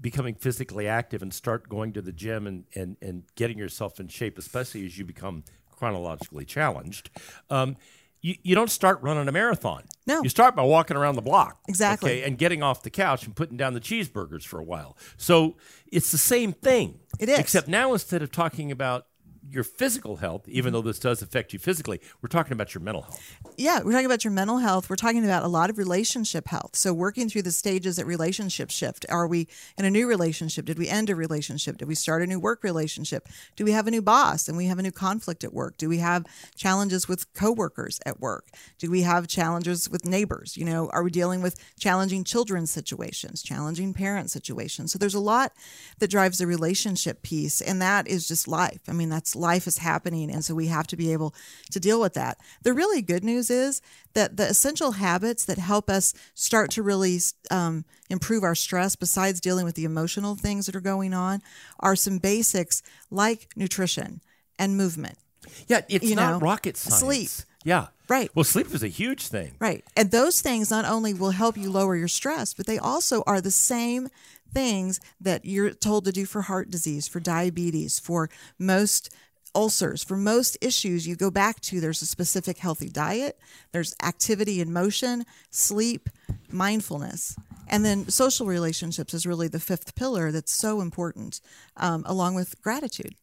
becoming 0.00 0.34
physically 0.36 0.86
active 0.86 1.20
and 1.22 1.32
start 1.34 1.68
going 1.68 1.92
to 1.94 2.02
the 2.02 2.12
gym 2.12 2.46
and, 2.46 2.64
and, 2.76 2.96
and 3.02 3.24
getting 3.34 3.58
yourself 3.58 3.98
in 3.98 4.06
shape, 4.08 4.38
especially 4.38 4.84
as 4.86 4.98
you 4.98 5.04
become 5.04 5.42
chronologically 5.70 6.44
challenged, 6.44 7.10
um, 7.50 7.76
you, 8.22 8.36
you 8.42 8.54
don't 8.54 8.70
start 8.70 9.02
running 9.02 9.28
a 9.28 9.32
marathon. 9.32 9.84
No. 10.06 10.22
You 10.22 10.28
start 10.28 10.56
by 10.56 10.62
walking 10.62 10.96
around 10.96 11.16
the 11.16 11.22
block. 11.22 11.60
Exactly. 11.68 12.12
Okay, 12.12 12.22
and 12.26 12.38
getting 12.38 12.62
off 12.62 12.82
the 12.82 12.90
couch 12.90 13.26
and 13.26 13.36
putting 13.36 13.56
down 13.56 13.74
the 13.74 13.80
cheeseburgers 13.80 14.44
for 14.44 14.58
a 14.58 14.64
while. 14.64 14.96
So 15.16 15.56
it's 15.90 16.10
the 16.10 16.18
same 16.18 16.52
thing. 16.52 17.00
It 17.20 17.28
is. 17.28 17.38
Except 17.38 17.68
now 17.68 17.92
instead 17.92 18.22
of 18.22 18.32
talking 18.32 18.72
about 18.72 19.06
your 19.50 19.64
physical 19.64 20.16
health, 20.16 20.48
even 20.48 20.68
mm-hmm. 20.68 20.74
though 20.74 20.82
this 20.82 20.98
does 20.98 21.22
affect 21.22 21.52
you 21.52 21.58
physically, 21.58 22.00
we're 22.20 22.28
talking 22.28 22.52
about 22.52 22.74
your 22.74 22.82
mental 22.82 23.02
health. 23.02 23.38
Yeah, 23.56 23.80
we're 23.82 23.92
talking 23.92 24.06
about 24.06 24.24
your 24.24 24.32
mental 24.32 24.58
health. 24.58 24.88
We're 24.88 24.96
talking 24.96 25.24
about 25.24 25.42
a 25.42 25.48
lot 25.48 25.70
of 25.70 25.78
relationship 25.78 26.48
health. 26.48 26.76
So, 26.76 26.92
working 26.92 27.28
through 27.28 27.42
the 27.42 27.50
stages 27.50 27.96
that 27.96 28.06
relationships 28.06 28.74
shift. 28.74 29.04
Are 29.08 29.26
we 29.26 29.48
in 29.76 29.84
a 29.84 29.90
new 29.90 30.06
relationship? 30.06 30.64
Did 30.64 30.78
we 30.78 30.88
end 30.88 31.10
a 31.10 31.16
relationship? 31.16 31.78
Did 31.78 31.88
we 31.88 31.94
start 31.94 32.22
a 32.22 32.26
new 32.26 32.38
work 32.38 32.62
relationship? 32.62 33.28
Do 33.56 33.64
we 33.64 33.72
have 33.72 33.86
a 33.86 33.90
new 33.90 34.02
boss 34.02 34.48
and 34.48 34.56
we 34.56 34.66
have 34.66 34.78
a 34.78 34.82
new 34.82 34.92
conflict 34.92 35.44
at 35.44 35.52
work? 35.52 35.76
Do 35.76 35.88
we 35.88 35.98
have 35.98 36.24
challenges 36.56 37.08
with 37.08 37.32
coworkers 37.34 38.00
at 38.06 38.20
work? 38.20 38.48
Do 38.78 38.90
we 38.90 39.02
have 39.02 39.26
challenges 39.26 39.90
with 39.90 40.06
neighbors? 40.06 40.56
You 40.56 40.64
know, 40.64 40.88
are 40.92 41.02
we 41.02 41.10
dealing 41.10 41.42
with 41.42 41.56
challenging 41.78 42.24
children's 42.24 42.70
situations, 42.70 43.42
challenging 43.42 43.92
parent 43.92 44.30
situations? 44.30 44.92
So, 44.92 44.98
there's 44.98 45.14
a 45.14 45.20
lot 45.20 45.52
that 45.98 46.10
drives 46.10 46.38
the 46.38 46.46
relationship 46.46 47.22
piece, 47.22 47.60
and 47.60 47.82
that 47.82 48.06
is 48.06 48.28
just 48.28 48.48
life. 48.48 48.80
I 48.88 48.92
mean, 48.92 49.08
that's 49.08 49.31
life 49.36 49.66
is 49.66 49.78
happening, 49.78 50.30
and 50.30 50.44
so 50.44 50.54
we 50.54 50.66
have 50.66 50.86
to 50.88 50.96
be 50.96 51.12
able 51.12 51.34
to 51.70 51.80
deal 51.80 52.00
with 52.00 52.14
that. 52.14 52.38
The 52.62 52.72
really 52.72 53.02
good 53.02 53.24
news 53.24 53.50
is 53.50 53.80
that 54.14 54.36
the 54.36 54.48
essential 54.48 54.92
habits 54.92 55.44
that 55.46 55.58
help 55.58 55.88
us 55.90 56.14
start 56.34 56.70
to 56.72 56.82
really 56.82 57.18
um, 57.50 57.84
improve 58.10 58.42
our 58.42 58.54
stress, 58.54 58.96
besides 58.96 59.40
dealing 59.40 59.64
with 59.64 59.74
the 59.74 59.84
emotional 59.84 60.34
things 60.36 60.66
that 60.66 60.76
are 60.76 60.80
going 60.80 61.14
on, 61.14 61.42
are 61.80 61.96
some 61.96 62.18
basics 62.18 62.82
like 63.10 63.48
nutrition 63.56 64.20
and 64.58 64.76
movement. 64.76 65.18
Yeah, 65.66 65.80
it's 65.88 66.04
You 66.04 66.16
not 66.16 66.32
know, 66.32 66.38
rocket 66.38 66.76
science. 66.76 67.00
sleep. 67.00 67.30
Yeah. 67.64 67.88
Right. 68.08 68.30
Well, 68.34 68.44
sleep 68.44 68.74
is 68.74 68.82
a 68.82 68.88
huge 68.88 69.28
thing. 69.28 69.52
Right. 69.58 69.84
And 69.96 70.10
those 70.10 70.40
things 70.42 70.70
not 70.70 70.84
only 70.84 71.14
will 71.14 71.30
help 71.30 71.56
you 71.56 71.70
lower 71.70 71.96
your 71.96 72.08
stress, 72.08 72.52
but 72.52 72.66
they 72.66 72.78
also 72.78 73.22
are 73.26 73.40
the 73.40 73.50
same 73.50 74.08
things 74.52 75.00
that 75.20 75.44
you're 75.44 75.70
told 75.70 76.04
to 76.04 76.12
do 76.12 76.26
for 76.26 76.42
heart 76.42 76.70
disease, 76.70 77.08
for 77.08 77.20
diabetes, 77.20 77.98
for 77.98 78.28
most 78.58 79.10
ulcers, 79.54 80.02
for 80.02 80.16
most 80.16 80.56
issues 80.60 81.06
you 81.06 81.16
go 81.16 81.30
back 81.30 81.60
to 81.60 81.80
there's 81.80 82.02
a 82.02 82.06
specific 82.06 82.58
healthy 82.58 82.88
diet, 82.88 83.38
there's 83.72 83.94
activity 84.02 84.60
and 84.60 84.72
motion, 84.72 85.24
sleep, 85.50 86.08
mindfulness. 86.50 87.36
And 87.68 87.84
then 87.84 88.08
social 88.08 88.46
relationships 88.46 89.14
is 89.14 89.26
really 89.26 89.48
the 89.48 89.60
fifth 89.60 89.94
pillar 89.94 90.30
that's 90.30 90.52
so 90.52 90.80
important, 90.80 91.40
um, 91.76 92.02
along 92.06 92.34
with 92.34 92.60
gratitude 92.62 93.14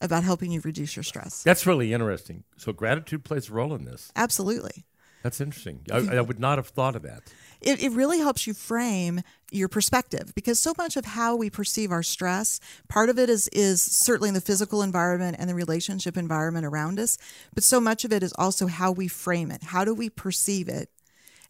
about 0.00 0.24
helping 0.24 0.52
you 0.52 0.60
reduce 0.62 0.96
your 0.96 1.02
stress. 1.02 1.42
That's 1.42 1.66
really 1.66 1.92
interesting. 1.92 2.44
So 2.56 2.72
gratitude 2.72 3.24
plays 3.24 3.48
a 3.48 3.52
role 3.52 3.74
in 3.74 3.84
this. 3.84 4.12
Absolutely. 4.16 4.84
That's 5.24 5.40
interesting. 5.40 5.80
I, 5.90 6.18
I 6.18 6.20
would 6.20 6.38
not 6.38 6.58
have 6.58 6.68
thought 6.68 6.94
of 6.94 7.02
that. 7.02 7.22
it, 7.62 7.82
it 7.82 7.92
really 7.92 8.18
helps 8.18 8.46
you 8.46 8.52
frame 8.52 9.22
your 9.50 9.68
perspective 9.68 10.34
because 10.34 10.60
so 10.60 10.74
much 10.76 10.98
of 10.98 11.06
how 11.06 11.34
we 11.34 11.48
perceive 11.48 11.90
our 11.90 12.02
stress 12.02 12.60
part 12.88 13.08
of 13.08 13.18
it 13.18 13.30
is 13.30 13.48
is 13.48 13.80
certainly 13.80 14.28
in 14.28 14.34
the 14.34 14.40
physical 14.42 14.82
environment 14.82 15.36
and 15.38 15.48
the 15.48 15.54
relationship 15.54 16.18
environment 16.18 16.66
around 16.66 17.00
us 17.00 17.16
but 17.54 17.64
so 17.64 17.80
much 17.80 18.04
of 18.04 18.12
it 18.12 18.22
is 18.22 18.34
also 18.36 18.66
how 18.66 18.92
we 18.92 19.08
frame 19.08 19.50
it 19.50 19.62
how 19.62 19.82
do 19.82 19.94
we 19.94 20.10
perceive 20.10 20.68
it 20.68 20.90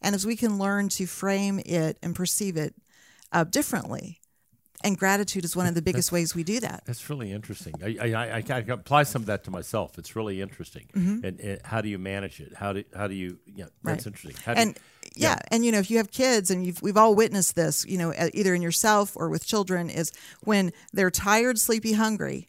and 0.01 0.15
as 0.15 0.25
we 0.25 0.37
can 0.37 0.57
learn 0.57 0.89
to 0.89 1.05
frame 1.07 1.59
it 1.67 1.99
and 2.01 2.15
perceive 2.15 2.57
it 2.57 2.75
uh, 3.33 3.43
differently 3.43 4.21
and 4.85 4.97
gratitude 4.99 5.45
is 5.45 5.57
one 5.57 5.67
of 5.67 5.75
the 5.75 5.83
biggest 5.83 6.13
ways 6.13 6.35
we 6.35 6.45
do 6.45 6.61
that 6.61 6.83
That's 6.87 7.09
really 7.11 7.33
interesting. 7.33 7.75
I, 7.83 7.97
I, 8.01 8.09
I, 8.15 8.37
I 8.37 8.43
can 8.43 8.71
apply 8.71 9.03
some 9.05 9.23
of 9.23 9.27
that 9.27 9.43
to 9.45 9.51
myself. 9.51 9.99
It's 9.99 10.15
really 10.15 10.41
interesting. 10.41 10.87
And, 10.95 11.41
and 11.41 11.61
how 11.65 11.81
do 11.81 11.89
you 11.89 11.99
manage 11.99 12.41
it? 12.41 12.55
How 12.55 12.73
do 12.75 12.85
how 12.95 13.09
do 13.09 13.15
you? 13.15 13.39
Yeah, 13.47 13.65
that's 13.65 13.73
Mm-hmm. 13.73 13.89
Right. 13.89 14.07
interesting. 14.07 14.43
How 14.45 14.55
do 14.55 14.61
and 14.61 14.79
yeah. 15.17 15.39
and 15.51 15.65
you 15.65 15.73
know 15.73 15.79
if 15.79 15.91
you 15.91 15.97
have 15.99 16.11
kids 16.11 16.51
and 16.51 16.65
you've, 16.67 16.81
we've 16.83 16.97
all 16.97 17.15
witnessed 17.15 17.55
this 17.57 17.85
you 17.87 17.99
know 17.99 18.13
either 18.35 18.55
in 18.55 18.63
yourself 18.63 19.17
or 19.17 19.29
with 19.29 19.47
children 19.47 19.89
is 19.91 20.13
when 20.43 20.73
they're 20.93 21.11
tired 21.11 21.59
sleepy 21.59 21.93
hungry 21.95 22.49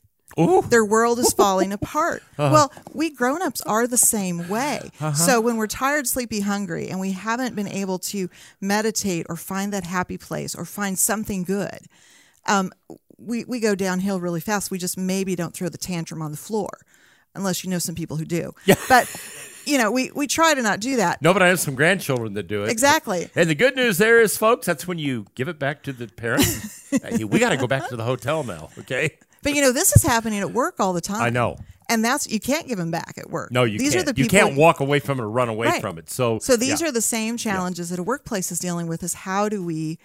their 0.69 0.83
world 0.83 1.17
is 1.19 1.31
falling 1.37 1.71
apart 1.71 2.21
well 2.37 2.71
we 2.93 3.09
grown-ups 3.09 3.61
are 3.61 3.87
the 3.87 3.97
same 3.97 4.49
way 4.49 4.89
so 5.13 5.39
when 5.39 5.55
we're 5.57 5.67
tired 5.67 6.07
sleepy 6.07 6.39
hungry 6.41 6.89
and 6.89 6.99
we 6.99 7.11
haven't 7.13 7.55
been 7.55 7.67
able 7.69 7.99
to 7.99 8.29
meditate 8.59 9.25
or 9.29 9.35
find 9.37 9.71
that 9.71 9.83
happy 9.85 10.17
place 10.17 10.55
or 10.55 10.65
find 10.65 10.97
something 10.97 11.43
good 11.43 11.79
um, 12.47 12.71
we, 13.17 13.43
we 13.45 13.59
go 13.59 13.75
downhill 13.75 14.19
really 14.19 14.41
fast 14.41 14.71
we 14.71 14.77
just 14.77 14.97
maybe 14.97 15.35
don't 15.35 15.53
throw 15.53 15.69
the 15.69 15.77
tantrum 15.77 16.21
on 16.21 16.31
the 16.31 16.37
floor 16.37 16.69
unless 17.33 17.63
you 17.63 17.69
know 17.69 17.79
some 17.79 17.95
people 17.95 18.17
who 18.17 18.25
do 18.25 18.53
but 18.89 19.09
you 19.65 19.77
know 19.77 19.89
we, 19.91 20.11
we 20.15 20.27
try 20.27 20.53
to 20.53 20.61
not 20.61 20.79
do 20.79 20.97
that 20.97 21.21
No, 21.21 21.33
but 21.33 21.41
I 21.41 21.47
have 21.47 21.59
some 21.59 21.75
grandchildren 21.75 22.33
that 22.35 22.47
do 22.47 22.63
it. 22.63 22.69
Exactly. 22.69 23.29
And 23.35 23.49
the 23.49 23.55
good 23.55 23.75
news 23.75 23.97
there 23.97 24.21
is, 24.21 24.37
folks, 24.37 24.67
that's 24.67 24.87
when 24.87 24.99
you 24.99 25.25
give 25.35 25.47
it 25.47 25.57
back 25.59 25.81
to 25.83 25.93
the 25.93 26.07
parent. 26.07 26.45
Hey, 27.03 27.23
we 27.25 27.39
got 27.39 27.49
to 27.49 27.57
go 27.57 27.67
back 27.67 27.89
to 27.89 27.97
the 27.97 28.03
hotel 28.05 28.43
now, 28.45 28.69
okay? 28.79 29.17
But 29.43 29.53
you 29.53 29.61
know, 29.61 29.73
this 29.73 29.93
is 29.97 30.03
happening 30.03 30.39
at 30.39 30.51
work 30.51 30.75
all 30.79 30.93
the 30.93 31.01
time. 31.01 31.21
I 31.21 31.29
know. 31.29 31.57
and 31.89 32.05
that's 32.05 32.25
you 32.29 32.39
can't 32.39 32.67
give 32.69 32.77
them 32.77 32.89
back 32.91 33.15
at 33.17 33.29
work. 33.29 33.51
No, 33.51 33.63
you 33.65 33.77
these 33.79 33.93
can't. 33.93 34.07
are 34.07 34.13
the 34.13 34.21
you 34.21 34.27
can't 34.29 34.55
walk 34.55 34.79
away 34.79 34.99
from 34.99 35.19
it 35.19 35.23
or 35.23 35.29
run 35.29 35.49
away 35.49 35.67
Right. 35.67 35.81
from 35.81 35.97
it. 35.97 36.09
So, 36.09 36.39
So 36.39 36.55
these 36.55 36.79
yeah. 36.81 36.87
are 36.87 36.91
the 36.91 37.01
same 37.01 37.35
challenges 37.35 37.89
that 37.89 37.99
a 37.99 38.03
workplace 38.03 38.49
is 38.51 38.59
dealing 38.59 38.87
with 38.87 39.03
is 39.03 39.13
how 39.13 39.49
do 39.49 39.61
we 39.65 39.97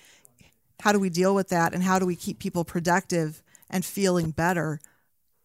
how 0.81 0.93
do 0.93 0.99
we 0.99 1.11
deal 1.11 1.35
with 1.35 1.49
that 1.49 1.75
and 1.75 1.83
how 1.83 1.99
do 1.99 2.07
we 2.07 2.17
keep 2.17 2.39
people 2.39 2.65
productive 2.65 3.43
and 3.69 3.85
feeling 3.85 4.31
better 4.31 4.81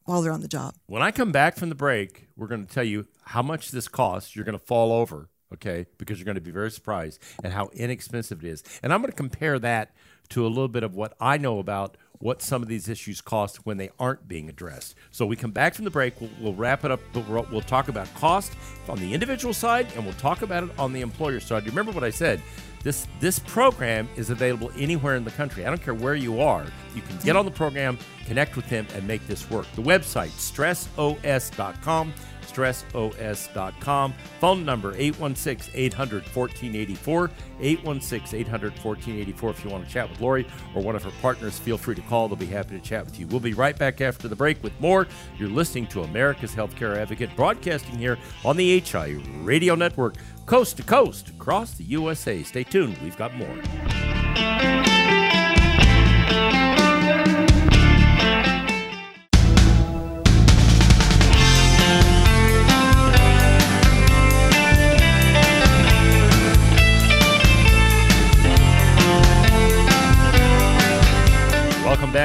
while 0.06 0.22
they're 0.22 0.32
on 0.32 0.42
the 0.42 0.48
job. 0.48 0.76
When 0.88 1.02
I 1.02 1.12
come 1.12 1.32
back 1.32 1.58
from 1.58 1.70
the 1.70 1.76
break, 1.76 2.28
we're 2.38 2.48
going 2.48 2.66
to 2.66 2.74
tell 2.74 2.84
you 2.84 3.08
how 3.24 3.42
much 3.42 3.72
this 3.72 3.88
costs. 3.88 4.36
You're 4.36 4.46
going 4.46 4.58
to 4.58 4.64
fall 4.64 4.92
over, 4.92 5.30
okay? 5.54 5.88
Because 5.98 6.20
you're 6.20 6.26
going 6.26 6.36
to 6.36 6.42
be 6.42 6.52
very 6.52 6.72
surprised 6.72 7.22
at 7.44 7.52
how 7.52 7.70
inexpensive 7.74 8.44
it 8.44 8.48
is. 8.48 8.64
And 8.82 8.94
I'm 8.94 9.02
going 9.02 9.12
to 9.12 9.18
compare 9.18 9.60
that 9.60 9.94
to 10.30 10.46
a 10.46 10.48
little 10.48 10.68
bit 10.68 10.84
of 10.84 10.96
what 10.96 11.16
I 11.20 11.38
know 11.38 11.60
about 11.60 11.98
what 12.20 12.42
some 12.42 12.64
of 12.64 12.70
these 12.70 12.88
issues 12.88 13.20
cost 13.20 13.66
when 13.66 13.78
they 13.78 13.90
aren't 14.00 14.28
being 14.28 14.48
addressed. 14.48 14.96
So 15.12 15.26
we 15.26 15.36
come 15.36 15.52
back 15.52 15.74
from 15.74 15.86
the 15.86 15.92
break, 15.92 16.20
we'll, 16.22 16.30
we'll 16.40 16.54
wrap 16.54 16.86
it 16.86 16.92
up. 16.92 17.02
We'll, 17.14 17.46
we'll 17.52 17.62
talk 17.62 17.90
about 17.90 18.12
cost 18.16 18.54
on 18.88 19.00
the 19.00 19.14
individual 19.14 19.54
side, 19.54 19.88
and 19.96 20.06
we'll 20.06 20.14
talk 20.16 20.42
about 20.42 20.64
it 20.64 20.80
on 20.80 20.94
the 20.94 21.02
employer 21.02 21.40
side. 21.40 21.66
Remember 21.66 21.92
what 21.92 22.04
I 22.04 22.10
said? 22.12 22.42
This 22.86 23.08
this 23.20 23.40
program 23.40 24.08
is 24.16 24.30
available 24.30 24.72
anywhere 24.78 25.16
in 25.16 25.24
the 25.24 25.32
country. 25.32 25.66
I 25.66 25.70
don't 25.70 25.82
care 25.82 25.96
where 25.96 26.14
you 26.14 26.40
are. 26.40 26.68
You 26.94 27.02
can 27.02 27.16
get 27.16 27.26
mm-hmm. 27.26 27.38
on 27.38 27.46
the 27.46 27.52
program, 27.52 27.98
connect 28.28 28.56
with 28.56 28.70
them, 28.70 28.86
and 28.94 29.08
make 29.08 29.26
this 29.26 29.50
work. 29.50 29.66
The 29.74 29.82
website, 29.82 30.30
stressos.com, 30.30 32.14
stressos.com. 32.56 34.14
Phone 34.40 34.66
number, 34.66 34.96
816-800-1484, 34.96 37.30
816-800-1484. 37.60 39.50
If 39.50 39.64
you 39.64 39.70
want 39.70 39.86
to 39.86 39.92
chat 39.92 40.10
with 40.10 40.20
Lori 40.22 40.48
or 40.74 40.82
one 40.82 40.96
of 40.96 41.04
her 41.04 41.12
partners, 41.22 41.60
feel 41.60 41.78
free 41.78 41.96
to 41.96 42.02
call. 42.04 42.28
They'll 42.28 42.38
be 42.38 42.46
happy 42.46 42.78
to 42.78 42.84
chat 42.84 43.06
with 43.06 43.20
you. 43.20 43.28
We'll 43.28 43.40
be 43.40 43.54
right 43.54 43.78
back 43.78 44.02
after 44.02 44.28
the 44.28 44.36
break 44.36 44.62
with 44.64 44.80
more. 44.80 45.08
You're 45.38 45.50
listening 45.50 45.88
to 45.88 46.04
America's 46.04 46.54
Healthcare 46.54 46.98
Advocate, 46.98 47.36
broadcasting 47.36 47.98
here 47.98 48.18
on 48.44 48.58
the 48.58 48.80
HI 48.80 49.20
Radio 49.42 49.76
Network, 49.76 50.16
coast 50.46 50.78
to 50.78 50.84
coast 50.84 51.30
across 51.30 51.74
the 51.74 51.84
USA. 51.86 52.44
Stay 52.44 52.64
tuned. 52.64 52.98
We've 53.00 53.18
got 53.18 53.34
more. 53.36 54.85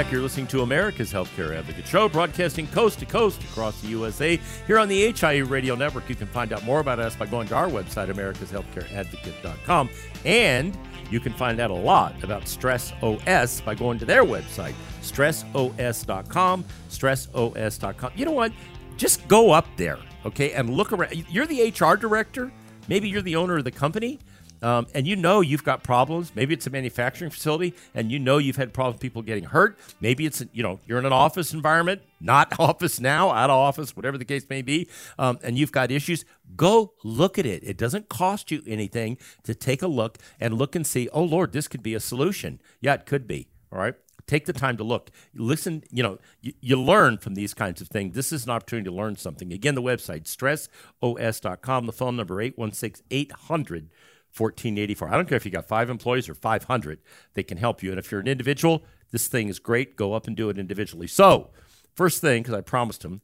Back. 0.03 0.11
You're 0.11 0.23
listening 0.23 0.47
to 0.47 0.63
America's 0.63 1.13
Healthcare 1.13 1.55
Advocate 1.55 1.87
Show, 1.87 2.09
broadcasting 2.09 2.67
coast 2.69 3.01
to 3.01 3.07
coast 3.07 3.43
across 3.45 3.79
the 3.83 3.89
USA. 3.89 4.41
Here 4.67 4.79
on 4.79 4.89
the 4.89 5.13
HIE 5.13 5.41
Radio 5.41 5.75
Network, 5.75 6.09
you 6.09 6.15
can 6.15 6.27
find 6.27 6.55
out 6.55 6.65
more 6.65 6.81
about 6.81 6.99
us 6.99 7.15
by 7.15 7.27
going 7.27 7.49
to 7.49 7.55
our 7.55 7.69
website, 7.69 8.11
americashealthcareadvocate.com. 8.11 9.91
And 10.25 10.79
you 11.11 11.21
can 11.21 11.35
find 11.35 11.61
out 11.61 11.71
a 11.71 11.75
lot 11.75 12.15
about 12.25 12.49
Stress 12.49 12.95
OS 13.03 13.61
by 13.61 13.75
going 13.75 13.99
to 13.99 14.07
their 14.07 14.25
website, 14.25 14.73
stressos.com, 15.03 16.65
stressos.com. 16.89 18.13
You 18.17 18.25
know 18.25 18.33
what? 18.33 18.53
Just 18.97 19.29
go 19.29 19.51
up 19.51 19.67
there, 19.77 19.99
okay, 20.25 20.53
and 20.53 20.71
look 20.71 20.95
around. 20.95 21.13
You're 21.29 21.47
the 21.47 21.75
HR 21.79 21.97
director. 21.97 22.51
Maybe 22.89 23.11
you're 23.11 23.21
the 23.21 23.37
owner 23.37 23.59
of 23.59 23.65
the 23.65 23.71
company. 23.71 24.19
Um, 24.63 24.87
and 24.95 25.07
you 25.07 25.17
know 25.17 25.41
you've 25.41 25.65
got 25.65 25.83
problems. 25.83 26.33
Maybe 26.35 26.55
it's 26.55 26.67
a 26.67 26.71
manufacturing 26.71 27.31
facility, 27.31 27.75
and 27.95 28.11
you 28.11 28.19
know 28.19 28.39
you've 28.39 28.57
had 28.57 28.73
problems 28.73 29.01
people 29.01 29.23
getting 29.23 29.45
hurt. 29.45 29.79
Maybe 30.01 30.27
it's 30.27 30.43
you 30.53 30.63
know 30.63 30.81
you're 30.87 30.99
in 30.99 31.07
an 31.07 31.13
office 31.13 31.53
environment, 31.53 32.03
not 32.21 32.53
office 32.59 33.01
now, 33.01 33.31
out 33.31 33.51
of 33.51 33.57
office, 33.57 33.97
whatever 33.97 34.19
the 34.19 34.25
case 34.25 34.45
may 34.49 34.63
be, 34.63 34.89
um, 35.19 35.39
and 35.43 35.59
you've 35.59 35.73
got 35.73 35.91
issues. 35.91 36.25
Go 36.57 36.93
look 37.05 37.39
at 37.39 37.47
it. 37.47 37.63
It 37.65 37.77
doesn't 37.77 38.09
cost 38.09 38.51
you 38.51 38.63
anything 38.67 39.19
to 39.45 39.55
take 39.55 39.83
a 39.83 39.87
look 39.89 40.19
and 40.39 40.55
look 40.55 40.75
and 40.75 40.87
see. 40.87 41.09
Oh 41.13 41.25
Lord, 41.25 41.53
this 41.53 41.69
could 41.69 41.83
be 41.83 41.95
a 41.95 42.01
solution. 42.01 42.61
Yeah, 42.81 42.95
it 42.95 43.07
could 43.07 43.27
be. 43.27 43.49
All 43.73 43.79
right. 43.79 43.95
Take 44.27 44.47
the 44.47 44.53
time 44.53 44.77
to 44.77 44.85
look. 44.85 45.11
Listen, 45.35 45.83
you 45.91 46.05
know, 46.05 46.19
you, 46.41 46.53
you 46.61 46.81
learn 46.81 47.19
from 47.19 47.35
these 47.35 47.53
kinds 47.53 47.81
of 47.81 47.89
things. 47.89 48.15
This 48.15 48.31
is 48.31 48.45
an 48.45 48.51
opportunity 48.51 48.89
to 48.89 48.95
learn 48.95 49.17
something. 49.17 49.53
Again, 49.53 49.75
the 49.75 49.83
website, 49.83 50.23
stressos.com, 50.23 51.87
the 51.87 51.93
phone 51.93 52.17
number 52.17 52.41
816 52.41 53.05
800 53.11 53.91
1484. 54.37 55.09
I 55.09 55.17
don't 55.17 55.29
care 55.29 55.37
if 55.37 55.45
you 55.45 55.51
got 55.51 55.67
five 55.67 55.91
employees 55.91 56.29
or 56.29 56.35
500, 56.35 57.01
they 57.35 57.43
can 57.43 57.59
help 57.59 57.83
you. 57.83 57.91
And 57.91 57.99
if 57.99 58.11
you're 58.11 58.21
an 58.21 58.29
individual, 58.29 58.85
this 59.11 59.29
thing 59.29 59.49
is 59.49 59.59
great. 59.59 59.97
Go 59.97 60.15
up 60.15 60.27
and 60.27 60.37
do 60.37 60.49
it 60.51 60.59
individually. 60.59 61.07
So, 61.07 61.51
first 61.95 62.21
thing, 62.21 62.43
because 62.43 62.55
I 62.55 62.61
promised 62.61 63.05
him, 63.05 63.23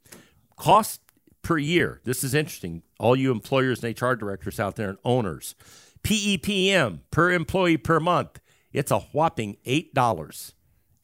cost 0.56 1.00
per 1.42 1.58
year. 1.58 2.00
This 2.04 2.24
is 2.24 2.34
interesting. 2.34 2.82
All 2.98 3.14
you 3.14 3.30
employers 3.30 3.84
and 3.84 4.00
HR 4.00 4.14
directors 4.14 4.58
out 4.58 4.76
there 4.76 4.88
and 4.88 4.98
owners, 5.04 5.54
PEPM 6.02 7.00
per 7.10 7.30
employee 7.30 7.76
per 7.76 8.00
month, 8.00 8.40
it's 8.72 8.90
a 8.90 8.98
whopping 8.98 9.56
$8. 9.64 10.52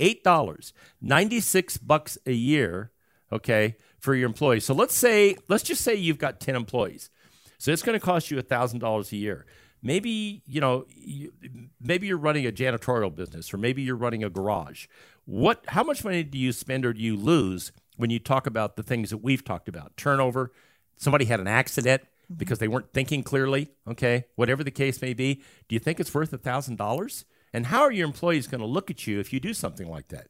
$8. 0.00 0.72
96 1.00 1.78
bucks 1.78 2.18
a 2.26 2.32
year, 2.32 2.90
okay, 3.30 3.76
for 4.00 4.16
your 4.16 4.26
employees. 4.26 4.64
So 4.64 4.74
let's 4.74 4.96
say, 4.96 5.36
let's 5.48 5.62
just 5.62 5.82
say 5.82 5.94
you've 5.94 6.18
got 6.18 6.40
10 6.40 6.56
employees. 6.56 7.08
So 7.58 7.70
it's 7.70 7.82
going 7.82 7.98
to 7.98 8.04
cost 8.04 8.30
you 8.30 8.36
$1,000 8.42 9.12
a 9.12 9.16
year 9.16 9.46
maybe 9.82 10.42
you 10.46 10.60
know 10.60 10.86
you, 10.88 11.32
maybe 11.80 12.06
you're 12.06 12.16
running 12.16 12.46
a 12.46 12.52
janitorial 12.52 13.14
business 13.14 13.52
or 13.52 13.58
maybe 13.58 13.82
you're 13.82 13.96
running 13.96 14.22
a 14.22 14.30
garage 14.30 14.86
what 15.24 15.64
how 15.68 15.82
much 15.82 16.04
money 16.04 16.22
do 16.22 16.38
you 16.38 16.52
spend 16.52 16.86
or 16.86 16.92
do 16.92 17.00
you 17.00 17.16
lose 17.16 17.72
when 17.96 18.10
you 18.10 18.18
talk 18.18 18.46
about 18.46 18.76
the 18.76 18.82
things 18.82 19.10
that 19.10 19.18
we've 19.18 19.44
talked 19.44 19.68
about 19.68 19.96
turnover 19.96 20.52
somebody 20.96 21.24
had 21.24 21.40
an 21.40 21.48
accident 21.48 22.02
mm-hmm. 22.02 22.34
because 22.34 22.58
they 22.58 22.68
weren't 22.68 22.92
thinking 22.92 23.22
clearly 23.22 23.68
okay 23.88 24.24
whatever 24.36 24.62
the 24.62 24.70
case 24.70 25.02
may 25.02 25.12
be 25.12 25.42
do 25.68 25.74
you 25.74 25.80
think 25.80 25.98
it's 25.98 26.14
worth 26.14 26.32
a 26.32 26.38
thousand 26.38 26.76
dollars 26.76 27.24
and 27.52 27.66
how 27.66 27.82
are 27.82 27.92
your 27.92 28.06
employees 28.06 28.46
going 28.46 28.60
to 28.60 28.66
look 28.66 28.90
at 28.90 29.06
you 29.06 29.20
if 29.20 29.32
you 29.32 29.40
do 29.40 29.52
something 29.52 29.88
like 29.88 30.08
that 30.08 30.28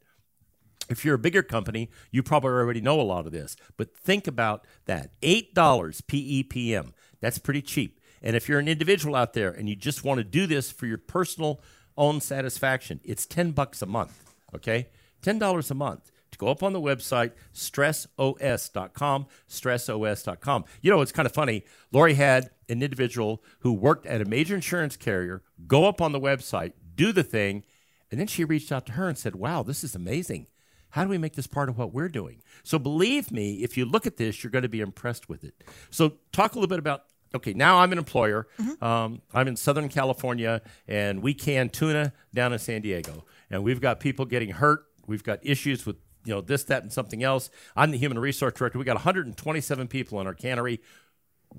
if 0.88 1.04
you're 1.04 1.14
a 1.14 1.18
bigger 1.18 1.42
company, 1.42 1.90
you 2.10 2.22
probably 2.22 2.50
already 2.50 2.80
know 2.80 3.00
a 3.00 3.02
lot 3.02 3.24
of 3.26 3.32
this, 3.32 3.56
but 3.76 3.96
think 3.96 4.26
about 4.26 4.66
that. 4.86 5.18
$8 5.22 5.54
PEPM. 5.54 6.92
That's 7.20 7.38
pretty 7.38 7.62
cheap. 7.62 8.00
And 8.22 8.36
if 8.36 8.48
you're 8.48 8.58
an 8.58 8.68
individual 8.68 9.16
out 9.16 9.32
there 9.32 9.50
and 9.50 9.68
you 9.68 9.76
just 9.76 10.04
want 10.04 10.18
to 10.18 10.24
do 10.24 10.46
this 10.46 10.70
for 10.70 10.86
your 10.86 10.98
personal 10.98 11.60
own 11.96 12.20
satisfaction, 12.20 13.00
it's 13.04 13.26
10 13.26 13.50
bucks 13.50 13.82
a 13.82 13.86
month, 13.86 14.32
okay? 14.54 14.88
$10 15.22 15.70
a 15.70 15.74
month 15.74 16.10
to 16.30 16.38
go 16.38 16.48
up 16.48 16.62
on 16.62 16.72
the 16.72 16.80
website 16.80 17.32
stressos.com, 17.54 19.26
stressos.com. 19.48 20.64
You 20.80 20.90
know, 20.90 21.00
it's 21.00 21.12
kind 21.12 21.26
of 21.26 21.32
funny. 21.32 21.64
Lori 21.92 22.14
had 22.14 22.50
an 22.68 22.82
individual 22.82 23.42
who 23.60 23.72
worked 23.72 24.06
at 24.06 24.20
a 24.20 24.24
major 24.24 24.54
insurance 24.54 24.96
carrier 24.96 25.42
go 25.66 25.84
up 25.84 26.00
on 26.00 26.12
the 26.12 26.20
website, 26.20 26.72
do 26.94 27.12
the 27.12 27.22
thing, 27.22 27.64
and 28.10 28.18
then 28.18 28.26
she 28.26 28.44
reached 28.44 28.72
out 28.72 28.86
to 28.86 28.92
her 28.92 29.08
and 29.08 29.16
said, 29.16 29.36
"Wow, 29.36 29.62
this 29.62 29.84
is 29.84 29.94
amazing. 29.94 30.46
How 30.90 31.04
do 31.04 31.10
we 31.10 31.16
make 31.16 31.34
this 31.34 31.46
part 31.46 31.68
of 31.68 31.78
what 31.78 31.94
we're 31.94 32.08
doing?" 32.08 32.42
So 32.62 32.78
believe 32.78 33.30
me, 33.30 33.62
if 33.62 33.76
you 33.76 33.84
look 33.84 34.06
at 34.06 34.16
this, 34.16 34.42
you're 34.42 34.50
going 34.50 34.62
to 34.62 34.68
be 34.68 34.80
impressed 34.80 35.28
with 35.28 35.44
it. 35.44 35.64
So 35.90 36.18
talk 36.32 36.52
a 36.52 36.54
little 36.56 36.68
bit 36.68 36.78
about 36.78 37.04
okay, 37.34 37.52
now 37.52 37.78
I'm 37.78 37.92
an 37.92 37.98
employer. 37.98 38.46
Um, 38.80 39.22
I'm 39.32 39.48
in 39.48 39.56
Southern 39.56 39.88
California, 39.88 40.62
and 40.88 41.22
we 41.22 41.34
can 41.34 41.68
tuna 41.68 42.12
down 42.34 42.52
in 42.52 42.58
San 42.58 42.82
Diego, 42.82 43.24
and 43.50 43.62
we've 43.62 43.80
got 43.80 44.00
people 44.00 44.24
getting 44.24 44.50
hurt. 44.50 44.84
We've 45.06 45.24
got 45.24 45.38
issues 45.42 45.84
with 45.86 45.96
you 46.24 46.34
know 46.34 46.40
this, 46.40 46.64
that, 46.64 46.82
and 46.82 46.92
something 46.92 47.22
else. 47.22 47.50
I'm 47.74 47.90
the 47.90 47.98
human 47.98 48.18
resource 48.18 48.54
director. 48.54 48.78
We 48.78 48.84
got 48.84 48.96
127 48.96 49.88
people 49.88 50.20
in 50.20 50.26
our 50.26 50.34
cannery. 50.34 50.80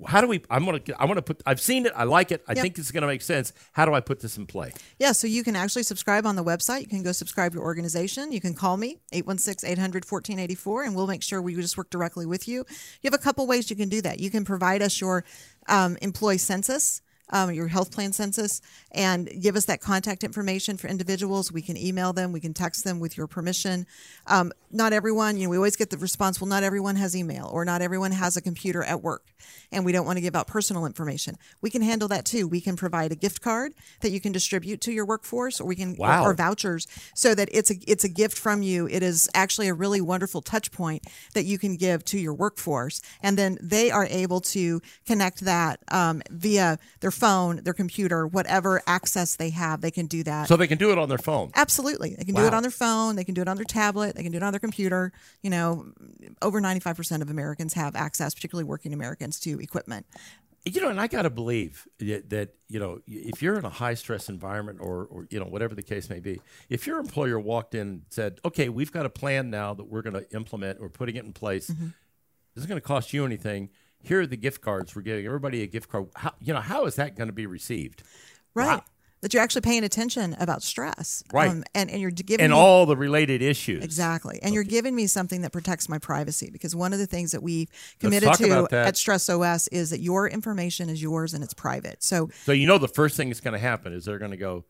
How 0.06 0.20
do 0.20 0.26
we? 0.26 0.42
I'm 0.50 0.64
gonna. 0.64 0.80
I 0.98 1.04
want 1.04 1.18
to 1.18 1.22
put. 1.22 1.42
I've 1.46 1.60
seen 1.60 1.86
it. 1.86 1.92
I 1.94 2.04
like 2.04 2.32
it. 2.32 2.42
I 2.48 2.52
Yep. 2.52 2.62
think 2.62 2.78
it's 2.78 2.90
going 2.90 3.02
to 3.02 3.06
make 3.06 3.22
sense. 3.22 3.52
How 3.72 3.84
do 3.86 3.94
I 3.94 4.00
put 4.00 4.20
this 4.20 4.36
in 4.36 4.46
play? 4.46 4.72
Yeah, 4.98 5.12
so 5.12 5.26
you 5.26 5.44
can 5.44 5.56
actually 5.56 5.82
subscribe 5.84 6.26
on 6.26 6.36
the 6.36 6.44
website. 6.44 6.80
You 6.82 6.86
can 6.88 7.02
go 7.02 7.12
subscribe 7.12 7.52
to 7.52 7.56
your 7.56 7.64
organization. 7.64 8.32
You 8.32 8.40
can 8.40 8.54
call 8.54 8.76
me, 8.76 8.98
816 9.12 9.68
800 9.70 10.04
1484, 10.04 10.82
and 10.84 10.96
we'll 10.96 11.06
make 11.06 11.22
sure 11.22 11.40
we 11.40 11.54
just 11.54 11.76
work 11.78 11.90
directly 11.90 12.26
with 12.26 12.48
you. 12.48 12.64
You 13.02 13.10
have 13.10 13.14
a 13.14 13.18
couple 13.22 13.46
ways 13.46 13.70
you 13.70 13.76
can 13.76 13.88
do 13.88 14.00
that. 14.02 14.20
You 14.20 14.30
can 14.30 14.44
provide 14.44 14.82
us 14.82 15.00
your 15.00 15.24
um, 15.68 15.96
employee 16.02 16.38
census. 16.38 17.00
Um, 17.34 17.52
your 17.52 17.66
health 17.66 17.90
plan 17.90 18.12
census 18.12 18.60
and 18.92 19.28
give 19.42 19.56
us 19.56 19.64
that 19.64 19.80
contact 19.80 20.22
information 20.22 20.76
for 20.76 20.86
individuals. 20.86 21.50
We 21.50 21.62
can 21.62 21.76
email 21.76 22.12
them, 22.12 22.30
we 22.30 22.38
can 22.40 22.54
text 22.54 22.84
them 22.84 23.00
with 23.00 23.16
your 23.18 23.26
permission. 23.26 23.86
Um, 24.28 24.52
not 24.70 24.92
everyone, 24.92 25.36
you 25.36 25.44
know, 25.44 25.50
we 25.50 25.56
always 25.56 25.74
get 25.76 25.90
the 25.90 25.98
response, 25.98 26.40
well, 26.40 26.48
not 26.48 26.62
everyone 26.62 26.96
has 26.96 27.16
email 27.16 27.50
or 27.52 27.64
not 27.64 27.82
everyone 27.82 28.12
has 28.12 28.36
a 28.36 28.40
computer 28.40 28.84
at 28.84 29.02
work 29.02 29.24
and 29.72 29.84
we 29.84 29.90
don't 29.92 30.06
want 30.06 30.16
to 30.16 30.20
give 30.20 30.36
out 30.36 30.46
personal 30.46 30.86
information. 30.86 31.36
We 31.60 31.70
can 31.70 31.82
handle 31.82 32.08
that 32.08 32.24
too. 32.24 32.46
We 32.46 32.60
can 32.60 32.76
provide 32.76 33.10
a 33.12 33.16
gift 33.16 33.40
card 33.42 33.72
that 34.00 34.10
you 34.10 34.20
can 34.20 34.32
distribute 34.32 34.80
to 34.82 34.92
your 34.92 35.04
workforce 35.04 35.60
or 35.60 35.64
we 35.66 35.76
can 35.76 35.96
Wow. 35.98 36.24
or, 36.24 36.30
or 36.30 36.34
vouchers 36.34 36.86
so 37.14 37.34
that 37.34 37.48
it's 37.52 37.70
a 37.70 37.74
it's 37.92 38.04
a 38.04 38.08
gift 38.22 38.38
from 38.38 38.62
you. 38.62 38.86
It 38.88 39.02
is 39.02 39.28
actually 39.34 39.68
a 39.68 39.74
really 39.74 40.00
wonderful 40.00 40.42
touch 40.42 40.70
point 40.70 41.02
that 41.34 41.44
you 41.44 41.58
can 41.58 41.76
give 41.76 42.04
to 42.06 42.18
your 42.18 42.34
workforce, 42.34 43.00
and 43.22 43.36
then 43.36 43.58
they 43.74 43.90
are 43.90 44.06
able 44.22 44.40
to 44.56 44.80
connect 45.06 45.40
that 45.40 45.80
um, 45.88 46.22
via 46.30 46.78
their 47.00 47.10
phone, 47.10 47.23
their 47.62 47.74
computer, 47.74 48.26
whatever 48.26 48.82
access 48.86 49.36
they 49.36 49.50
have, 49.50 49.80
they 49.80 49.90
can 49.90 50.06
do 50.06 50.22
that. 50.24 50.48
So 50.48 50.56
they 50.56 50.66
can 50.66 50.78
do 50.78 50.90
it 50.92 50.98
on 50.98 51.08
their 51.08 51.18
phone. 51.18 51.50
Absolutely. 51.54 52.14
They 52.14 52.24
can 52.24 52.34
do 52.34 52.46
it 52.46 52.54
on 52.54 52.62
their 52.62 52.70
phone, 52.70 53.16
they 53.16 53.24
can 53.24 53.34
do 53.34 53.42
it 53.42 53.48
on 53.48 53.56
their 53.56 53.64
tablet, 53.64 54.14
they 54.16 54.22
can 54.22 54.32
do 54.32 54.36
it 54.36 54.42
on 54.42 54.52
their 54.52 54.60
computer. 54.60 55.12
You 55.42 55.50
know, 55.50 55.86
over 56.42 56.60
95% 56.60 57.22
of 57.22 57.30
Americans 57.30 57.74
have 57.74 57.96
access, 57.96 58.34
particularly 58.34 58.64
working 58.64 58.92
Americans, 58.92 59.40
to 59.40 59.60
equipment. 59.60 60.06
You 60.66 60.80
know, 60.80 60.88
and 60.88 60.98
I 60.98 61.08
got 61.08 61.22
to 61.22 61.30
believe 61.30 61.86
that, 61.98 62.30
that, 62.30 62.54
you 62.68 62.80
know, 62.80 63.00
if 63.06 63.42
you're 63.42 63.58
in 63.58 63.66
a 63.66 63.70
high 63.70 63.92
stress 63.94 64.30
environment 64.30 64.78
or, 64.80 65.04
or, 65.04 65.26
you 65.30 65.38
know, 65.38 65.44
whatever 65.44 65.74
the 65.74 65.82
case 65.82 66.08
may 66.08 66.20
be, 66.20 66.40
if 66.70 66.86
your 66.86 66.98
employer 66.98 67.38
walked 67.38 67.74
in 67.74 67.80
and 67.80 68.02
said, 68.08 68.40
okay, 68.46 68.70
we've 68.70 68.90
got 68.90 69.04
a 69.04 69.10
plan 69.10 69.50
now 69.50 69.74
that 69.74 69.84
we're 69.84 70.00
going 70.00 70.14
to 70.14 70.26
implement, 70.34 70.80
we're 70.80 70.88
putting 70.88 71.16
it 71.16 71.24
in 71.24 71.32
place, 71.34 71.68
Mm-hmm. 71.68 71.88
this 72.54 72.62
isn't 72.62 72.68
going 72.68 72.80
to 72.80 72.86
cost 72.86 73.12
you 73.12 73.26
anything. 73.26 73.68
Here 74.04 74.20
are 74.20 74.26
the 74.26 74.36
gift 74.36 74.60
cards. 74.60 74.94
We're 74.94 75.02
giving 75.02 75.26
everybody 75.26 75.62
a 75.62 75.66
gift 75.66 75.88
card. 75.88 76.06
How, 76.14 76.32
you 76.40 76.52
know, 76.52 76.60
how 76.60 76.84
is 76.86 76.96
that 76.96 77.16
going 77.16 77.28
to 77.28 77.32
be 77.34 77.46
received? 77.46 78.02
Right. 78.54 78.66
Wow. 78.76 78.84
That 79.22 79.32
you're 79.32 79.42
actually 79.42 79.62
paying 79.62 79.84
attention 79.84 80.36
about 80.38 80.62
stress. 80.62 81.24
Right. 81.32 81.48
Um, 81.48 81.64
and, 81.74 81.90
and 81.90 81.98
you're 81.98 82.10
giving 82.10 82.44
And 82.44 82.52
me- 82.52 82.58
all 82.58 82.84
the 82.84 82.96
related 82.96 83.40
issues. 83.40 83.82
Exactly. 83.82 84.38
And 84.42 84.54
you're 84.54 84.64
giving 84.64 84.94
me 84.94 85.06
something 85.06 85.40
that 85.40 85.50
protects 85.52 85.88
my 85.88 85.98
privacy 85.98 86.50
because 86.52 86.76
one 86.76 86.92
of 86.92 86.98
the 86.98 87.06
things 87.06 87.32
that 87.32 87.42
we've 87.42 87.70
committed 88.00 88.34
to 88.34 88.68
at 88.70 88.98
Stress 88.98 89.30
OS 89.30 89.66
is 89.68 89.88
that 89.90 90.00
your 90.00 90.28
information 90.28 90.90
is 90.90 91.00
yours 91.02 91.32
and 91.32 91.42
it's 91.42 91.54
private. 91.54 92.02
So, 92.02 92.28
So 92.44 92.52
you 92.52 92.66
know 92.66 92.76
the 92.76 92.86
first 92.86 93.16
thing 93.16 93.28
that's 93.30 93.40
going 93.40 93.54
to 93.54 93.58
happen 93.58 93.94
is 93.94 94.04
they're 94.04 94.18
going 94.18 94.32
to 94.32 94.36
go, 94.36 94.66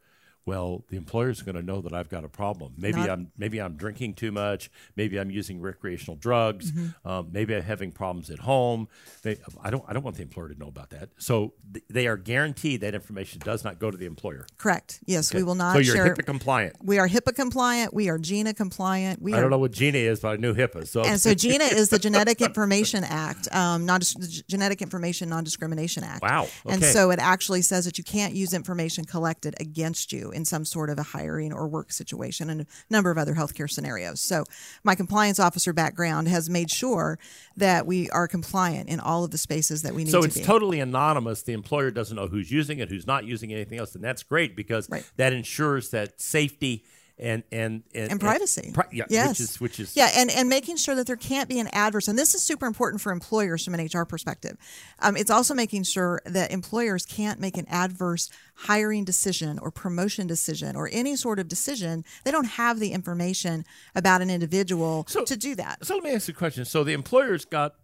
well, 0.47 0.85
the 0.91 0.97
employer's 0.97 1.41
going 1.43 1.55
to 1.57 1.63
know 1.63 1.81
that 1.81 1.93
I've 1.95 2.09
got 2.11 2.25
a 2.25 2.29
problem. 2.29 2.75
Maybe 2.77 2.99
Not- 2.99 3.11
I'm 3.11 3.31
maybe 3.39 3.61
I'm 3.61 3.77
drinking 3.77 4.15
too 4.15 4.31
much. 4.33 4.71
Maybe 4.97 5.19
I'm 5.19 5.31
using 5.31 5.61
recreational 5.61 6.17
drugs. 6.17 6.71
Mm-hmm. 6.71 7.09
Um, 7.09 7.29
maybe 7.33 7.55
I'm 7.55 7.63
having 7.63 7.93
problems 7.93 8.29
at 8.31 8.41
home. 8.41 8.89
They, 9.23 9.39
I 9.63 9.71
don't 9.71 9.85
I 9.89 9.93
don't 9.93 10.03
want 10.03 10.17
the 10.17 10.23
employer 10.23 10.49
to 10.51 10.59
know 10.59 10.69
about 10.69 10.91
that. 10.91 11.11
So 11.19 11.55
th- 11.73 11.85
they 11.89 12.07
are 12.07 12.17
guaranteed 12.17 12.83
that 12.83 12.95
information 12.95 13.41
does 13.45 13.65
not 13.65 13.79
go 13.79 13.91
to 13.91 13.97
the 13.97 14.07
employer. 14.07 14.47
correct. 14.59 15.01
Yes, 15.07 15.33
we 15.33 15.43
will 15.43 15.55
not 15.55 15.73
So 15.75 15.79
you're 15.81 15.97
share. 15.97 16.15
HIPAA 16.15 16.27
compliant. 16.27 16.77
we 16.83 16.99
are 16.99 17.09
HIPAA 17.09 17.35
compliant. 17.35 17.95
We 17.95 18.09
are 18.11 18.19
GINA 18.19 18.55
compliant. 18.55 19.23
We 19.23 19.33
I 19.33 19.39
are 19.39 19.41
don't 19.43 19.51
know 19.51 19.59
what 19.59 19.73
GINA 19.73 19.99
is, 19.99 20.21
but 20.21 20.29
I 20.29 20.37
knew 20.37 20.55
HIPAA. 20.55 20.87
So 20.87 21.03
And 21.03 21.21
so 21.21 21.35
GINA 21.35 21.65
is 21.65 21.89
the 21.89 21.99
Genetic 21.99 22.41
Information 22.49 23.03
Act, 23.05 23.49
um, 23.55 23.87
non 23.87 24.01
Genetic 24.49 24.83
Information 24.83 25.29
Non-Discrimination 25.29 26.05
Act. 26.05 26.23
Wow, 26.23 26.49
And 26.67 26.83
so 26.85 27.11
it 27.11 27.19
actually 27.19 27.63
says 27.63 27.85
that 27.87 27.97
you 27.99 28.05
can't 28.05 28.35
use 28.35 28.53
information 28.53 29.05
collected 29.05 29.55
against 29.61 30.13
you 30.13 30.33
in 30.35 30.45
some 30.45 30.65
sort 30.65 30.91
of 30.91 30.99
a 30.99 31.03
hiring 31.03 31.53
or 31.53 31.69
work 31.69 31.93
situation 31.93 32.51
and 32.51 32.63
a 32.63 32.67
number 32.91 33.11
of 33.11 33.19
other 33.19 33.35
healthcare 33.35 33.71
scenarios. 33.71 34.21
So 34.21 34.45
my 34.83 34.95
compliance 34.95 35.39
officer 35.39 35.73
background 35.73 36.29
has 36.29 36.51
made 36.51 36.71
sure 36.71 37.19
that 37.57 37.87
we 37.87 38.11
are 38.11 38.29
compliant 38.29 38.89
in 38.89 39.01
all 39.01 39.25
of 39.25 39.31
the 39.31 39.39
spaces 39.39 39.83
that 39.83 39.95
we 39.95 40.05
need 40.05 40.11
So 40.11 40.21
to 40.21 40.27
it's 40.27 40.41
totally 40.41 40.81
anonymous. 40.81 41.43
The 41.43 41.53
employer 41.53 41.91
doesn't 41.91 42.17
know 42.17 42.27
who's 42.27 42.51
using 42.51 42.79
it, 42.79 42.89
who's 42.91 43.07
not 43.07 43.25
using 43.25 43.53
anything 43.53 43.79
else, 43.79 43.95
and 43.95 44.03
that's 44.03 44.23
great 44.23 44.57
because 44.57 44.89
Right. 44.91 45.05
that 45.17 45.33
ensures 45.33 45.91
that 45.91 46.21
safety 46.21 46.85
and 47.19 47.45
and 47.53 47.85
and, 47.95 48.11
and 48.13 48.21
privacy. 48.21 48.73
pri- 48.75 48.89
yeah, 48.93 49.05
yes. 49.09 49.29
which 49.29 49.41
is 49.41 49.61
which 49.61 49.81
is 49.81 49.97
yeah, 49.97 50.11
and 50.17 50.31
and 50.31 50.49
making 50.49 50.77
sure 50.77 50.95
that 50.97 51.07
there 51.07 51.17
can't 51.17 51.49
be 51.49 51.61
an 51.61 51.69
adverse. 51.73 52.09
And 52.09 52.19
this 52.19 52.35
is 52.35 52.43
super 52.43 52.67
important 52.67 53.01
for 53.01 53.13
employers 53.13 53.65
from 53.65 53.75
an 53.75 53.87
HR 53.93 54.05
perspective. 54.05 54.57
Um, 54.99 55.17
it's 55.17 55.31
also 55.31 55.55
making 55.55 55.85
sure 55.85 56.21
that 56.27 56.51
employers 56.51 57.07
can't 57.07 57.39
make 57.39 57.57
an 57.57 57.67
adverse 57.69 58.31
hiring 58.57 59.05
decision 59.05 59.59
or 59.61 59.71
promotion 59.71 60.27
decision 60.27 60.75
or 60.75 60.89
any 60.93 61.15
sort 61.17 61.39
of 61.39 61.47
decision. 61.49 62.05
They 62.25 62.31
don't 62.33 62.47
have 62.47 62.81
the 62.81 62.91
information 62.93 63.65
about 63.95 64.21
an 64.21 64.31
individual 64.31 65.05
So- 65.09 65.25
to 65.25 65.37
do 65.37 65.55
that. 65.55 65.85
So 65.85 65.95
let 65.95 66.03
me 66.05 66.11
ask 66.13 66.27
you 66.29 66.33
a 66.33 66.37
question. 66.37 66.65
So 66.65 66.83
the 66.85 66.93
employer's 66.95 67.45
got 67.45 67.75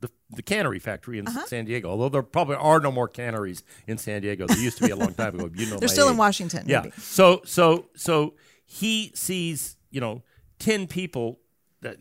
the, 0.00 0.10
the 0.30 0.42
cannery 0.42 0.78
factory 0.78 1.18
in 1.18 1.28
Uh-huh. 1.28 1.44
San 1.46 1.66
Diego, 1.66 1.90
although 1.90 2.08
there 2.08 2.22
probably 2.22 2.56
are 2.56 2.80
no 2.80 2.90
more 2.90 3.06
canneries 3.06 3.62
in 3.86 3.98
San 3.98 4.22
Diego. 4.22 4.46
There 4.46 4.56
used 4.58 4.78
to 4.78 4.84
be 4.84 4.90
a 4.90 4.96
long 4.96 5.12
time 5.14 5.34
ago. 5.34 5.50
You 5.54 5.66
know, 5.70 5.76
They're 5.76 5.88
still 5.88 6.08
in. 6.08 6.16
Washington, 6.16 6.64
Yeah. 6.66 6.80
maybe. 6.80 6.92
So 6.98 7.42
so 7.44 7.86
so 7.94 8.32
he 8.72 9.10
sees 9.14 9.76
you 9.90 10.00
know 10.00 10.22
ten 10.60 10.86
people 10.86 11.40
that 11.82 11.96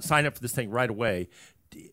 sign 0.00 0.26
up 0.26 0.34
for 0.34 0.40
this 0.40 0.52
thing 0.52 0.70
right 0.70 0.90
away. 0.90 1.28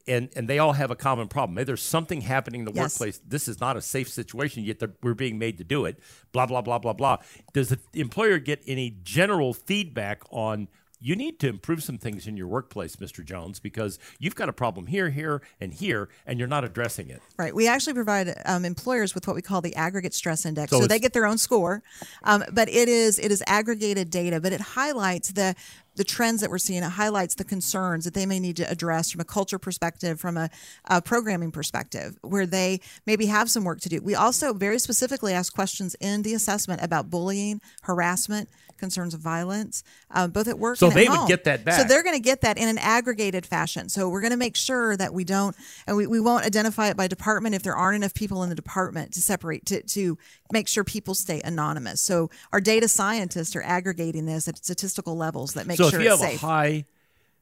And, 0.07 0.29
and 0.35 0.47
they 0.47 0.59
all 0.59 0.73
have 0.73 0.91
a 0.91 0.95
common 0.95 1.27
problem. 1.27 1.65
There's 1.65 1.81
something 1.81 2.21
happening 2.21 2.59
in 2.61 2.65
the 2.65 2.71
Yes. 2.71 2.93
workplace. 2.99 3.19
This 3.25 3.47
is 3.47 3.59
not 3.59 3.75
a 3.77 3.81
safe 3.81 4.09
situation, 4.09 4.63
yet 4.63 4.79
we're 5.01 5.15
being 5.15 5.39
made 5.39 5.57
to 5.57 5.63
do 5.63 5.85
it. 5.85 5.97
Blah 6.33 6.45
blah 6.45 6.61
blah 6.61 6.77
blah 6.77 6.93
blah. 6.93 7.17
Does 7.53 7.69
the 7.69 7.79
employer 7.95 8.37
get 8.37 8.61
any 8.67 8.97
general 9.01 9.55
feedback 9.55 10.21
on 10.29 10.67
you 11.01 11.15
need 11.15 11.39
to 11.39 11.47
improve 11.47 11.83
some 11.83 11.97
things 11.97 12.27
in 12.27 12.37
your 12.37 12.47
workplace, 12.47 12.97
Mr. 12.97 13.25
Jones, 13.25 13.59
because 13.59 13.97
you've 14.19 14.35
got 14.35 14.47
a 14.49 14.53
problem 14.53 14.85
here, 14.85 15.09
here, 15.09 15.41
and 15.59 15.73
here, 15.73 16.09
and 16.27 16.37
you're 16.37 16.47
not 16.47 16.63
addressing 16.63 17.09
it. 17.09 17.21
Right. 17.37 17.53
We 17.53 17.67
actually 17.67 17.95
provide 17.95 18.33
um, 18.45 18.63
employers 18.63 19.15
with 19.15 19.27
what 19.27 19.35
we 19.35 19.41
call 19.41 19.61
the 19.61 19.75
aggregate 19.75 20.13
stress 20.13 20.45
index. 20.45 20.69
So 20.69 20.81
So, 20.81 20.87
they 20.87 20.99
get 20.99 21.13
their 21.13 21.25
own 21.25 21.39
score, 21.39 21.81
um, 22.23 22.43
but 22.53 22.69
it 22.69 22.87
is 22.87 23.17
it 23.17 23.31
is 23.31 23.43
aggregated 23.47 24.11
data, 24.11 24.39
but 24.39 24.53
it 24.53 24.61
highlights 24.61 25.31
the 25.31 25.55
the 25.95 26.03
trends 26.03 26.41
that 26.41 26.49
we're 26.49 26.57
seeing. 26.57 26.83
It 26.83 26.91
highlights 26.91 27.35
the 27.35 27.43
concerns 27.43 28.05
that 28.05 28.13
they 28.13 28.25
may 28.25 28.39
need 28.39 28.55
to 28.57 28.69
address 28.69 29.11
from 29.11 29.21
a 29.21 29.25
culture 29.25 29.59
perspective, 29.59 30.19
from 30.19 30.37
a, 30.37 30.49
a 30.85 31.01
programming 31.01 31.51
perspective, 31.51 32.17
where 32.21 32.45
they 32.45 32.79
maybe 33.05 33.25
have 33.25 33.51
some 33.51 33.63
work 33.63 33.81
to 33.81 33.89
do. 33.89 34.01
We 34.01 34.15
also 34.15 34.53
very 34.53 34.79
specifically 34.79 35.33
ask 35.33 35.53
questions 35.53 35.95
in 35.99 36.21
the 36.21 36.33
assessment 36.33 36.81
about 36.81 37.09
bullying, 37.09 37.59
harassment, 37.83 38.49
concerns 38.81 39.13
of 39.13 39.21
violence, 39.21 39.81
uh, 40.09 40.27
both 40.27 40.49
at 40.49 40.59
work 40.59 40.75
So 40.77 40.87
and 40.87 40.93
at 40.93 40.99
they 40.99 41.07
would 41.07 41.17
home. 41.19 41.27
get 41.29 41.45
that 41.45 41.63
back. 41.63 41.79
So 41.79 41.87
they're 41.87 42.03
going 42.03 42.17
to 42.17 42.21
get 42.21 42.41
that 42.41 42.57
in 42.57 42.67
an 42.67 42.77
aggregated 42.77 43.45
fashion. 43.45 43.87
So 43.87 44.09
we're 44.09 44.19
going 44.19 44.31
to 44.31 44.37
make 44.37 44.57
sure 44.57 44.97
that 44.97 45.13
we 45.13 45.23
don't, 45.23 45.55
and 45.87 45.95
we, 45.95 46.05
we 46.07 46.19
won't 46.19 46.43
identify 46.45 46.89
it 46.89 46.97
by 46.97 47.07
department 47.07 47.55
if 47.55 47.63
there 47.63 47.75
aren't 47.77 47.95
enough 47.95 48.13
people 48.13 48.43
in 48.43 48.49
the 48.49 48.55
department 48.55 49.13
to 49.13 49.21
separate, 49.21 49.65
to, 49.67 49.81
to 49.83 50.17
make 50.51 50.67
sure 50.67 50.83
people 50.83 51.15
stay 51.15 51.39
anonymous. 51.45 52.01
So 52.01 52.29
our 52.51 52.59
data 52.59 52.89
scientists 52.89 53.55
are 53.55 53.61
aggregating 53.63 54.25
this 54.25 54.49
at 54.49 54.57
statistical 54.57 55.15
levels 55.15 55.53
that 55.53 55.65
make 55.67 55.77
so 55.77 55.89
sure 55.89 55.99
if 56.01 56.03
you 56.03 56.09
have 56.09 56.19
it's 56.19 56.27
a 56.27 56.31
safe. 56.31 56.41
high 56.41 56.83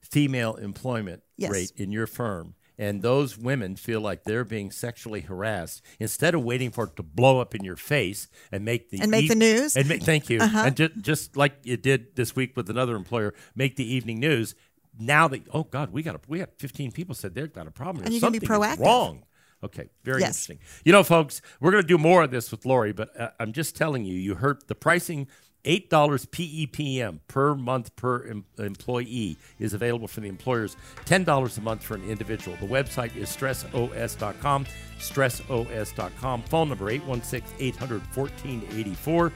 female 0.02 0.56
employment 0.56 1.24
Yes. 1.38 1.52
rate 1.52 1.72
in 1.78 1.92
your 1.92 2.06
firm 2.08 2.54
and 2.80 3.04
those 3.04 3.38
women 3.38 3.76
feel 3.76 4.02
like 4.02 4.24
they're 4.24 4.44
being 4.46 4.72
sexually 4.72 5.22
harassed 5.22 5.84
instead 6.00 6.34
of 6.34 6.44
waiting 6.44 6.72
for 6.72 6.86
it 6.86 6.96
to 6.96 7.04
blow 7.04 7.40
up 7.40 7.54
in 7.54 7.64
your 7.64 7.76
face 7.76 8.28
and 8.52 8.66
make 8.66 8.90
the 8.90 9.02
And 9.02 9.12
make 9.12 9.28
the 9.28 9.36
news? 9.36 9.76
Uh-huh. 9.76 9.80
and 9.82 9.90
make, 9.90 10.02
thank 10.04 10.30
you 10.32 10.40
and 10.42 10.76
just, 10.76 10.94
just 11.02 11.38
like 11.38 11.54
you 11.64 11.78
did 11.78 12.16
this 12.16 12.36
week 12.36 12.56
with 12.58 12.68
another 12.72 12.96
employer 12.96 13.36
make 13.54 13.76
the 13.76 13.86
evening 13.96 14.20
news 14.20 14.56
now 14.98 15.28
that 15.28 15.44
oh 15.54 15.64
god 15.64 15.92
we 15.92 16.02
got 16.02 16.16
a, 16.16 16.20
we 16.28 16.40
had 16.40 16.50
15 16.58 16.92
people 16.92 17.14
said 17.14 17.36
they've 17.36 17.54
got 17.54 17.68
a 17.68 17.72
problem 17.72 18.06
And 18.06 18.14
you 18.14 18.20
Something 18.20 18.40
can 18.42 18.48
be 18.50 18.54
proactive. 18.56 18.80
wrong 18.80 19.24
Okay, 19.62 19.90
very 20.06 20.22
Yes. 20.22 20.30
interesting. 20.30 20.60
You 20.86 20.94
know, 20.94 21.04
folks, 21.04 21.42
we're 21.60 21.72
going 21.72 21.84
to 21.84 21.88
do 21.88 21.98
more 21.98 22.24
of 22.24 22.32
this 22.32 22.50
with 22.50 22.66
Lori, 22.66 22.94
but 22.94 23.10
uh, 23.20 23.32
I'm 23.42 23.52
just 23.52 23.76
telling 23.76 24.06
you, 24.06 24.16
you 24.18 24.36
heard 24.36 24.66
the 24.70 24.74
pricing. 24.74 25.28
Eight 25.66 25.89
dollars 25.89 26.26
PEPM 26.26 27.20
per 27.28 27.53
month 27.53 27.93
per 27.97 28.26
em- 28.28 28.45
employee 28.57 29.36
is 29.60 29.74
available 29.74 30.07
for 30.07 30.22
the 30.22 30.30
employers. 30.30 30.78
Ten 31.05 31.26
dollars 31.26 31.57
a 31.57 31.62
month 31.62 31.84
for 31.84 31.95
an 31.95 32.10
individual. 32.10 32.55
The 32.62 32.68
website 32.68 33.14
is 33.16 33.28
stressos.com. 33.30 34.66
Stressos.com. 34.99 36.43
Phone 36.43 36.70
number 36.70 36.86
816-800-1484. 36.91 39.32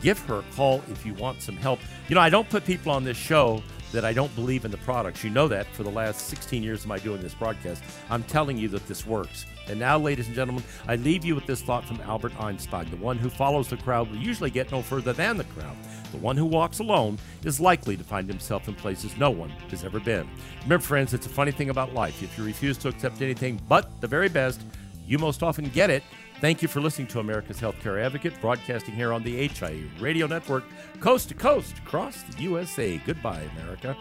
Give 0.00 0.18
her 0.20 0.38
a 0.38 0.44
call 0.54 0.82
if 0.90 1.04
you 1.04 1.12
want 1.14 1.42
some 1.42 1.56
help. 1.56 1.80
You 2.08 2.14
know, 2.14 2.20
I 2.20 2.30
don't 2.30 2.48
put 2.48 2.64
people 2.64 2.92
on 2.92 3.02
this 3.04 3.16
show 3.16 3.62
that 3.92 4.04
I 4.04 4.12
don't 4.12 4.34
believe 4.34 4.64
in 4.64 4.70
the 4.70 4.76
products. 4.78 5.24
You 5.24 5.30
know 5.30 5.48
that 5.48 5.66
for 5.74 5.82
the 5.82 5.90
last 5.90 6.28
16 6.28 6.62
years 6.62 6.82
of 6.82 6.88
my 6.88 6.98
doing 6.98 7.20
this 7.20 7.34
broadcast. 7.34 7.82
I'm 8.10 8.22
telling 8.24 8.58
you 8.58 8.68
that 8.68 8.86
this 8.86 9.06
works. 9.06 9.46
And 9.68 9.78
now, 9.78 9.98
ladies 9.98 10.26
and 10.26 10.34
gentlemen, 10.34 10.64
I 10.86 10.96
leave 10.96 11.24
you 11.24 11.34
with 11.34 11.46
this 11.46 11.62
thought 11.62 11.84
from 11.84 12.00
Albert 12.02 12.38
Einstein. 12.40 12.90
The 12.90 12.96
one 12.96 13.18
who 13.18 13.28
follows 13.28 13.68
the 13.68 13.76
crowd 13.76 14.10
will 14.10 14.16
usually 14.16 14.50
get 14.50 14.72
no 14.72 14.82
further 14.82 15.12
than 15.12 15.36
the 15.36 15.44
crowd. 15.44 15.76
The 16.10 16.18
one 16.18 16.36
who 16.36 16.46
walks 16.46 16.78
alone 16.78 17.18
is 17.44 17.60
likely 17.60 17.96
to 17.96 18.04
find 18.04 18.28
himself 18.28 18.66
in 18.68 18.74
places 18.74 19.16
no 19.18 19.30
one 19.30 19.50
has 19.70 19.84
ever 19.84 20.00
been. 20.00 20.28
Remember, 20.62 20.84
friends, 20.84 21.12
it's 21.12 21.26
a 21.26 21.30
funny 21.30 21.50
thing 21.50 21.70
about 21.70 21.92
life. 21.92 22.22
If 22.22 22.36
you 22.38 22.44
refuse 22.44 22.78
to 22.78 22.88
accept 22.88 23.20
anything 23.20 23.60
but 23.68 24.00
the 24.00 24.06
very 24.06 24.28
best, 24.28 24.62
you 25.06 25.18
most 25.18 25.42
often 25.42 25.68
get 25.70 25.90
it. 25.90 26.02
Thank 26.40 26.62
you 26.62 26.68
for 26.68 26.80
listening 26.80 27.08
to 27.08 27.18
America's 27.18 27.60
Healthcare 27.60 28.00
Advocate, 28.00 28.40
broadcasting 28.40 28.94
here 28.94 29.12
on 29.12 29.24
the 29.24 29.48
HIA 29.48 29.88
Radio 29.98 30.28
Network, 30.28 30.62
coast 31.00 31.28
to 31.30 31.34
coast 31.34 31.76
across 31.78 32.22
the 32.22 32.42
USA. 32.42 32.98
Goodbye, 32.98 33.42
America. 33.56 33.96